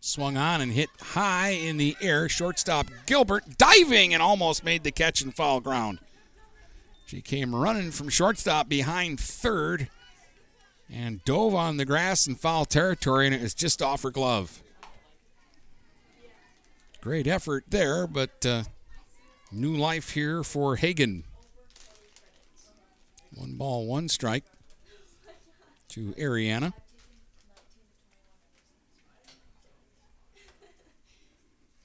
Swung 0.00 0.38
on 0.38 0.62
and 0.62 0.72
hit 0.72 0.88
high 1.00 1.50
in 1.50 1.76
the 1.76 1.94
air. 2.00 2.30
Shortstop 2.30 2.86
Gilbert 3.04 3.58
diving 3.58 4.14
and 4.14 4.22
almost 4.22 4.64
made 4.64 4.84
the 4.84 4.90
catch 4.90 5.20
and 5.20 5.34
foul 5.34 5.60
ground. 5.60 5.98
She 7.06 7.20
came 7.20 7.54
running 7.54 7.90
from 7.90 8.08
shortstop 8.08 8.70
behind 8.70 9.20
third 9.20 9.88
and 10.90 11.22
dove 11.26 11.54
on 11.54 11.76
the 11.76 11.84
grass 11.84 12.26
in 12.26 12.36
foul 12.36 12.64
territory, 12.64 13.26
and 13.26 13.34
it 13.34 13.42
was 13.42 13.54
just 13.54 13.82
off 13.82 14.02
her 14.02 14.10
glove. 14.10 14.62
Great 17.00 17.26
effort 17.26 17.64
there, 17.68 18.06
but 18.06 18.44
uh, 18.44 18.64
new 19.52 19.76
life 19.76 20.10
here 20.10 20.42
for 20.42 20.76
Hagen. 20.76 21.24
One 23.34 23.54
ball, 23.54 23.86
one 23.86 24.08
strike 24.08 24.44
to 25.90 26.12
Ariana. 26.18 26.72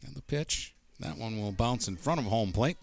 And 0.06 0.16
the 0.16 0.22
pitch. 0.22 0.74
That 1.00 1.18
one 1.18 1.40
will 1.40 1.52
bounce 1.52 1.88
in 1.88 1.96
front 1.98 2.20
of 2.20 2.26
home 2.26 2.52
plate. 2.52 2.78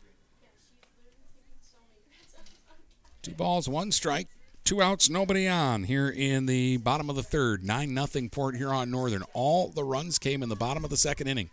Two 3.22 3.32
balls, 3.32 3.68
one 3.68 3.92
strike, 3.92 4.28
two 4.64 4.80
outs, 4.80 5.10
nobody 5.10 5.46
on 5.46 5.84
here 5.84 6.08
in 6.08 6.46
the 6.46 6.78
bottom 6.78 7.10
of 7.10 7.16
the 7.16 7.22
third. 7.22 7.64
9 7.64 8.06
0 8.06 8.28
Port 8.30 8.56
Huron 8.56 8.90
Northern. 8.90 9.24
All 9.32 9.68
the 9.68 9.84
runs 9.84 10.18
came 10.18 10.42
in 10.42 10.48
the 10.48 10.56
bottom 10.56 10.84
of 10.84 10.90
the 10.90 10.96
second 10.96 11.26
inning. 11.26 11.50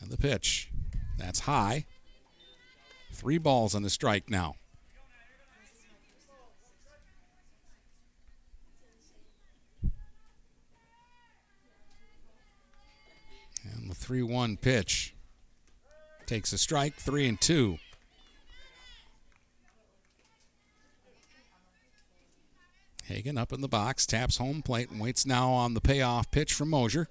And 0.00 0.10
the 0.10 0.16
pitch. 0.16 0.70
That's 1.18 1.40
high. 1.40 1.84
Three 3.12 3.38
balls 3.38 3.74
on 3.74 3.82
the 3.82 3.90
strike 3.90 4.30
now. 4.30 4.56
And 13.62 13.90
the 13.90 13.94
3 13.94 14.22
1 14.22 14.56
pitch 14.56 15.14
takes 16.26 16.52
a 16.52 16.58
strike, 16.58 16.94
three 16.94 17.28
and 17.28 17.40
two. 17.40 17.78
Hagen 23.04 23.36
up 23.36 23.52
in 23.52 23.60
the 23.60 23.68
box, 23.68 24.06
taps 24.06 24.36
home 24.36 24.62
plate, 24.62 24.90
and 24.90 25.00
waits 25.00 25.26
now 25.26 25.50
on 25.50 25.74
the 25.74 25.80
payoff 25.80 26.30
pitch 26.30 26.52
from 26.54 26.70
Mosier. 26.70 27.08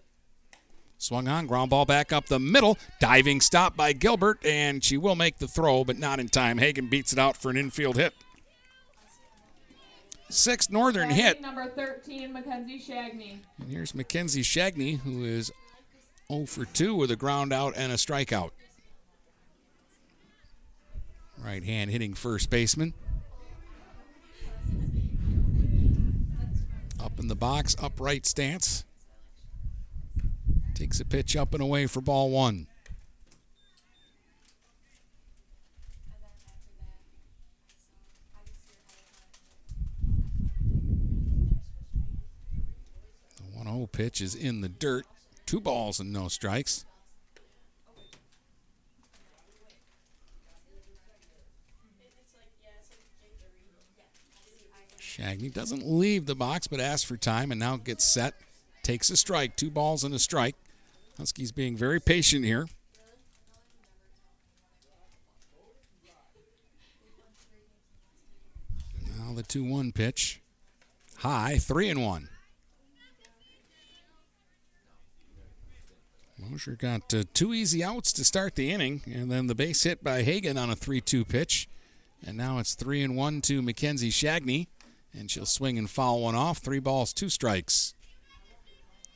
Swung 1.01 1.29
on, 1.29 1.47
ground 1.47 1.69
ball 1.69 1.85
back 1.85 2.11
up 2.11 2.25
the 2.25 2.39
middle. 2.39 2.77
Diving 2.99 3.39
stop 3.39 3.77
by 3.77 3.93
Gilbert, 3.93 4.45
and 4.45 4.83
she 4.83 4.97
will 4.97 5.15
make 5.15 5.37
the 5.37 5.47
throw, 5.47 5.85
but 5.85 5.97
not 5.97 6.19
in 6.19 6.27
time. 6.27 6.57
Hagen 6.57 6.87
beats 6.87 7.13
it 7.13 7.19
out 7.19 7.37
for 7.37 7.49
an 7.49 7.55
infield 7.55 7.95
hit. 7.95 8.13
Sixth 10.29 10.69
Northern 10.69 11.07
Batting 11.07 11.23
hit. 11.23 11.41
Number 11.41 11.67
13, 11.69 12.33
Mackenzie 12.33 12.79
Shagney. 12.79 13.37
And 13.59 13.69
here's 13.69 13.95
Mackenzie 13.95 14.43
Shagney, 14.43 14.99
who 14.99 15.23
is 15.23 15.53
0 16.31 16.45
for 16.45 16.65
2 16.65 16.93
with 16.93 17.11
a 17.11 17.15
ground 17.15 17.53
out 17.53 17.73
and 17.77 17.93
a 17.93 17.95
strikeout. 17.95 18.51
Right 21.37 21.63
hand 21.63 21.91
hitting 21.91 22.13
first 22.13 22.49
baseman. 22.49 22.93
Up 26.99 27.17
in 27.17 27.29
the 27.29 27.35
box, 27.35 27.73
upright 27.81 28.25
stance. 28.25 28.83
Takes 30.79 31.01
a 31.01 31.05
pitch 31.05 31.35
up 31.35 31.53
and 31.53 31.61
away 31.61 31.87
for 31.87 31.99
ball 31.99 32.29
one. 32.29 32.65
The 43.35 43.57
1 43.57 43.65
0 43.65 43.89
pitch 43.91 44.21
is 44.21 44.33
in 44.33 44.61
the 44.61 44.69
dirt. 44.69 45.05
Two 45.45 45.59
balls 45.59 45.99
and 45.99 46.13
no 46.13 46.29
strikes. 46.29 46.85
Shagney 54.97 55.53
doesn't 55.53 55.85
leave 55.85 56.25
the 56.25 56.35
box 56.35 56.67
but 56.67 56.79
asks 56.79 57.03
for 57.03 57.17
time 57.17 57.51
and 57.51 57.59
now 57.59 57.75
gets 57.75 58.05
set. 58.05 58.35
Takes 58.81 59.09
a 59.09 59.17
strike. 59.17 59.57
Two 59.57 59.69
balls 59.69 60.05
and 60.05 60.15
a 60.15 60.19
strike. 60.19 60.55
Huskies 61.19 61.51
being 61.51 61.75
very 61.75 61.99
patient 61.99 62.45
here. 62.45 62.65
Now 69.17 69.33
the 69.33 69.43
2 69.43 69.65
1 69.65 69.91
pitch. 69.91 70.39
High, 71.17 71.57
3 71.57 71.89
and 71.89 72.05
1. 72.05 72.29
Mosier 76.37 76.77
got 76.77 77.13
uh, 77.13 77.23
two 77.33 77.53
easy 77.53 77.83
outs 77.83 78.13
to 78.13 78.23
start 78.23 78.55
the 78.55 78.71
inning, 78.71 79.01
and 79.05 79.29
then 79.29 79.47
the 79.47 79.55
base 79.55 79.83
hit 79.83 80.01
by 80.01 80.23
Hagen 80.23 80.57
on 80.57 80.69
a 80.69 80.75
3 80.75 81.01
2 81.01 81.25
pitch. 81.25 81.67
And 82.25 82.37
now 82.37 82.59
it's 82.59 82.75
3 82.75 83.03
and 83.03 83.17
1 83.17 83.41
to 83.41 83.61
Mackenzie 83.61 84.09
Shagney, 84.09 84.67
and 85.13 85.29
she'll 85.29 85.45
swing 85.45 85.77
and 85.77 85.89
foul 85.89 86.21
one 86.21 86.35
off. 86.35 86.59
Three 86.59 86.79
balls, 86.79 87.11
two 87.11 87.27
strikes. 87.27 87.93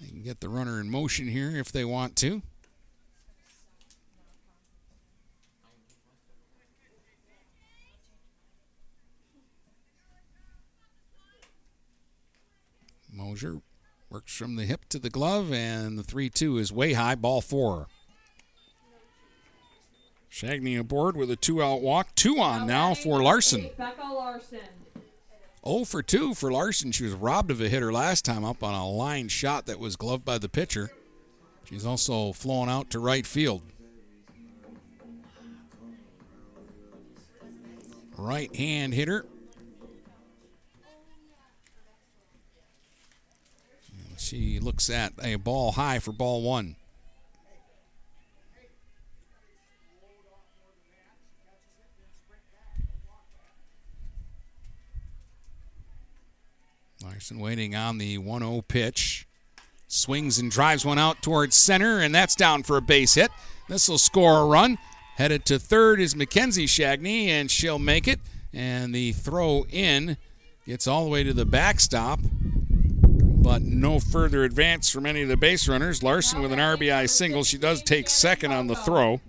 They 0.03 0.09
can 0.09 0.21
get 0.21 0.41
the 0.41 0.49
runner 0.49 0.81
in 0.81 0.89
motion 0.89 1.29
here 1.29 1.55
if 1.55 1.71
they 1.71 1.85
want 1.85 2.17
to. 2.17 2.41
Mosier 13.09 13.61
works 14.09 14.35
from 14.35 14.57
the 14.57 14.65
hip 14.65 14.89
to 14.89 14.99
the 14.99 15.09
glove, 15.09 15.53
and 15.53 15.97
the 15.97 16.03
3 16.03 16.29
2 16.29 16.57
is 16.57 16.73
way 16.73 16.93
high, 16.93 17.15
ball 17.15 17.39
four. 17.39 17.87
Shagney 20.29 20.77
aboard 20.77 21.15
with 21.15 21.29
a 21.29 21.35
two 21.35 21.63
out 21.63 21.81
walk. 21.81 22.13
Two 22.15 22.39
on 22.39 22.65
now 22.65 22.95
for 22.95 23.21
Larson. 23.21 23.69
Larson. 23.77 24.82
0 25.65 25.85
for 25.85 26.03
2 26.03 26.33
for 26.33 26.51
Larson. 26.51 26.91
She 26.91 27.05
was 27.05 27.13
robbed 27.13 27.51
of 27.51 27.61
a 27.61 27.69
hitter 27.69 27.91
last 27.91 28.25
time 28.25 28.43
up 28.43 28.63
on 28.63 28.73
a 28.73 28.89
line 28.89 29.27
shot 29.27 29.65
that 29.65 29.79
was 29.79 29.95
gloved 29.95 30.25
by 30.25 30.37
the 30.37 30.49
pitcher. 30.49 30.91
She's 31.65 31.85
also 31.85 32.33
flown 32.33 32.69
out 32.69 32.89
to 32.91 32.99
right 32.99 33.25
field. 33.25 33.61
Right 38.17 38.55
hand 38.55 38.93
hitter. 38.93 39.25
She 44.17 44.59
looks 44.59 44.89
at 44.89 45.13
a 45.21 45.35
ball 45.35 45.73
high 45.73 45.99
for 45.99 46.11
ball 46.11 46.41
one. 46.41 46.75
Larson 57.03 57.39
waiting 57.39 57.75
on 57.75 57.97
the 57.97 58.17
1 58.17 58.41
0 58.41 58.61
pitch. 58.67 59.27
Swings 59.87 60.39
and 60.39 60.49
drives 60.49 60.85
one 60.85 60.97
out 60.97 61.21
towards 61.21 61.55
center, 61.55 61.99
and 61.99 62.15
that's 62.15 62.35
down 62.35 62.63
for 62.63 62.77
a 62.77 62.81
base 62.81 63.15
hit. 63.15 63.29
This 63.67 63.89
will 63.89 63.97
score 63.97 64.39
a 64.39 64.45
run. 64.45 64.77
Headed 65.17 65.45
to 65.45 65.59
third 65.59 65.99
is 65.99 66.15
Mackenzie 66.15 66.65
Shagney, 66.65 67.27
and 67.27 67.51
she'll 67.51 67.77
make 67.77 68.07
it. 68.07 68.19
And 68.53 68.95
the 68.95 69.11
throw 69.11 69.65
in 69.69 70.17
gets 70.65 70.87
all 70.87 71.03
the 71.03 71.09
way 71.09 71.23
to 71.23 71.33
the 71.33 71.45
backstop, 71.45 72.19
but 72.23 73.61
no 73.61 73.99
further 73.99 74.43
advance 74.43 74.89
from 74.89 75.05
any 75.05 75.21
of 75.23 75.27
the 75.27 75.37
base 75.37 75.67
runners. 75.67 76.01
Larson 76.01 76.41
with 76.41 76.53
an 76.53 76.59
RBI 76.59 77.09
single. 77.09 77.43
She 77.43 77.57
does 77.57 77.83
take 77.83 78.09
second 78.09 78.53
on 78.53 78.67
the 78.67 78.75
throw. 78.75 79.19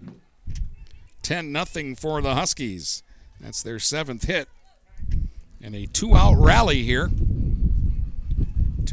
10 1.23 1.53
0 1.53 1.95
for 1.97 2.23
the 2.23 2.35
Huskies. 2.35 3.03
That's 3.41 3.63
their 3.63 3.81
seventh 3.81 4.25
hit. 4.25 4.49
And 5.61 5.75
a 5.75 5.87
two 5.87 6.15
out 6.15 6.37
rally 6.37 6.83
here. 6.83 7.11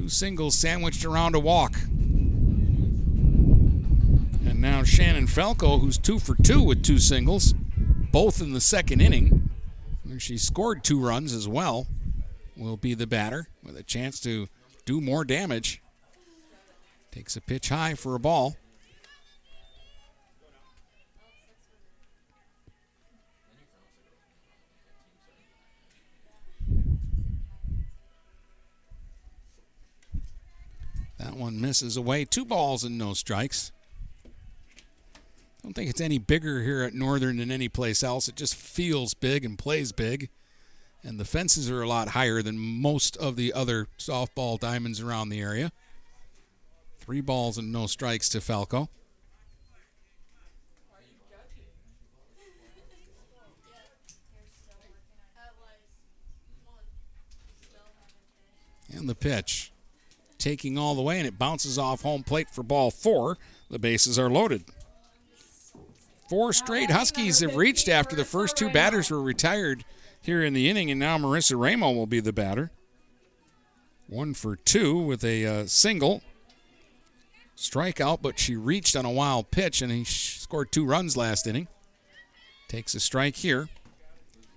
Two 0.01 0.09
singles 0.09 0.55
sandwiched 0.55 1.05
around 1.05 1.35
a 1.35 1.39
walk. 1.39 1.75
And 4.47 4.59
now 4.59 4.81
Shannon 4.83 5.27
Falco, 5.27 5.77
who's 5.77 5.99
two 5.99 6.17
for 6.17 6.33
two 6.41 6.63
with 6.63 6.81
two 6.81 6.97
singles, 6.97 7.53
both 8.11 8.41
in 8.41 8.51
the 8.51 8.61
second 8.61 8.99
inning, 9.01 9.51
she 10.17 10.39
scored 10.39 10.83
two 10.83 10.99
runs 10.99 11.33
as 11.33 11.47
well, 11.47 11.85
will 12.57 12.77
be 12.77 12.95
the 12.95 13.05
batter 13.05 13.47
with 13.63 13.77
a 13.77 13.83
chance 13.83 14.19
to 14.21 14.49
do 14.85 15.01
more 15.01 15.23
damage. 15.23 15.83
Takes 17.11 17.35
a 17.35 17.41
pitch 17.41 17.69
high 17.69 17.93
for 17.93 18.15
a 18.15 18.19
ball. 18.19 18.55
That 31.23 31.35
one 31.35 31.61
misses 31.61 31.97
away. 31.97 32.25
Two 32.25 32.45
balls 32.45 32.83
and 32.83 32.97
no 32.97 33.13
strikes. 33.13 33.71
Don't 35.61 35.73
think 35.73 35.87
it's 35.87 36.01
any 36.01 36.17
bigger 36.17 36.63
here 36.63 36.81
at 36.81 36.95
Northern 36.95 37.37
than 37.37 37.51
any 37.51 37.69
place 37.69 38.01
else. 38.01 38.27
It 38.27 38.35
just 38.35 38.55
feels 38.55 39.13
big 39.13 39.45
and 39.45 39.55
plays 39.55 39.91
big. 39.91 40.29
And 41.03 41.19
the 41.19 41.25
fences 41.25 41.69
are 41.69 41.83
a 41.83 41.87
lot 41.87 42.09
higher 42.09 42.41
than 42.41 42.57
most 42.57 43.17
of 43.17 43.35
the 43.35 43.53
other 43.53 43.87
softball 43.99 44.59
diamonds 44.59 44.99
around 44.99 45.29
the 45.29 45.39
area. 45.39 45.71
Three 46.99 47.21
balls 47.21 47.55
and 47.55 47.71
no 47.71 47.85
strikes 47.85 48.27
to 48.29 48.41
Falco. 48.41 48.89
And 58.91 59.07
the 59.07 59.15
pitch. 59.15 59.71
Taking 60.41 60.75
all 60.75 60.95
the 60.95 61.03
way, 61.03 61.19
and 61.19 61.27
it 61.27 61.37
bounces 61.37 61.77
off 61.77 62.01
home 62.01 62.23
plate 62.23 62.49
for 62.49 62.63
ball 62.63 62.89
four. 62.89 63.37
The 63.69 63.77
bases 63.77 64.17
are 64.17 64.27
loaded. 64.27 64.63
Four 66.31 66.51
straight 66.51 66.89
Huskies 66.89 67.41
have 67.41 67.55
reached 67.55 67.87
after 67.87 68.15
the 68.15 68.25
first 68.25 68.57
two 68.57 68.71
batters 68.71 69.11
were 69.11 69.21
retired 69.21 69.85
here 70.19 70.43
in 70.43 70.53
the 70.53 70.67
inning, 70.67 70.89
and 70.89 70.99
now 70.99 71.19
Marissa 71.19 71.61
Ramo 71.61 71.91
will 71.91 72.07
be 72.07 72.19
the 72.19 72.33
batter. 72.33 72.71
One 74.07 74.33
for 74.33 74.55
two 74.55 74.97
with 74.97 75.23
a 75.23 75.45
uh, 75.45 75.65
single. 75.67 76.23
Strikeout, 77.55 78.23
but 78.23 78.39
she 78.39 78.55
reached 78.55 78.95
on 78.95 79.05
a 79.05 79.11
wild 79.11 79.51
pitch, 79.51 79.83
and 79.83 79.91
he 79.91 80.03
scored 80.05 80.71
two 80.71 80.85
runs 80.85 81.15
last 81.15 81.45
inning. 81.45 81.67
Takes 82.67 82.95
a 82.95 82.99
strike 82.99 83.35
here. 83.35 83.69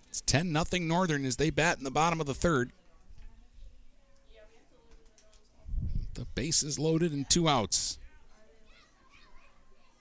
It's 0.09 0.23
10 0.23 0.51
0 0.51 0.65
Northern 0.87 1.27
as 1.27 1.37
they 1.37 1.51
bat 1.51 1.77
in 1.77 1.85
the 1.85 1.91
bottom 1.91 2.23
of 2.23 2.27
the 2.27 2.33
third. 2.33 2.73
The 6.15 6.27
base 6.35 6.63
is 6.63 6.79
loaded 6.79 7.13
and 7.13 7.29
two 7.29 7.49
outs. 7.49 7.99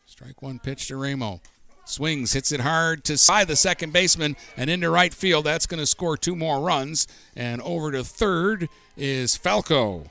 Strike 0.05 0.41
one 0.41 0.59
pitch 0.59 0.87
to 0.87 0.95
Ramo. 0.95 1.41
Swings, 1.85 2.33
hits 2.33 2.51
it 2.51 2.61
hard 2.61 3.03
to 3.05 3.19
by 3.27 3.43
the 3.43 3.55
second 3.55 3.91
baseman 3.91 4.37
and 4.55 4.69
into 4.69 4.89
right 4.89 5.13
field. 5.13 5.45
That's 5.45 5.65
going 5.65 5.79
to 5.79 5.85
score 5.85 6.15
two 6.15 6.35
more 6.35 6.61
runs. 6.61 7.07
And 7.35 7.61
over 7.61 7.91
to 7.91 8.03
third 8.03 8.69
is 8.95 9.35
Falco. 9.35 10.05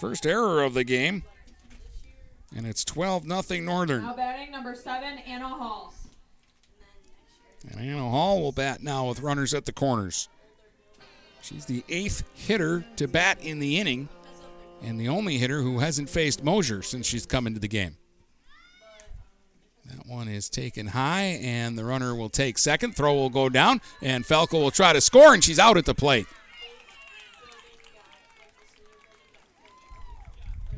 First 0.00 0.26
error 0.26 0.62
of 0.62 0.74
the 0.74 0.84
game. 0.84 1.24
And 2.54 2.66
it's 2.66 2.84
12 2.84 3.24
0 3.24 3.62
Northern. 3.62 4.02
Now 4.02 4.14
batting 4.14 4.52
number 4.52 4.74
seven, 4.74 5.18
Anna 5.26 5.48
Hall. 5.48 5.94
And 7.68 7.80
Anna 7.80 8.08
Hall 8.08 8.40
will 8.40 8.52
bat 8.52 8.82
now 8.82 9.08
with 9.08 9.20
runners 9.20 9.54
at 9.54 9.64
the 9.64 9.72
corners. 9.72 10.28
She's 11.42 11.64
the 11.64 11.84
eighth 11.88 12.22
hitter 12.34 12.84
to 12.96 13.08
bat 13.08 13.38
in 13.40 13.58
the 13.58 13.78
inning 13.78 14.08
and 14.82 15.00
the 15.00 15.08
only 15.08 15.38
hitter 15.38 15.62
who 15.62 15.78
hasn't 15.78 16.08
faced 16.08 16.44
Mosier 16.44 16.82
since 16.82 17.06
she's 17.06 17.26
come 17.26 17.46
into 17.46 17.60
the 17.60 17.68
game. 17.68 17.96
That 19.86 20.06
one 20.06 20.28
is 20.28 20.48
taken 20.48 20.88
high, 20.88 21.38
and 21.42 21.78
the 21.78 21.84
runner 21.84 22.14
will 22.14 22.28
take 22.28 22.58
second. 22.58 22.96
Throw 22.96 23.14
will 23.14 23.30
go 23.30 23.48
down, 23.48 23.80
and 24.02 24.26
Falco 24.26 24.60
will 24.60 24.72
try 24.72 24.92
to 24.92 25.00
score, 25.00 25.32
and 25.32 25.44
she's 25.44 25.58
out 25.58 25.76
at 25.76 25.84
the 25.84 25.94
plate. 25.94 26.26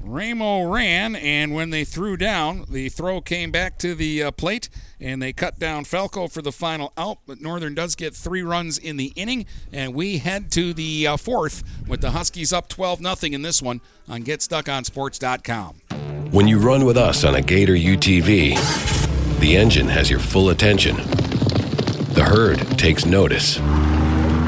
Ramo 0.09 0.63
ran, 0.63 1.15
and 1.15 1.55
when 1.55 1.69
they 1.69 1.85
threw 1.85 2.17
down, 2.17 2.65
the 2.71 2.89
throw 2.89 3.21
came 3.21 3.51
back 3.51 3.79
to 3.79 3.95
the 3.95 4.23
uh, 4.23 4.31
plate, 4.31 4.71
and 4.99 5.21
they 5.21 5.35
cut 5.35 5.59
down 5.59 5.85
Falco 5.85 6.29
for 6.29 6.41
the 6.41 6.51
final 6.51 6.95
out. 6.97 7.19
But 7.27 7.43
Northern 7.43 7.75
does 7.75 7.95
get 7.95 8.15
three 8.15 8.43
runs 8.43 8.79
in 8.79 8.97
the 8.97 9.13
inning, 9.17 9.45
and 9.71 9.95
we 9.95 10.19
head 10.19 10.51
to 10.53 10.73
the 10.73 11.07
uh, 11.07 11.17
fourth 11.19 11.63
with 11.87 12.01
the 12.01 12.13
Huskies 12.13 12.55
up 12.55 12.69
12 12.69 13.01
0 13.01 13.35
in 13.35 13.43
this 13.43 13.61
one 13.61 13.83
on 14.09 14.23
GetStuckOnSports.com. 14.23 15.75
When 16.31 16.49
you 16.49 16.59
run 16.59 16.87
with 16.87 16.97
us 16.97 17.25
on 17.25 17.35
a 17.35 17.43
Gator 17.43 17.75
UTV, 17.75 19.39
the 19.41 19.57
engine 19.57 19.89
has 19.89 20.09
your 20.09 20.21
full 20.21 20.49
attention, 20.49 20.97
the 20.97 22.25
herd 22.27 22.59
takes 22.79 23.05
notice, 23.05 23.59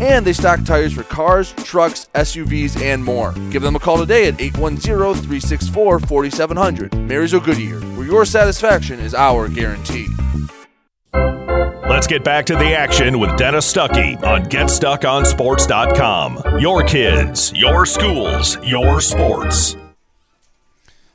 and 0.00 0.24
they 0.24 0.32
stock 0.32 0.64
tires 0.64 0.92
for 0.92 1.02
cars, 1.04 1.52
trucks, 1.52 2.08
SUVs, 2.14 2.80
and 2.80 3.04
more. 3.04 3.32
Give 3.50 3.62
them 3.62 3.76
a 3.76 3.80
call 3.80 3.98
today 3.98 4.28
at 4.28 4.40
810 4.40 5.14
364 5.14 6.00
4700. 6.00 6.94
Marysville 6.94 7.40
Goodyear, 7.40 7.80
where 7.96 8.06
your 8.06 8.24
satisfaction 8.24 9.00
is 9.00 9.14
our 9.14 9.48
guarantee. 9.48 10.06
Let's 11.88 12.06
get 12.06 12.22
back 12.22 12.46
to 12.46 12.54
the 12.54 12.76
action 12.76 13.18
with 13.18 13.36
Dennis 13.38 13.72
Stuckey 13.72 14.22
on 14.22 14.44
GetStuckOnSports.com. 14.44 16.60
Your 16.60 16.84
kids, 16.84 17.52
your 17.54 17.86
schools, 17.86 18.58
your 18.62 19.00
sports. 19.00 19.74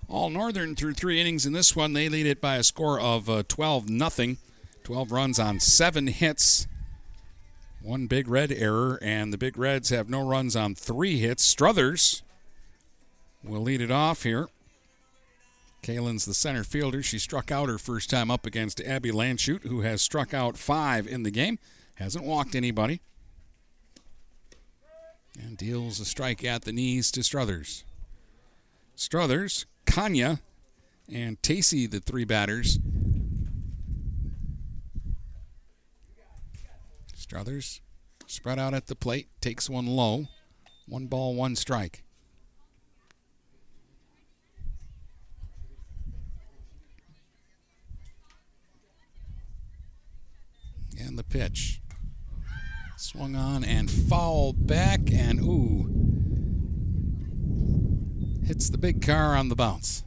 All 0.10 0.30
Northern 0.30 0.76
through 0.76 0.96
three 0.96 1.22
innings 1.22 1.46
in 1.46 1.54
this 1.54 1.76
one. 1.76 1.94
They 1.94 2.10
lead 2.10 2.26
it 2.26 2.42
by 2.42 2.56
a 2.56 2.64
score 2.64 3.00
of 3.00 3.30
uh, 3.30 3.44
12 3.48 3.88
nothing. 3.88 4.40
12 4.84 5.12
runs 5.12 5.40
on 5.40 5.60
seven 5.60 6.08
hits. 6.08 6.68
One 7.84 8.08
big 8.08 8.30
red 8.30 8.50
error, 8.50 8.98
and 9.02 9.34
the 9.34 9.38
big 9.38 9.58
reds 9.58 9.90
have 9.90 10.10
no 10.10 10.26
runs 10.26 10.56
on 10.56 10.74
three 10.74 11.18
hits. 11.18 11.44
Struthers 11.44 12.24
will 13.44 13.60
lead 13.60 13.82
it 13.82 13.92
off 13.92 14.24
here. 14.24 14.48
Caitlin's 15.82 16.24
the 16.24 16.34
center 16.34 16.64
fielder. 16.64 17.04
She 17.04 17.20
struck 17.20 17.52
out 17.52 17.68
her 17.68 17.78
first 17.78 18.10
time 18.10 18.32
up 18.32 18.46
against 18.46 18.80
Abby 18.80 19.12
Landshut, 19.12 19.64
who 19.64 19.82
has 19.82 20.02
struck 20.02 20.34
out 20.34 20.58
five 20.58 21.06
in 21.06 21.24
the 21.24 21.32
game. 21.32 21.60
Hasn't 21.96 22.24
walked 22.24 22.56
anybody. 22.56 23.02
And 25.38 25.58
deals 25.58 26.00
a 26.00 26.06
strike 26.06 26.42
at 26.46 26.62
the 26.62 26.72
knees 26.72 27.12
to 27.12 27.22
Struthers. 27.22 27.84
Struthers, 28.96 29.66
Kanya, 29.86 30.40
and 31.14 31.42
Tacey, 31.44 31.86
the 31.86 32.00
three 32.00 32.24
batters. 32.24 32.80
Struthers 37.34 37.82
spread 38.28 38.60
out 38.60 38.76
at 38.76 38.86
the 38.86 38.96
plate, 38.96 39.28
takes 39.42 39.68
one 39.68 39.88
low. 39.88 40.28
One 40.88 41.08
ball, 41.08 41.34
one 41.34 41.56
strike. 41.56 42.04
And 51.00 51.18
the 51.18 51.24
pitch. 51.24 51.82
Swung 52.98 53.36
on 53.36 53.64
and 53.64 53.90
foul 53.90 54.54
back, 54.54 55.12
and 55.12 55.40
ooh. 55.40 55.90
Hits 58.46 58.70
the 58.70 58.78
big 58.78 59.02
car 59.02 59.36
on 59.36 59.50
the 59.50 59.56
bounce. 59.56 60.04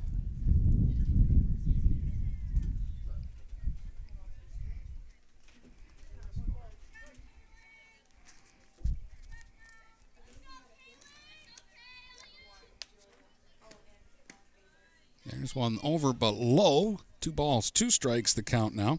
There's 15.36 15.54
one 15.54 15.78
over 15.82 16.12
but 16.12 16.34
low. 16.34 17.00
Two 17.20 17.32
balls, 17.32 17.70
two 17.70 17.90
strikes, 17.90 18.32
the 18.32 18.42
count 18.42 18.74
now 18.74 18.98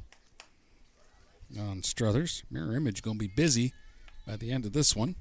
on 1.58 1.84
Struthers. 1.84 2.44
Mirror 2.52 2.76
image 2.76 3.02
going 3.02 3.18
to 3.18 3.28
be 3.28 3.32
busy 3.34 3.74
by 4.26 4.36
the 4.36 4.52
end 4.52 4.66
of 4.66 4.74
this 4.74 4.96
one. 4.96 5.16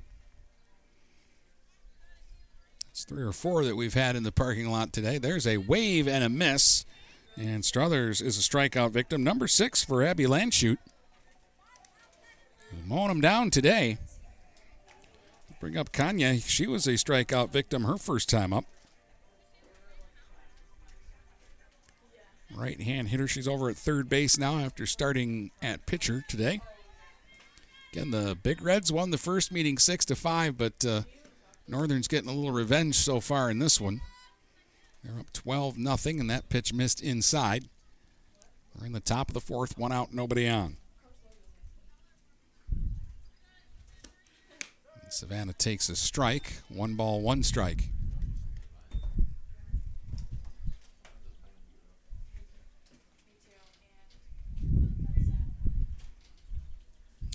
It's 2.91 3.05
three 3.05 3.23
or 3.23 3.33
four 3.33 3.65
that 3.65 3.77
we've 3.77 3.95
had 3.95 4.17
in 4.17 4.23
the 4.23 4.33
parking 4.33 4.71
lot 4.71 4.93
today. 4.93 5.19
There's 5.19 5.47
a 5.47 5.59
wave 5.59 6.09
and 6.09 6.25
a 6.25 6.29
miss. 6.29 6.85
And 7.37 7.65
Struthers 7.65 8.23
is 8.23 8.39
a 8.39 8.41
strikeout 8.41 8.93
victim. 8.93 9.23
Number 9.23 9.47
six 9.47 9.85
for 9.85 10.03
Abby 10.03 10.25
Landshut. 10.25 10.79
Mowing 12.87 13.11
him 13.11 13.21
down 13.21 13.51
today. 13.51 13.99
Bring 15.61 15.77
up 15.77 15.93
Kanya. 15.93 16.39
She 16.39 16.67
was 16.67 16.87
a 16.87 16.93
strikeout 16.93 17.51
victim 17.51 17.85
her 17.85 17.99
first 17.99 18.29
time 18.29 18.53
up. 18.53 18.65
Right 22.55 22.81
hand 22.81 23.09
hitter. 23.09 23.27
She's 23.27 23.49
over 23.49 23.69
at 23.69 23.77
third 23.77 24.09
base 24.09 24.39
now 24.39 24.59
after 24.59 24.87
starting 24.87 25.51
at 25.61 25.87
pitcher 25.87 26.25
today. 26.29 26.61
Again, 27.93 28.11
the 28.11 28.37
Big 28.41 28.63
Reds 28.63 28.93
won 28.93 29.11
the 29.11 29.19
first 29.19 29.51
meeting 29.51 29.79
six 29.79 30.05
to 30.07 30.15
five, 30.15 30.57
but 30.57 30.85
uh, 30.85 31.03
Northern's 31.67 32.09
getting 32.09 32.31
a 32.31 32.33
little 32.33 32.53
revenge 32.53 32.95
so 32.95 33.21
far 33.21 33.51
in 33.51 33.59
this 33.59 33.81
one. 33.81 34.01
They're 35.03 35.19
up 35.19 35.33
12 35.33 35.79
nothing, 35.79 36.21
and 36.21 36.29
that 36.31 36.49
pitch 36.49 36.73
missed 36.73 37.03
inside. 37.03 37.65
We're 38.79 38.87
in 38.87 38.93
the 38.93 39.01
top 39.01 39.29
of 39.29 39.35
the 39.35 39.41
fourth, 39.41 39.79
one 39.79 39.93
out, 39.93 40.13
nobody 40.13 40.49
on. 40.49 40.77
Savannah 45.09 45.55
takes 45.55 45.89
a 45.89 45.97
strike. 45.97 46.61
One 46.69 46.95
ball, 46.95 47.23
one 47.23 47.43
strike. 47.43 47.89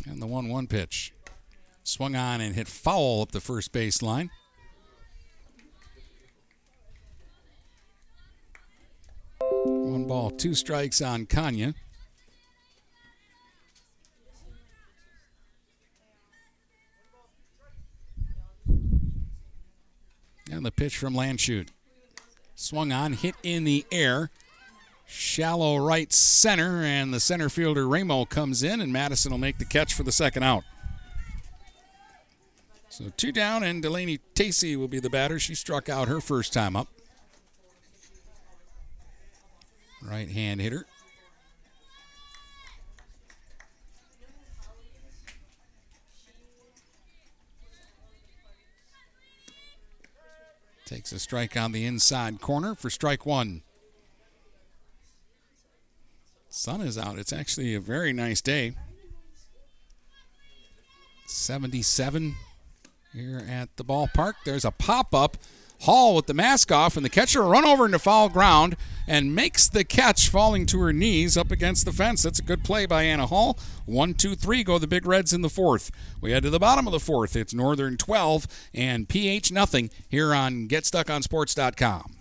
And 0.08 0.22
the 0.22 0.28
1 0.28 0.50
1 0.50 0.68
pitch. 0.68 1.14
Swung 1.84 2.16
on 2.16 2.42
and 2.42 2.56
hit 2.56 2.68
foul 2.68 3.22
up 3.22 3.32
the 3.32 3.42
first 3.42 3.72
base 3.72 4.02
line. 4.02 4.30
One 9.64 10.06
ball, 10.06 10.32
two 10.32 10.54
strikes 10.54 11.02
on 11.02 11.26
Kanya. 11.26 11.74
And 20.52 20.66
the 20.66 20.72
pitch 20.72 20.98
from 20.98 21.14
Landshut. 21.14 21.70
Swung 22.56 22.92
on, 22.92 23.14
hit 23.14 23.36
in 23.44 23.64
the 23.64 23.86
air. 23.92 24.30
Shallow 25.14 25.76
right 25.76 26.12
center, 26.14 26.84
and 26.84 27.14
the 27.14 27.20
center 27.20 27.50
fielder 27.50 27.86
Ramo 27.86 28.24
comes 28.24 28.64
in, 28.64 28.80
and 28.80 28.94
Madison 28.94 29.34
will 29.34 29.38
make 29.38 29.58
the 29.58 29.66
catch 29.66 29.94
for 29.94 30.04
the 30.04 30.12
second 30.12 30.44
out. 30.44 30.64
So 32.88 33.12
two 33.18 33.34
down, 33.34 33.62
and 33.62 33.82
Delaney 33.82 34.20
Tacey 34.36 34.78
will 34.78 34.88
be 34.88 35.02
the 35.02 35.10
batter. 35.10 35.38
She 35.38 35.54
struck 35.54 35.90
out 35.90 36.08
her 36.08 36.22
first 36.22 36.54
time 36.54 36.78
up. 36.78 36.88
Right 40.02 40.30
hand 40.30 40.62
hitter. 40.62 40.86
Takes 50.86 51.12
a 51.12 51.20
strike 51.20 51.58
on 51.58 51.74
the 51.74 51.86
inside 51.86 52.40
corner 52.40 52.76
for 52.76 52.90
strike 52.90 53.26
one. 53.26 53.64
Sun 56.54 56.82
is 56.82 56.98
out. 56.98 57.18
It's 57.18 57.32
actually 57.32 57.74
a 57.74 57.80
very 57.80 58.12
nice 58.12 58.42
day. 58.42 58.74
77 61.26 62.36
here 63.14 63.46
at 63.50 63.70
the 63.78 63.86
ballpark. 63.86 64.34
There's 64.44 64.66
a 64.66 64.72
pop 64.72 65.16
up. 65.16 65.38
Hall 65.84 66.14
with 66.14 66.28
the 66.28 66.36
mask 66.36 66.72
off, 66.72 66.96
and 66.96 67.04
the 67.04 67.10
catcher 67.10 67.42
run 67.42 67.66
over 67.66 67.88
into 67.88 67.98
foul 67.98 68.30
ground 68.30 68.76
and 69.08 69.34
makes 69.34 69.68
the 69.68 69.84
catch, 69.84 70.30
falling 70.30 70.68
to 70.68 70.80
her 70.82 70.94
knees 70.94 71.36
up 71.36 71.50
against 71.50 71.86
the 71.86 71.92
fence. 71.92 72.22
That's 72.22 72.38
a 72.38 72.44
good 72.44 72.64
play 72.64 72.86
by 72.86 73.04
Anna 73.04 73.26
Hall. 73.26 73.58
One, 73.86 74.14
two, 74.14 74.36
three 74.36 74.64
go 74.64 74.78
the 74.78 74.86
Big 74.86 75.08
Reds 75.08 75.34
in 75.34 75.42
the 75.42 75.50
fourth. 75.50 75.90
We 76.20 76.32
head 76.32 76.44
to 76.44 76.52
the 76.52 76.60
bottom 76.60 76.86
of 76.86 76.92
the 76.92 77.00
fourth. 77.00 77.36
It's 77.36 77.54
Northern 77.54 77.98
12 77.98 78.46
and 78.76 79.10
PH 79.10 79.52
nothing 79.52 79.90
here 80.08 80.36
on 80.36 80.68
GetStuckOnSports.com. 80.68 82.21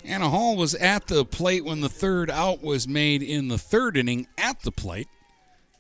Anna 0.09 0.31
Hall 0.31 0.57
was 0.57 0.75
at 0.75 1.07
the 1.07 1.23
plate 1.27 1.67
when 1.67 1.83
the 1.83 1.89
third 1.91 2.31
out 2.31 2.63
was 2.63 2.89
made 2.89 3.23
in 3.23 3.49
the 3.49 3.59
third 3.59 3.95
inning 3.95 4.27
at 4.39 4.63
the 4.63 4.73
plate. 4.73 5.07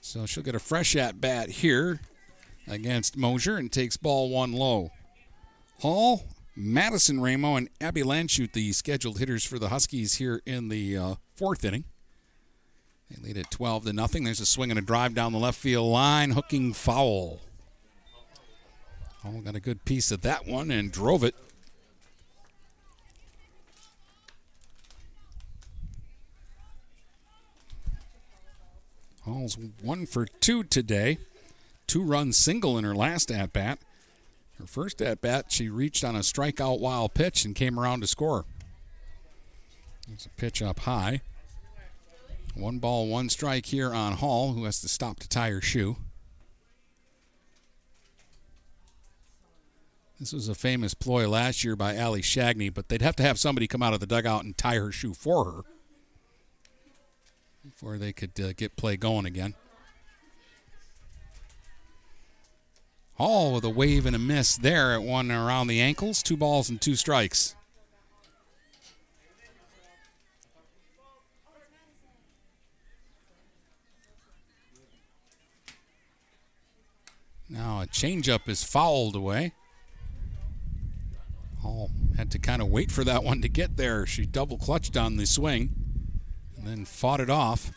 So 0.02 0.26
she'll 0.26 0.42
get 0.42 0.54
a 0.54 0.58
fresh 0.58 0.94
at 0.94 1.18
bat 1.18 1.48
here 1.48 2.00
against 2.66 3.16
Mosier 3.16 3.56
and 3.56 3.72
takes 3.72 3.96
ball 3.96 4.28
one 4.28 4.52
low. 4.52 4.90
Hall, 5.80 6.24
Madison 6.54 7.22
Ramo, 7.22 7.56
and 7.56 7.70
Abby 7.80 8.02
Landshut, 8.02 8.52
the 8.52 8.72
scheduled 8.72 9.18
hitters 9.18 9.44
for 9.44 9.58
the 9.58 9.70
Huskies 9.70 10.16
here 10.16 10.42
in 10.44 10.68
the 10.68 10.98
uh, 10.98 11.14
fourth 11.34 11.64
inning. 11.64 11.84
They 13.10 13.28
lead 13.28 13.38
at 13.38 13.50
12 13.50 13.86
to 13.86 13.92
nothing. 13.94 14.24
There's 14.24 14.40
a 14.40 14.46
swing 14.46 14.70
and 14.70 14.78
a 14.78 14.82
drive 14.82 15.14
down 15.14 15.32
the 15.32 15.38
left 15.38 15.58
field 15.58 15.90
line, 15.90 16.32
hooking 16.32 16.74
foul. 16.74 17.40
Hall 19.22 19.40
got 19.40 19.56
a 19.56 19.60
good 19.60 19.86
piece 19.86 20.10
of 20.10 20.20
that 20.20 20.46
one 20.46 20.70
and 20.70 20.92
drove 20.92 21.24
it. 21.24 21.34
Hall's 29.28 29.58
one 29.82 30.06
for 30.06 30.26
two 30.26 30.64
today. 30.64 31.18
Two 31.86 32.02
run 32.02 32.32
single 32.32 32.76
in 32.76 32.84
her 32.84 32.94
last 32.94 33.30
at 33.30 33.52
bat. 33.52 33.78
Her 34.58 34.66
first 34.66 35.00
at 35.00 35.20
bat, 35.20 35.46
she 35.48 35.68
reached 35.68 36.02
on 36.02 36.16
a 36.16 36.20
strikeout 36.20 36.80
wild 36.80 37.14
pitch 37.14 37.44
and 37.44 37.54
came 37.54 37.78
around 37.78 38.00
to 38.00 38.06
score. 38.06 38.44
It's 40.12 40.26
a 40.26 40.30
pitch 40.30 40.60
up 40.62 40.80
high. 40.80 41.20
One 42.54 42.78
ball, 42.78 43.06
one 43.06 43.28
strike 43.28 43.66
here 43.66 43.92
on 43.94 44.14
Hall, 44.14 44.52
who 44.52 44.64
has 44.64 44.80
to 44.80 44.88
stop 44.88 45.20
to 45.20 45.28
tie 45.28 45.50
her 45.50 45.60
shoe. 45.60 45.96
This 50.18 50.32
was 50.32 50.48
a 50.48 50.54
famous 50.56 50.94
ploy 50.94 51.28
last 51.28 51.62
year 51.62 51.76
by 51.76 51.94
Allie 51.94 52.22
Shagney, 52.22 52.74
but 52.74 52.88
they'd 52.88 53.02
have 53.02 53.14
to 53.16 53.22
have 53.22 53.38
somebody 53.38 53.68
come 53.68 53.82
out 53.82 53.94
of 53.94 54.00
the 54.00 54.06
dugout 54.06 54.44
and 54.44 54.58
tie 54.58 54.76
her 54.76 54.90
shoe 54.90 55.14
for 55.14 55.44
her 55.44 55.62
before 57.78 57.96
they 57.96 58.12
could 58.12 58.32
uh, 58.40 58.52
get 58.56 58.74
play 58.74 58.96
going 58.96 59.24
again. 59.24 59.54
Hall 63.14 63.54
with 63.54 63.64
a 63.64 63.70
wave 63.70 64.04
and 64.04 64.16
a 64.16 64.18
miss 64.18 64.56
there 64.56 64.94
at 64.94 65.02
one 65.02 65.30
around 65.30 65.68
the 65.68 65.80
ankles. 65.80 66.20
Two 66.20 66.36
balls 66.36 66.68
and 66.68 66.80
two 66.80 66.96
strikes. 66.96 67.54
Now 77.48 77.82
a 77.82 77.86
changeup 77.86 78.48
is 78.48 78.64
fouled 78.64 79.14
away. 79.14 79.52
Hall 81.62 81.90
had 82.16 82.32
to 82.32 82.40
kind 82.40 82.60
of 82.60 82.68
wait 82.68 82.90
for 82.90 83.04
that 83.04 83.22
one 83.22 83.40
to 83.42 83.48
get 83.48 83.76
there. 83.76 84.04
She 84.04 84.26
double 84.26 84.58
clutched 84.58 84.96
on 84.96 85.16
the 85.16 85.26
swing 85.26 85.87
then 86.68 86.84
fought 86.84 87.20
it 87.20 87.30
off. 87.30 87.72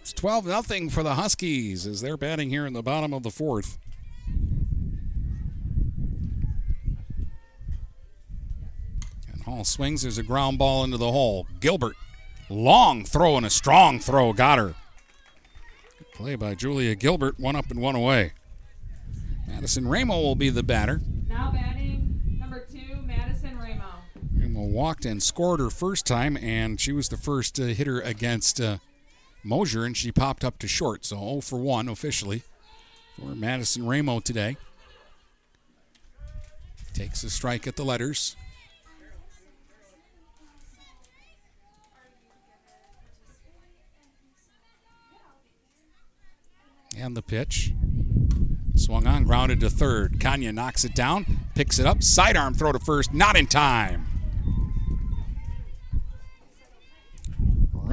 It's 0.00 0.12
12 0.12 0.66
0 0.66 0.88
for 0.90 1.02
the 1.02 1.14
Huskies 1.14 1.86
as 1.86 2.00
they're 2.00 2.16
batting 2.16 2.50
here 2.50 2.66
in 2.66 2.72
the 2.72 2.82
bottom 2.82 3.12
of 3.12 3.22
the 3.22 3.30
fourth. 3.30 3.78
Hall 9.44 9.64
swings. 9.64 10.02
There's 10.02 10.18
a 10.18 10.22
ground 10.22 10.58
ball 10.58 10.84
into 10.84 10.96
the 10.96 11.12
hole. 11.12 11.46
Gilbert, 11.60 11.96
long 12.48 13.04
throw 13.04 13.36
and 13.36 13.44
a 13.44 13.50
strong 13.50 14.00
throw. 14.00 14.32
Got 14.32 14.58
her. 14.58 14.74
Play 16.14 16.34
by 16.36 16.54
Julia 16.54 16.94
Gilbert. 16.94 17.38
One 17.38 17.54
up 17.54 17.70
and 17.70 17.80
one 17.80 17.94
away. 17.94 18.32
Madison 19.46 19.86
Ramo 19.86 20.18
will 20.20 20.34
be 20.34 20.48
the 20.48 20.62
batter. 20.62 21.02
Now 21.28 21.52
batting 21.52 22.38
number 22.40 22.64
two, 22.70 23.02
Madison 23.02 23.58
Ramo. 23.58 23.84
Ramo 24.34 24.53
walked 24.64 25.04
and 25.04 25.22
scored 25.22 25.60
her 25.60 25.70
first 25.70 26.06
time, 26.06 26.36
and 26.36 26.80
she 26.80 26.92
was 26.92 27.08
the 27.08 27.16
first 27.16 27.58
uh, 27.60 27.64
hitter 27.64 28.00
against 28.00 28.60
uh, 28.60 28.78
Mosier, 29.42 29.84
and 29.84 29.96
she 29.96 30.10
popped 30.10 30.44
up 30.44 30.58
to 30.58 30.68
short. 30.68 31.04
So 31.04 31.16
0 31.16 31.40
for 31.40 31.58
1 31.58 31.88
officially 31.88 32.42
for 33.18 33.34
Madison 33.34 33.86
Ramo 33.86 34.20
today. 34.20 34.56
Takes 36.92 37.22
a 37.24 37.30
strike 37.30 37.66
at 37.66 37.76
the 37.76 37.84
letters. 37.84 38.36
And 46.96 47.16
the 47.16 47.22
pitch. 47.22 47.72
Swung 48.76 49.06
on, 49.06 49.24
grounded 49.24 49.60
to 49.60 49.70
third. 49.70 50.20
Kanya 50.20 50.52
knocks 50.52 50.84
it 50.84 50.94
down, 50.94 51.38
picks 51.54 51.78
it 51.78 51.86
up, 51.86 52.02
sidearm 52.02 52.54
throw 52.54 52.72
to 52.72 52.78
first, 52.78 53.12
not 53.12 53.36
in 53.36 53.46
time. 53.46 54.13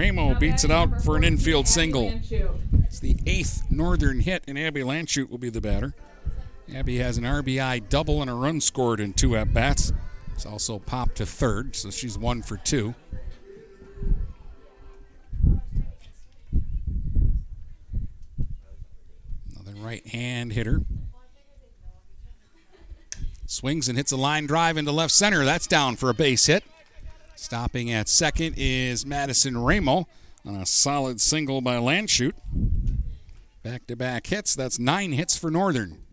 Ramo 0.02 0.34
beats 0.34 0.64
it 0.64 0.72
out 0.72 1.04
for 1.04 1.16
an 1.16 1.24
infield 1.24 1.68
single. 1.68 2.12
It's 2.86 3.00
the 3.00 3.16
eighth 3.28 3.62
Northern 3.70 4.20
hit, 4.20 4.44
and 4.48 4.58
Abby 4.58 4.82
Landshut 4.82 5.30
will 5.30 5.38
be 5.38 5.52
the 5.52 5.62
batter. 5.62 5.94
Abby 6.74 6.98
has 6.98 7.20
an 7.20 7.24
RBI 7.24 7.88
double 7.88 8.20
and 8.20 8.28
a 8.28 8.34
run 8.34 8.62
scored 8.62 9.00
in 9.00 9.14
two 9.14 9.38
at 9.38 9.54
bats. 9.54 9.94
It's 10.34 10.48
also 10.48 10.80
popped 10.80 11.18
to 11.18 11.28
third, 11.28 11.76
so 11.76 11.92
she's 11.92 12.18
one 12.18 12.42
for 12.42 12.58
two. 12.58 12.96
Another 19.54 19.76
right 19.78 20.08
hand 20.08 20.54
hitter. 20.54 20.82
Swings 23.46 23.88
and 23.88 24.00
hits 24.00 24.12
a 24.12 24.18
line 24.18 24.48
drive 24.48 24.78
into 24.78 24.92
left 24.92 25.14
center. 25.14 25.46
That's 25.46 25.68
down 25.68 25.96
for 25.96 26.10
a 26.10 26.16
base 26.16 26.48
hit. 26.48 26.64
Stopping 27.42 27.92
at 27.92 28.08
second 28.08 28.54
is 28.56 29.04
Madison 29.04 29.58
Ramo 29.58 30.08
on 30.46 30.56
a 30.58 30.66
solid 30.68 31.20
single 31.20 31.60
by 31.60 31.78
Landshut. 31.78 32.34
Back 33.64 33.88
to 33.88 33.96
back 33.96 34.28
hits. 34.28 34.54
That's 34.54 34.78
nine 34.78 35.12
hits 35.12 35.36
for 35.36 35.50
Northern. 35.50 36.04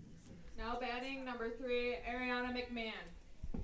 Now 0.57 0.79
batting 0.81 1.27
number 1.27 1.51
three, 1.61 1.97
Ariana 2.11 2.57
McMahon. 2.57 3.61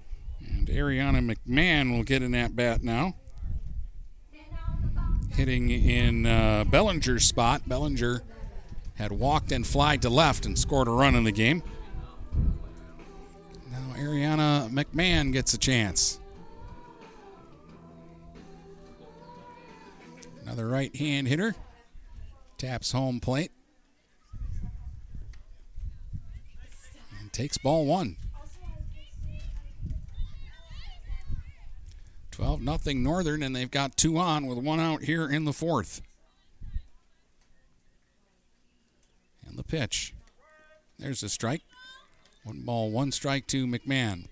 And 0.47 0.69
Ariana 0.69 1.35
McMahon 1.35 1.97
will 1.97 2.05
get 2.05 2.21
an 2.21 2.35
at 2.35 2.55
bat 2.55 2.85
now. 2.85 3.15
Hitting 5.31 5.71
in 5.71 6.27
uh, 6.27 6.65
Bellinger's 6.65 7.25
spot. 7.25 7.67
Bellinger 7.67 8.21
had 8.97 9.11
walked 9.11 9.53
and 9.53 9.67
flied 9.67 10.03
to 10.03 10.11
left 10.11 10.45
and 10.45 10.59
scored 10.59 10.87
a 10.87 10.91
run 10.91 11.15
in 11.15 11.25
the 11.25 11.33
game. 11.33 11.63
Now 13.73 13.97
Ariana 13.97 14.69
McMahon 14.69 15.33
gets 15.33 15.55
a 15.55 15.59
chance. 15.59 16.21
Another 20.45 20.69
right 20.69 20.95
hand 20.95 21.27
hitter. 21.27 21.55
Taps 22.59 22.93
home 22.93 23.19
plate. 23.19 23.51
And 27.19 27.33
takes 27.33 27.57
ball 27.57 27.87
one. 27.87 28.17
12 32.31 32.61
nothing 32.61 33.03
Northern, 33.03 33.43
and 33.43 33.55
they've 33.55 33.71
got 33.71 33.97
two 33.97 34.19
on 34.19 34.47
with 34.47 34.59
one 34.59 34.81
out 34.81 35.05
here 35.05 35.31
in 35.31 35.45
the 35.45 35.53
fourth. 35.53 36.03
And 39.47 39.57
the 39.57 39.63
pitch. 39.63 40.13
There's 40.99 41.23
a 41.23 41.29
strike. 41.29 41.63
One 42.43 42.63
ball, 42.63 42.91
one 42.91 43.13
strike 43.13 43.47
to 43.49 43.67
McMahon. 43.67 44.27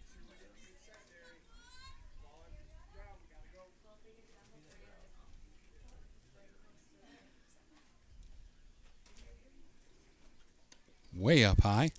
Way 11.15 11.45
up 11.45 11.61
high. 11.63 11.91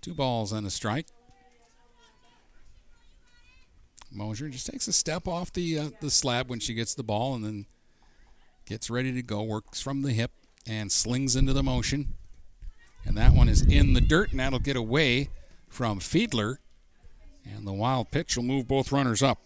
Two 0.00 0.14
balls 0.14 0.52
and 0.52 0.66
a 0.66 0.70
strike. 0.70 1.06
Mosier 4.10 4.48
just 4.48 4.66
takes 4.66 4.88
a 4.88 4.92
step 4.92 5.28
off 5.28 5.52
the 5.52 5.78
uh, 5.78 5.90
the 6.00 6.10
slab 6.10 6.50
when 6.50 6.58
she 6.58 6.74
gets 6.74 6.94
the 6.94 7.04
ball 7.04 7.34
and 7.34 7.44
then 7.44 7.66
gets 8.66 8.90
ready 8.90 9.12
to 9.12 9.22
go. 9.22 9.42
Works 9.42 9.80
from 9.80 10.02
the 10.02 10.12
hip 10.12 10.32
and 10.66 10.90
slings 10.90 11.36
into 11.36 11.52
the 11.52 11.62
motion. 11.62 12.14
And 13.04 13.16
that 13.16 13.32
one 13.32 13.48
is 13.48 13.62
in 13.62 13.94
the 13.94 14.00
dirt, 14.00 14.30
and 14.30 14.40
that'll 14.40 14.58
get 14.58 14.76
away 14.76 15.30
from 15.68 16.00
Fiedler. 16.00 16.56
And 17.44 17.66
the 17.66 17.72
wild 17.72 18.10
pitch 18.10 18.36
will 18.36 18.44
move 18.44 18.68
both 18.68 18.92
runners 18.92 19.22
up. 19.22 19.38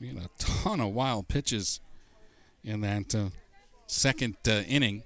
We 0.00 0.08
had 0.08 0.16
a 0.18 0.28
ton 0.38 0.80
of 0.80 0.92
wild 0.92 1.28
pitches 1.28 1.80
in 2.64 2.80
that 2.80 3.14
uh, 3.14 3.28
second 3.86 4.36
uh, 4.46 4.62
inning. 4.66 5.04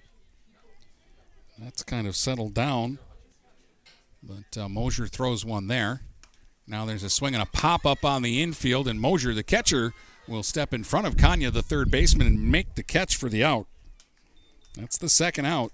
That's 1.61 1.83
kind 1.83 2.07
of 2.07 2.17
settled 2.17 2.55
down. 2.55 2.99
But 4.23 4.57
uh, 4.57 4.69
Mosier 4.69 5.07
throws 5.07 5.45
one 5.45 5.67
there. 5.67 6.01
Now 6.67 6.87
there's 6.87 7.03
a 7.03 7.11
swing 7.11 7.35
and 7.35 7.43
a 7.43 7.47
pop 7.47 7.85
up 7.85 8.03
on 8.05 8.23
the 8.23 8.43
infield, 8.43 8.89
and 8.89 8.99
Mosier, 8.99 9.35
the 9.35 9.43
catcher, 9.43 9.93
will 10.27 10.43
step 10.43 10.73
in 10.73 10.85
front 10.85 11.07
of 11.07 11.19
Kanya, 11.19 11.51
the 11.51 11.63
third 11.63 11.91
baseman, 11.91 12.27
and 12.27 12.51
make 12.51 12.77
the 12.77 12.83
catch 12.83 13.17
for 13.17 13.29
the 13.29 13.45
out. 13.45 13.67
That's 14.75 14.97
the 14.97 15.09
second 15.11 15.47
out. 15.47 15.73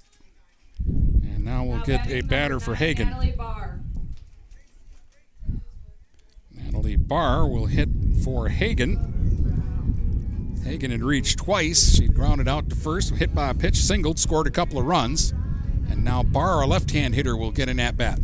And 0.85 1.45
now 1.45 1.65
we'll 1.65 1.85
get 1.85 2.09
a 2.09 2.23
batter 2.23 2.59
for 2.59 2.75
Hagen. 2.75 3.11
Natalie 3.11 3.35
Barr. 3.37 3.81
Natalie 6.53 6.97
Barr 6.97 7.47
will 7.47 7.67
hit 7.67 7.91
for 8.25 8.49
Hagen. 8.49 9.13
Hagen 10.65 10.91
had 10.91 11.05
reached 11.05 11.39
twice. 11.39 11.95
She 11.95 12.09
grounded 12.09 12.49
out 12.49 12.71
to 12.71 12.77
first, 12.77 13.15
hit 13.15 13.35
by 13.35 13.51
a 13.51 13.55
pitch, 13.55 13.77
singled, 13.77 14.19
scored 14.19 14.49
a 14.49 14.51
couple 14.51 14.79
of 14.79 14.87
runs. 14.87 15.33
And 15.89 16.05
now 16.05 16.23
Barr, 16.23 16.63
a 16.63 16.67
left 16.67 16.91
hand 16.91 17.15
hitter, 17.15 17.37
will 17.37 17.53
get 17.53 17.69
an 17.69 17.81
at 17.81 17.97
bat. 17.97 18.19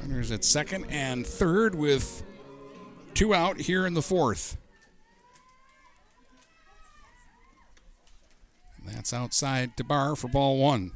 Runners 0.00 0.30
at 0.30 0.44
second 0.44 0.86
and 0.90 1.26
third 1.26 1.74
with 1.74 2.22
two 3.14 3.34
out 3.34 3.58
here 3.58 3.86
in 3.86 3.94
the 3.94 4.02
fourth. 4.02 4.56
That's 8.84 9.12
outside 9.12 9.76
to 9.76 9.84
Barr 9.84 10.16
for 10.16 10.28
ball 10.28 10.58
one. 10.58 10.92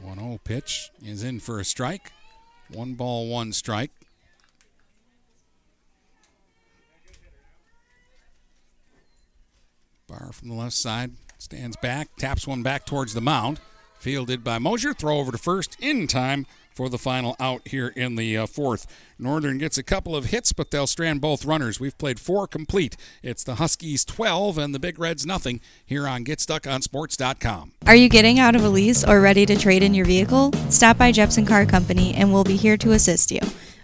One 0.00 0.18
zero 0.18 0.40
pitch 0.42 0.90
is 1.04 1.22
in 1.22 1.40
for 1.40 1.60
a 1.60 1.64
strike. 1.64 2.12
One 2.72 2.94
ball, 2.94 3.28
one 3.28 3.52
strike. 3.52 3.90
Barr 10.10 10.32
from 10.32 10.48
the 10.48 10.54
left 10.54 10.74
side 10.74 11.12
stands 11.38 11.76
back, 11.76 12.16
taps 12.16 12.46
one 12.46 12.62
back 12.62 12.84
towards 12.84 13.14
the 13.14 13.20
mound. 13.20 13.60
Fielded 14.00 14.42
by 14.42 14.58
Mosier. 14.58 14.94
Throw 14.94 15.18
over 15.18 15.30
to 15.30 15.38
first 15.38 15.76
in 15.78 16.06
time 16.06 16.46
for 16.74 16.88
the 16.88 16.96
final 16.96 17.36
out 17.38 17.68
here 17.68 17.88
in 17.88 18.16
the 18.16 18.34
uh, 18.34 18.46
fourth. 18.46 18.86
Northern 19.18 19.58
gets 19.58 19.76
a 19.76 19.82
couple 19.82 20.16
of 20.16 20.26
hits, 20.26 20.52
but 20.52 20.70
they'll 20.70 20.86
strand 20.86 21.20
both 21.20 21.44
runners. 21.44 21.78
We've 21.78 21.96
played 21.98 22.18
four 22.18 22.46
complete. 22.46 22.96
It's 23.22 23.44
the 23.44 23.56
Huskies 23.56 24.04
12 24.06 24.56
and 24.56 24.74
the 24.74 24.78
Big 24.78 24.98
Reds 24.98 25.26
nothing 25.26 25.60
here 25.84 26.08
on 26.08 26.24
GetStuckOnSports.com. 26.24 27.72
Are 27.86 27.94
you 27.94 28.08
getting 28.08 28.38
out 28.38 28.56
of 28.56 28.64
a 28.64 28.70
lease 28.70 29.04
or 29.04 29.20
ready 29.20 29.44
to 29.44 29.56
trade 29.56 29.82
in 29.82 29.92
your 29.92 30.06
vehicle? 30.06 30.52
Stop 30.70 30.96
by 30.96 31.12
Jepson 31.12 31.44
Car 31.44 31.66
Company 31.66 32.14
and 32.14 32.32
we'll 32.32 32.44
be 32.44 32.56
here 32.56 32.78
to 32.78 32.92
assist 32.92 33.30
you. 33.30 33.40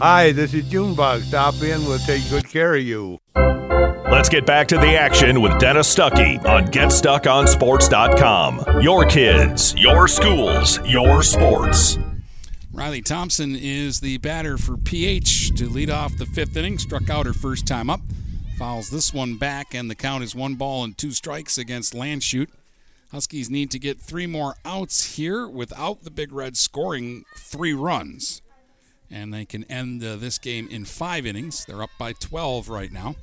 Hi, 0.00 0.32
this 0.32 0.54
is 0.54 0.68
Junebug. 0.68 1.22
Stop 1.22 1.54
in. 1.62 1.84
We'll 1.86 1.98
take 1.98 2.28
good 2.30 2.48
care 2.48 2.74
of 2.74 2.82
you. 2.82 3.18
Let's 3.34 4.28
get 4.28 4.44
back 4.44 4.66
to 4.68 4.76
the 4.76 4.98
action 4.98 5.40
with 5.40 5.58
Dennis 5.58 5.94
Stuckey 5.94 6.44
on 6.44 6.66
GetStuckOnSports.com. 6.66 8.82
Your 8.82 9.06
kids, 9.06 9.74
your 9.76 10.08
schools, 10.08 10.80
your 10.84 11.22
sports. 11.22 11.96
Riley 12.72 13.02
Thompson 13.02 13.54
is 13.56 14.00
the 14.00 14.18
batter 14.18 14.58
for 14.58 14.76
PH 14.76 15.54
to 15.56 15.68
lead 15.68 15.90
off 15.90 16.18
the 16.18 16.26
fifth 16.26 16.56
inning. 16.56 16.78
Struck 16.78 17.08
out 17.08 17.26
her 17.26 17.32
first 17.32 17.64
time 17.66 17.88
up. 17.88 18.00
Fouls 18.58 18.90
this 18.90 19.14
one 19.14 19.36
back, 19.36 19.74
and 19.74 19.88
the 19.88 19.94
count 19.94 20.24
is 20.24 20.34
one 20.34 20.56
ball 20.56 20.82
and 20.84 20.98
two 20.98 21.12
strikes 21.12 21.56
against 21.56 21.94
Landshut. 21.94 22.48
Huskies 23.12 23.48
need 23.48 23.70
to 23.70 23.78
get 23.78 24.00
three 24.00 24.26
more 24.26 24.56
outs 24.64 25.16
here 25.16 25.48
without 25.48 26.02
the 26.04 26.10
Big 26.10 26.32
Red 26.32 26.56
scoring 26.56 27.24
three 27.36 27.72
runs 27.72 28.42
and 29.10 29.32
they 29.34 29.44
can 29.44 29.64
end 29.64 30.04
uh, 30.04 30.16
this 30.16 30.38
game 30.38 30.68
in 30.70 30.84
five 30.84 31.26
innings. 31.26 31.64
They're 31.64 31.82
up 31.82 31.90
by 31.98 32.12
12 32.12 32.68
right 32.68 32.92
now. 32.92 33.16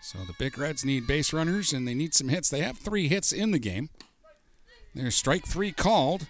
So 0.00 0.18
the 0.20 0.34
Big 0.38 0.58
Reds 0.58 0.84
need 0.84 1.06
base 1.06 1.32
runners 1.32 1.72
and 1.72 1.86
they 1.86 1.94
need 1.94 2.14
some 2.14 2.28
hits. 2.28 2.48
They 2.48 2.62
have 2.62 2.78
three 2.78 3.08
hits 3.08 3.32
in 3.32 3.50
the 3.50 3.58
game. 3.58 3.90
There's 4.94 5.14
strike 5.14 5.46
three 5.46 5.70
called. 5.70 6.26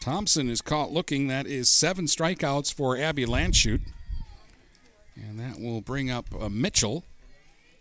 Thompson 0.00 0.48
is 0.48 0.62
caught 0.62 0.92
looking. 0.92 1.26
That 1.26 1.46
is 1.46 1.68
seven 1.68 2.06
strikeouts 2.06 2.72
for 2.72 2.96
Abby 2.96 3.26
Landshut. 3.26 3.80
And 5.16 5.38
that 5.38 5.60
will 5.60 5.80
bring 5.80 6.10
up 6.10 6.26
uh, 6.40 6.48
Mitchell, 6.48 7.04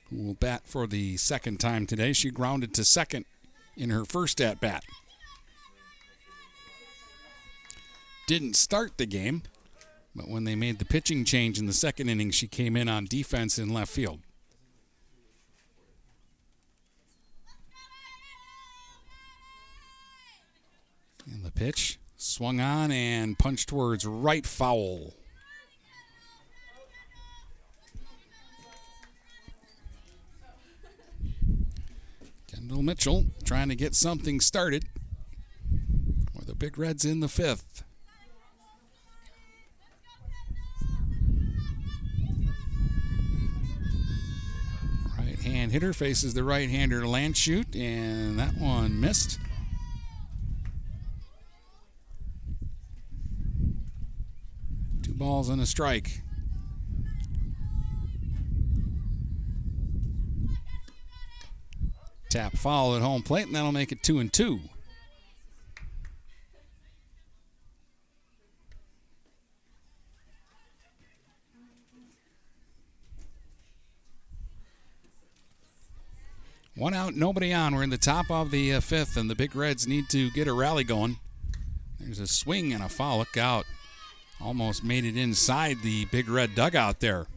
who 0.10 0.24
will 0.24 0.34
bat 0.34 0.64
for 0.66 0.88
the 0.88 1.16
second 1.18 1.60
time 1.60 1.86
today. 1.86 2.12
She 2.12 2.32
grounded 2.32 2.74
to 2.74 2.84
second 2.84 3.26
in 3.78 3.92
her 3.92 4.04
first 4.04 4.42
at 4.42 4.60
bat. 4.60 4.84
Didn't 8.30 8.56
start 8.56 8.96
the 9.00 9.08
game, 9.08 9.42
but 10.16 10.28
when 10.28 10.44
they 10.44 10.54
made 10.54 10.78
the 10.78 10.86
pitching 10.86 11.26
change 11.26 11.58
in 11.58 11.66
the 11.66 11.74
second 11.74 12.10
inning, 12.10 12.30
she 12.30 12.48
came 12.48 12.78
in 12.78 12.88
on 12.88 13.06
defense 13.06 13.58
in 13.58 13.74
left 13.74 13.92
field. 13.92 14.20
And 21.26 21.44
the 21.44 21.52
pitch 21.52 21.98
swung 22.18 22.60
on 22.60 22.92
and 22.92 23.36
punched 23.40 23.68
towards 23.68 24.06
right 24.06 24.46
foul. 24.46 25.16
Kendall 32.46 32.84
Mitchell 32.84 33.26
trying 33.44 33.70
to 33.70 33.76
get 33.76 33.96
something 33.96 34.40
started. 34.40 34.86
For 36.32 36.46
the 36.46 36.54
Big 36.54 36.78
Reds 36.78 37.06
in 37.06 37.22
the 37.22 37.28
fifth. 37.28 37.86
Hand 45.50 45.72
hitter 45.72 45.94
faces 45.94 46.34
the 46.34 46.44
right 46.44 46.70
hander 46.70 47.02
Landshut, 47.02 47.76
and 47.76 48.40
that 48.40 48.56
one 48.58 49.00
missed. 49.00 49.40
Two 55.04 55.14
balls 55.14 55.50
and 55.50 55.62
a 55.62 55.66
strike. 55.66 56.22
Tap 62.30 62.54
foul 62.54 62.96
at 62.96 63.02
home 63.02 63.24
plate, 63.24 63.48
and 63.48 63.56
that'll 63.56 63.72
make 63.72 63.92
it 63.92 64.04
two 64.04 64.20
and 64.20 64.32
two. 64.32 64.60
One 76.80 76.94
out, 76.94 77.14
nobody 77.14 77.52
on. 77.52 77.76
We're 77.76 77.84
in 77.84 77.90
the 77.90 77.98
top 77.98 78.32
of 78.32 78.52
the 78.52 78.76
uh, 78.76 78.80
fifth, 78.80 79.18
and 79.18 79.30
the 79.30 79.36
Big 79.36 79.54
Reds 79.54 79.86
need 79.86 80.08
to 80.12 80.32
get 80.32 80.48
a 80.48 80.54
rally 80.54 80.86
going. 80.86 81.18
There's 82.00 82.20
a 82.20 82.28
swing 82.28 82.72
and 82.72 82.82
a 82.82 82.88
foul. 82.88 83.18
Look 83.18 83.36
out. 83.36 83.66
Almost 84.40 84.86
made 84.86 85.04
it 85.04 85.18
inside 85.18 85.82
the 85.84 86.06
Big 86.06 86.30
Red 86.30 86.56
dugout 86.56 87.02
there. 87.02 87.28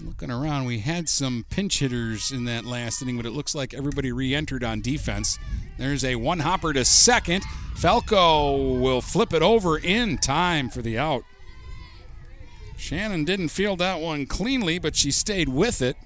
Looking 0.00 0.30
around, 0.30 0.66
we 0.66 0.78
had 0.78 1.08
some 1.08 1.44
pinch 1.50 1.80
hitters 1.80 2.30
in 2.30 2.44
that 2.44 2.64
last 2.64 3.02
inning, 3.02 3.16
but 3.16 3.26
it 3.26 3.32
looks 3.32 3.56
like 3.56 3.74
everybody 3.74 4.12
re 4.12 4.32
entered 4.32 4.62
on 4.62 4.80
defense. 4.80 5.40
There's 5.76 6.04
a 6.04 6.14
one 6.14 6.38
hopper 6.38 6.72
to 6.72 6.84
second. 6.84 7.42
Falco 7.74 8.78
will 8.78 9.00
flip 9.00 9.32
it 9.32 9.42
over 9.42 9.76
in 9.76 10.18
time 10.18 10.68
for 10.70 10.82
the 10.82 10.98
out. 10.98 11.24
Shannon 12.78 13.24
didn't 13.24 13.48
field 13.48 13.80
that 13.80 14.00
one 14.00 14.24
cleanly, 14.24 14.78
but 14.78 14.94
she 14.94 15.10
stayed 15.10 15.48
with 15.48 15.82
it 15.82 15.96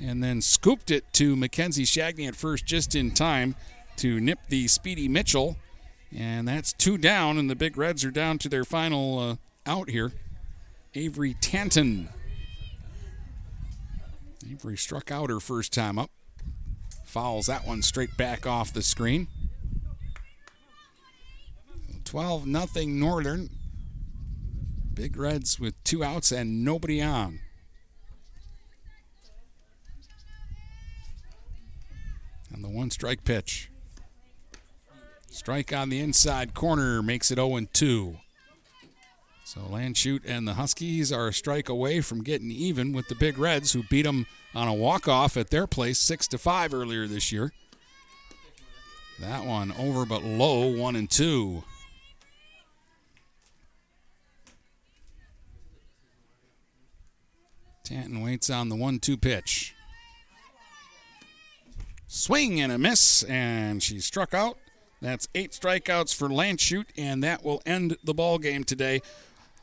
and 0.00 0.22
then 0.22 0.40
scooped 0.40 0.90
it 0.90 1.12
to 1.14 1.34
Mackenzie 1.36 1.84
Shagney 1.84 2.28
at 2.28 2.36
first 2.36 2.64
just 2.64 2.94
in 2.94 3.10
time 3.10 3.56
to 3.96 4.20
nip 4.20 4.38
the 4.48 4.68
speedy 4.68 5.08
Mitchell. 5.08 5.56
And 6.16 6.46
that's 6.46 6.72
two 6.72 6.96
down, 6.96 7.38
and 7.38 7.50
the 7.50 7.56
Big 7.56 7.76
Reds 7.76 8.04
are 8.04 8.10
down 8.10 8.38
to 8.38 8.48
their 8.48 8.64
final 8.64 9.18
uh, 9.18 9.36
out 9.66 9.90
here. 9.90 10.12
Avery 10.94 11.34
Tanton. 11.40 12.08
Avery 14.48 14.76
struck 14.76 15.10
out 15.10 15.28
her 15.28 15.40
first 15.40 15.72
time 15.72 15.98
up. 15.98 16.10
Fouls 17.04 17.46
that 17.46 17.66
one 17.66 17.82
straight 17.82 18.16
back 18.16 18.46
off 18.46 18.72
the 18.72 18.82
screen. 18.82 19.26
12 22.04 22.46
nothing 22.46 23.00
Northern. 23.00 23.50
Big 24.96 25.18
Reds 25.18 25.60
with 25.60 25.74
two 25.84 26.02
outs 26.02 26.32
and 26.32 26.64
nobody 26.64 27.02
on. 27.02 27.38
And 32.52 32.64
the 32.64 32.68
one 32.68 32.90
strike 32.90 33.22
pitch. 33.22 33.70
Strike 35.30 35.70
on 35.70 35.90
the 35.90 36.00
inside 36.00 36.54
corner 36.54 37.02
makes 37.02 37.30
it 37.30 37.36
0 37.36 37.60
2. 37.70 38.16
So 39.44 39.60
Landshut 39.60 40.22
and 40.24 40.48
the 40.48 40.54
Huskies 40.54 41.12
are 41.12 41.28
a 41.28 41.32
strike 41.32 41.68
away 41.68 42.00
from 42.00 42.24
getting 42.24 42.50
even 42.50 42.94
with 42.94 43.08
the 43.08 43.14
Big 43.14 43.38
Reds, 43.38 43.74
who 43.74 43.82
beat 43.82 44.02
them 44.02 44.26
on 44.54 44.66
a 44.66 44.74
walk-off 44.74 45.36
at 45.36 45.50
their 45.50 45.66
place, 45.66 45.98
six 45.98 46.26
to 46.28 46.38
five 46.38 46.72
earlier 46.72 47.06
this 47.06 47.30
year. 47.30 47.52
That 49.20 49.44
one 49.44 49.72
over 49.72 50.06
but 50.06 50.24
low, 50.24 50.74
one 50.74 50.96
and 50.96 51.10
two. 51.10 51.64
Tanton 57.86 58.20
waits 58.20 58.50
on 58.50 58.68
the 58.68 58.74
one 58.74 58.98
two 58.98 59.16
pitch. 59.16 59.72
Swing 62.08 62.60
and 62.60 62.72
a 62.72 62.78
miss, 62.78 63.22
and 63.24 63.80
she 63.80 64.00
struck 64.00 64.34
out. 64.34 64.58
That's 65.00 65.28
eight 65.36 65.52
strikeouts 65.52 66.12
for 66.12 66.28
Landshut, 66.28 66.86
and 66.96 67.22
that 67.22 67.44
will 67.44 67.62
end 67.64 67.96
the 68.02 68.14
ball 68.14 68.38
game 68.38 68.64
today. 68.64 69.02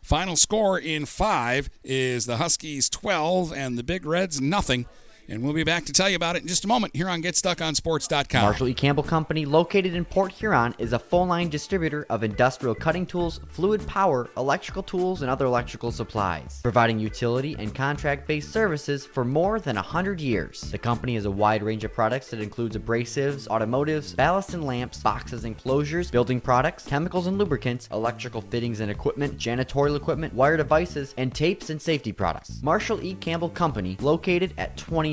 Final 0.02 0.38
score 0.38 0.80
in 0.80 1.06
five 1.06 1.70
is 1.84 2.26
the 2.26 2.38
Huskies 2.38 2.90
12 2.90 3.52
and 3.52 3.78
the 3.78 3.84
Big 3.84 4.06
Reds 4.06 4.40
nothing. 4.40 4.86
And 5.30 5.41
we'll 5.41 5.54
be 5.54 5.64
back 5.64 5.86
to 5.86 5.94
tell 5.94 6.10
you 6.10 6.18
about 6.18 6.36
it 6.36 6.41
in 6.41 6.48
just 6.48 6.66
a 6.66 6.68
moment 6.68 6.95
here 6.95 7.08
on 7.08 7.22
GetStuckOnSports.com. 7.22 8.41
Marshall 8.41 8.68
E. 8.68 8.74
Campbell 8.74 9.04
Company, 9.04 9.45
located 9.45 9.95
in 9.95 10.04
Port 10.04 10.34
Huron, 10.34 10.76
is 10.78 10.91
a 10.91 11.00
full 11.00 11.26
line 11.26 11.48
distributor 11.48 12.06
of 12.10 12.24
industrial 12.24 12.76
cutting 12.76 13.06
tools, 13.06 13.40
fluid 13.48 13.86
power, 13.88 14.30
electrical 14.36 14.84
tools, 14.84 15.22
and 15.22 15.32
other 15.32 15.45
electrical 15.45 15.91
supplies, 15.91 16.60
providing 16.62 17.00
utility 17.00 17.56
and 17.58 17.74
contract 17.74 18.28
based 18.28 18.52
services 18.52 19.06
for 19.06 19.24
more 19.24 19.60
than 19.60 19.78
100 19.78 20.20
years. 20.20 20.60
The 20.72 20.78
company 20.78 21.16
has 21.16 21.26
a 21.26 21.32
wide 21.32 21.64
range 21.64 21.86
of 21.86 21.94
products 21.94 22.30
that 22.32 22.41
includes 22.41 22.76
abrasives, 22.76 23.48
automotives, 23.48 24.16
ballast 24.16 24.54
and 24.54 24.66
lamps, 24.66 25.00
boxes 25.00 25.45
and 25.45 25.58
closures, 25.58 26.12
building 26.12 26.41
products, 26.41 26.86
chemicals 26.86 27.28
and 27.28 27.38
lubricants, 27.38 27.88
electrical 27.94 28.41
fittings 28.41 28.82
and 28.82 28.91
equipment, 28.91 29.38
janitorial 29.38 29.95
equipment, 29.95 30.34
wire 30.34 30.58
devices, 30.58 31.14
and 31.18 31.34
tapes 31.34 31.70
and 31.70 31.82
safety 31.82 32.12
products. 32.12 32.62
Marshall 32.62 33.02
E. 33.02 33.16
Campbell 33.16 33.50
Company, 33.50 33.95
located 34.02 34.54
at 34.58 34.76
20 34.76 35.12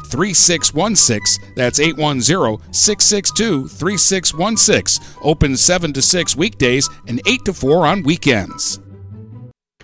3616. 0.11 1.53
That's 1.55 1.79
810 1.79 2.73
662 2.73 3.67
3616. 3.67 5.17
Open 5.21 5.57
7 5.57 5.93
to 5.93 6.01
6 6.01 6.35
weekdays 6.35 6.89
and 7.07 7.21
8 7.25 7.45
to 7.45 7.53
4 7.53 7.87
on 7.87 8.03
weekends. 8.03 8.79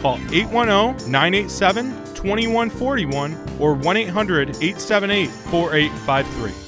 Call 0.00 0.18
810 0.32 1.10
987 1.10 1.90
2141 2.14 3.36
or 3.60 3.74
1 3.74 3.96
800 3.96 4.48
878 4.50 5.30
4853. 5.30 6.67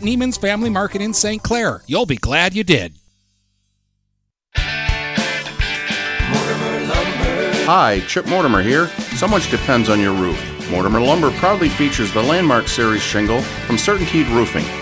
Neiman's 0.00 0.36
Family 0.36 0.70
Market 0.70 1.02
in 1.02 1.12
St. 1.14 1.42
Clair. 1.42 1.82
You'll 1.86 2.06
be 2.06 2.16
glad 2.16 2.54
you 2.54 2.64
did. 2.64 2.94
Hi, 7.64 8.00
Chip 8.08 8.26
Mortimer 8.26 8.60
here. 8.62 8.88
So 9.16 9.28
much 9.28 9.50
depends 9.50 9.88
on 9.88 10.00
your 10.00 10.12
roof. 10.12 10.70
Mortimer 10.70 11.00
Lumber 11.00 11.30
proudly 11.32 11.68
features 11.68 12.12
the 12.12 12.22
Landmark 12.22 12.66
Series 12.66 13.02
shingle 13.02 13.40
from 13.40 13.76
Certainteed 13.76 14.28
Roofing. 14.34 14.81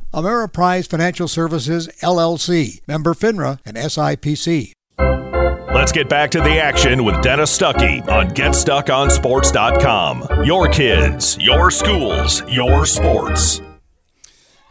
Ameriprise 0.13 0.87
Financial 0.87 1.27
Services, 1.27 1.89
LLC, 2.01 2.81
member 2.87 3.13
FINRA 3.13 3.59
and 3.65 3.75
SIPC. 3.77 4.71
Let's 5.73 5.93
get 5.93 6.09
back 6.09 6.31
to 6.31 6.41
the 6.41 6.59
action 6.59 7.05
with 7.05 7.21
Dennis 7.21 7.57
Stuckey 7.57 8.05
on 8.09 8.31
GetStuckOnSports.com. 8.31 10.43
Your 10.45 10.67
kids, 10.67 11.37
your 11.39 11.71
schools, 11.71 12.43
your 12.49 12.85
sports. 12.85 13.61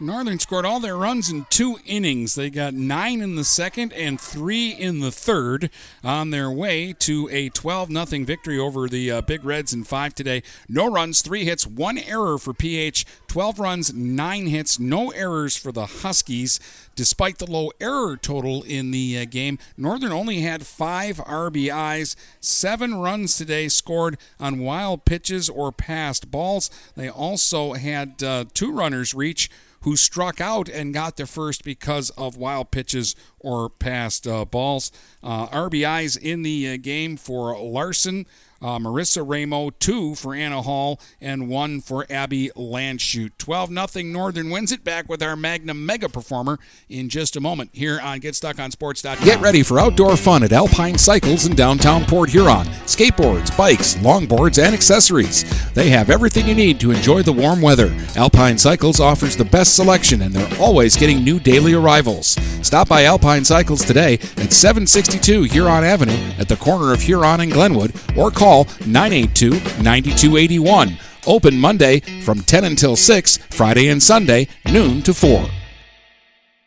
Northern 0.02 0.38
scored 0.38 0.64
all 0.64 0.80
their 0.80 0.96
runs 0.96 1.30
in 1.30 1.44
two 1.50 1.78
innings. 1.84 2.34
They 2.34 2.48
got 2.48 2.72
nine 2.72 3.20
in 3.20 3.36
the 3.36 3.44
second 3.44 3.92
and 3.92 4.18
three 4.18 4.70
in 4.70 5.00
the 5.00 5.12
third 5.12 5.68
on 6.02 6.30
their 6.30 6.50
way 6.50 6.94
to 7.00 7.28
a 7.30 7.50
12 7.50 7.92
0 7.92 8.24
victory 8.24 8.58
over 8.58 8.88
the 8.88 9.10
uh, 9.10 9.20
Big 9.20 9.44
Reds 9.44 9.74
in 9.74 9.84
five 9.84 10.14
today. 10.14 10.42
No 10.70 10.90
runs, 10.90 11.20
three 11.20 11.44
hits, 11.44 11.66
one 11.66 11.98
error 11.98 12.38
for 12.38 12.54
PH, 12.54 13.04
12 13.26 13.60
runs, 13.60 13.92
nine 13.92 14.46
hits, 14.46 14.80
no 14.80 15.10
errors 15.10 15.54
for 15.54 15.70
the 15.70 15.86
Huskies. 15.86 16.58
Despite 16.96 17.38
the 17.38 17.50
low 17.50 17.70
error 17.78 18.16
total 18.16 18.62
in 18.62 18.92
the 18.92 19.18
uh, 19.18 19.24
game, 19.26 19.58
Northern 19.76 20.12
only 20.12 20.40
had 20.40 20.66
five 20.66 21.18
RBIs, 21.18 22.16
seven 22.40 22.94
runs 22.94 23.36
today 23.36 23.68
scored 23.68 24.16
on 24.38 24.60
wild 24.60 25.04
pitches 25.04 25.50
or 25.50 25.72
passed 25.72 26.30
balls. 26.30 26.70
They 26.96 27.10
also 27.10 27.74
had 27.74 28.22
uh, 28.22 28.46
two 28.54 28.72
runners 28.72 29.14
reach 29.14 29.50
who 29.82 29.96
struck 29.96 30.40
out 30.40 30.68
and 30.68 30.92
got 30.94 31.16
the 31.16 31.26
first 31.26 31.64
because 31.64 32.10
of 32.10 32.36
wild 32.36 32.70
pitches 32.70 33.16
or 33.38 33.68
passed 33.68 34.26
uh, 34.26 34.44
balls. 34.44 34.92
Uh, 35.22 35.46
RBIs 35.48 36.18
in 36.18 36.42
the 36.42 36.68
uh, 36.70 36.76
game 36.76 37.16
for 37.16 37.58
Larson. 37.58 38.26
Uh, 38.62 38.78
Marissa 38.78 39.24
Ramo, 39.26 39.70
two 39.70 40.14
for 40.14 40.34
Anna 40.34 40.60
Hall, 40.60 41.00
and 41.18 41.48
one 41.48 41.80
for 41.80 42.04
Abby 42.10 42.50
Landshut. 42.54 43.30
12 43.38 43.70
0 43.90 44.06
Northern 44.06 44.50
wins 44.50 44.70
it 44.70 44.84
back 44.84 45.08
with 45.08 45.22
our 45.22 45.34
Magnum 45.34 45.86
Mega 45.86 46.10
Performer 46.10 46.58
in 46.88 47.08
just 47.08 47.36
a 47.36 47.40
moment 47.40 47.70
here 47.72 47.98
on 48.02 48.20
GetStuckOnSports.com. 48.20 49.24
Get 49.24 49.40
ready 49.40 49.62
for 49.62 49.80
outdoor 49.80 50.14
fun 50.16 50.42
at 50.42 50.52
Alpine 50.52 50.98
Cycles 50.98 51.46
in 51.46 51.54
downtown 51.54 52.04
Port 52.04 52.28
Huron. 52.28 52.66
Skateboards, 52.84 53.56
bikes, 53.56 53.94
longboards, 53.94 54.62
and 54.62 54.74
accessories. 54.74 55.44
They 55.72 55.88
have 55.88 56.10
everything 56.10 56.46
you 56.46 56.54
need 56.54 56.78
to 56.80 56.90
enjoy 56.90 57.22
the 57.22 57.32
warm 57.32 57.62
weather. 57.62 57.96
Alpine 58.14 58.58
Cycles 58.58 59.00
offers 59.00 59.36
the 59.36 59.44
best 59.44 59.74
selection, 59.74 60.20
and 60.20 60.34
they're 60.34 60.60
always 60.60 60.98
getting 60.98 61.24
new 61.24 61.40
daily 61.40 61.72
arrivals. 61.72 62.36
Stop 62.60 62.88
by 62.88 63.04
Alpine 63.04 63.44
Cycles 63.44 63.86
today 63.86 64.14
at 64.14 64.52
762 64.52 65.44
Huron 65.44 65.82
Avenue 65.82 66.12
at 66.38 66.48
the 66.48 66.56
corner 66.56 66.92
of 66.92 67.00
Huron 67.00 67.40
and 67.40 67.50
Glenwood, 67.50 67.94
or 68.18 68.30
call 68.30 68.49
982 68.50 69.50
9281. 69.82 70.98
Open 71.26 71.58
Monday 71.58 72.00
from 72.22 72.40
10 72.40 72.64
until 72.64 72.96
6, 72.96 73.36
Friday 73.50 73.88
and 73.88 74.02
Sunday, 74.02 74.48
noon 74.66 75.02
to 75.02 75.14
4. 75.14 75.59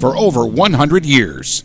for 0.00 0.16
over 0.16 0.46
100 0.46 1.04
years. 1.04 1.64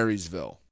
Marysville. 0.01 0.60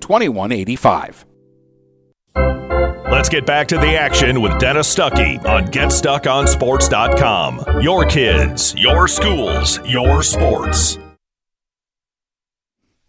2185. 0.00 1.26
Let's 3.10 3.28
get 3.28 3.44
back 3.46 3.68
to 3.68 3.76
the 3.76 3.94
action 3.94 4.40
with 4.40 4.58
Dennis 4.58 4.92
Stuckey 4.92 5.44
on 5.44 5.66
GetStuckOnSports.com. 5.66 7.82
Your 7.82 8.06
kids, 8.06 8.74
your 8.76 9.06
schools, 9.06 9.78
your 9.86 10.22
sports. 10.22 10.98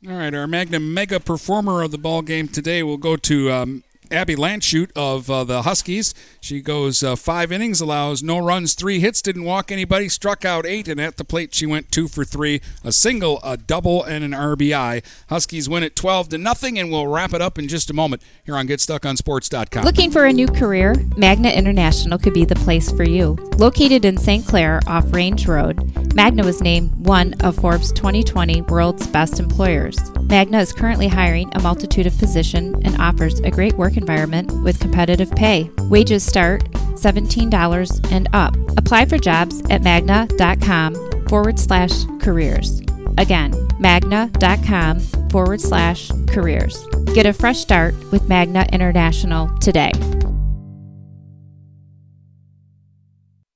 All 0.05 0.17
right, 0.17 0.33
our 0.33 0.47
Magnum 0.47 0.93
Mega 0.93 1.21
performer 1.21 1.81
of 1.81 1.91
the 1.91 1.97
ball 1.97 2.21
game 2.21 2.49
today 2.49 2.83
will 2.83 2.97
go 2.97 3.15
to 3.15 3.51
um, 3.51 3.83
Abby 4.13 4.35
Landshut 4.35 4.91
of 4.95 5.29
uh, 5.29 5.43
the 5.43 5.63
Huskies. 5.63 6.13
She 6.39 6.61
goes 6.61 7.01
uh, 7.01 7.15
five 7.15 7.51
innings, 7.51 7.81
allows 7.81 8.21
no 8.21 8.37
runs, 8.37 8.75
three 8.75 8.99
hits, 8.99 9.21
didn't 9.21 9.43
walk 9.43 9.71
anybody, 9.71 10.07
struck 10.07 10.45
out 10.45 10.65
eight, 10.65 10.87
and 10.87 11.01
at 11.01 11.17
the 11.17 11.23
plate 11.23 11.53
she 11.55 11.65
went 11.65 11.91
two 11.91 12.07
for 12.07 12.23
three, 12.23 12.61
a 12.83 12.91
single, 12.91 13.39
a 13.43 13.57
double, 13.57 14.03
and 14.03 14.23
an 14.23 14.31
RBI. 14.31 15.03
Huskies 15.29 15.67
win 15.67 15.83
it 15.83 15.95
12 15.95 16.29
to 16.29 16.37
nothing, 16.37 16.77
and 16.77 16.91
we'll 16.91 17.07
wrap 17.07 17.33
it 17.33 17.41
up 17.41 17.57
in 17.57 17.67
just 17.67 17.89
a 17.89 17.93
moment 17.93 18.21
here 18.43 18.55
on 18.55 18.67
GetStuckOnSports.com. 18.67 19.83
Looking 19.83 20.11
for 20.11 20.25
a 20.25 20.33
new 20.33 20.47
career? 20.47 20.95
Magna 21.17 21.49
International 21.49 22.19
could 22.19 22.33
be 22.33 22.45
the 22.45 22.55
place 22.55 22.91
for 22.91 23.03
you. 23.03 23.35
Located 23.57 24.05
in 24.05 24.17
St. 24.17 24.45
Clair 24.45 24.79
off 24.87 25.11
Range 25.11 25.47
Road, 25.47 26.13
Magna 26.15 26.43
was 26.43 26.61
named 26.61 26.93
one 27.05 27.33
of 27.41 27.55
Forbes 27.55 27.91
2020 27.91 28.61
World's 28.63 29.07
Best 29.07 29.39
Employers. 29.39 29.97
Magna 30.21 30.59
is 30.59 30.71
currently 30.71 31.07
hiring 31.07 31.49
a 31.55 31.61
multitude 31.61 32.05
of 32.05 32.17
positions 32.17 32.75
and 32.85 32.95
offers 33.01 33.39
a 33.39 33.51
great 33.51 33.73
work 33.73 33.97
environment 33.97 34.02
with 34.63 34.79
competitive 34.79 35.31
pay. 35.31 35.69
Wages 35.89 36.23
start 36.25 36.63
$17 36.95 38.11
and 38.11 38.27
up. 38.33 38.55
Apply 38.77 39.05
for 39.05 39.17
jobs 39.17 39.61
at 39.69 39.81
magna.com 39.83 41.27
forward 41.27 41.59
slash 41.59 41.91
careers. 42.19 42.81
Again, 43.17 43.53
magna.com 43.79 44.99
forward 45.29 45.61
slash 45.61 46.11
careers. 46.27 46.85
Get 47.13 47.25
a 47.25 47.33
fresh 47.33 47.59
start 47.59 47.95
with 48.11 48.27
Magna 48.27 48.65
International 48.71 49.49
today. 49.59 49.91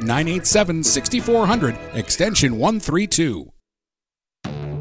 987 0.00 0.84
6400, 0.84 1.76
extension 1.94 2.58
132. 2.58 3.52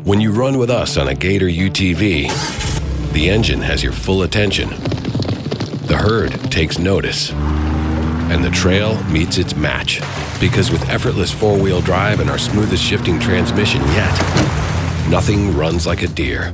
When 0.03 0.22
you 0.22 0.32
run 0.32 0.57
with 0.57 0.69
us 0.69 0.95
on 0.95 1.10
a 1.10 1.14
Gator 1.14 1.48
UTV, 1.48 3.11
the 3.11 3.30
engine 3.30 3.61
has 3.61 3.84
your 3.84 3.91
full 3.91 4.24
attention. 4.24 4.69
The 5.88 5.98
herd 5.99 6.32
takes 6.52 6.80
notice. 6.80 7.32
And 7.32 8.44
the 8.44 8.49
trail 8.49 9.02
meets 9.06 9.38
its 9.38 9.56
match. 9.56 9.99
Because 10.40 10.72
with 10.72 10.88
effortless 10.90 11.32
four 11.32 11.57
wheel 11.57 11.82
drive 11.82 12.19
and 12.19 12.30
our 12.30 12.38
smoothest 12.38 12.84
shifting 12.84 13.19
transmission 13.19 13.82
yet, 13.82 14.14
nothing 15.10 15.56
runs 15.57 15.88
like 15.88 16.03
a 16.03 16.07
Deere. 16.07 16.53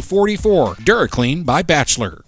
44. 0.00 0.76
DuraClean 0.76 1.44
by 1.44 1.62
Bachelor. 1.62 2.22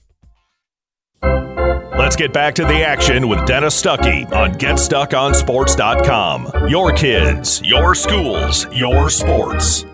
Let's 2.01 2.17
get 2.17 2.33
back 2.33 2.55
to 2.55 2.65
the 2.65 2.83
action 2.83 3.29
with 3.29 3.47
Dennis 3.47 3.81
Stuckey 3.81 4.29
on 4.33 4.55
GetStuckOnSports.com. 4.55 6.69
Your 6.69 6.93
kids, 6.93 7.63
your 7.63 7.95
schools, 7.95 8.67
your 8.73 9.11
sports. 9.11 9.85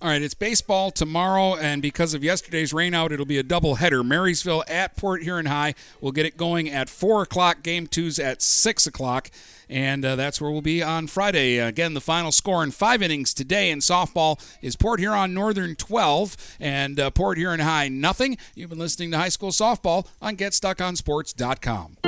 All 0.00 0.08
right, 0.08 0.22
it's 0.22 0.34
baseball 0.34 0.92
tomorrow, 0.92 1.56
and 1.56 1.82
because 1.82 2.14
of 2.14 2.22
yesterday's 2.22 2.72
rainout, 2.72 3.10
it'll 3.10 3.26
be 3.26 3.38
a 3.38 3.42
doubleheader. 3.42 4.06
Marysville 4.06 4.62
at 4.68 4.96
Port 4.96 5.24
Huron 5.24 5.46
High. 5.46 5.74
We'll 6.00 6.12
get 6.12 6.24
it 6.24 6.36
going 6.36 6.70
at 6.70 6.88
4 6.88 7.22
o'clock. 7.22 7.64
Game 7.64 7.88
two's 7.88 8.20
at 8.20 8.40
6 8.40 8.86
o'clock 8.86 9.30
and 9.68 10.04
uh, 10.04 10.16
that's 10.16 10.40
where 10.40 10.50
we'll 10.50 10.62
be 10.62 10.82
on 10.82 11.06
Friday. 11.06 11.58
Again, 11.58 11.94
the 11.94 12.00
final 12.00 12.32
score 12.32 12.62
in 12.62 12.70
five 12.70 13.02
innings 13.02 13.34
today 13.34 13.70
in 13.70 13.80
softball 13.80 14.40
is 14.62 14.76
Port 14.76 15.00
Huron 15.00 15.34
Northern 15.34 15.76
12 15.76 16.56
and 16.60 16.98
uh, 16.98 17.10
Port 17.10 17.38
Huron 17.38 17.60
High 17.60 17.88
nothing. 17.88 18.38
You've 18.54 18.70
been 18.70 18.78
listening 18.78 19.10
to 19.12 19.18
High 19.18 19.28
School 19.28 19.50
Softball 19.50 20.06
on 20.20 20.36
GetStuckOnSports.com. 20.36 22.07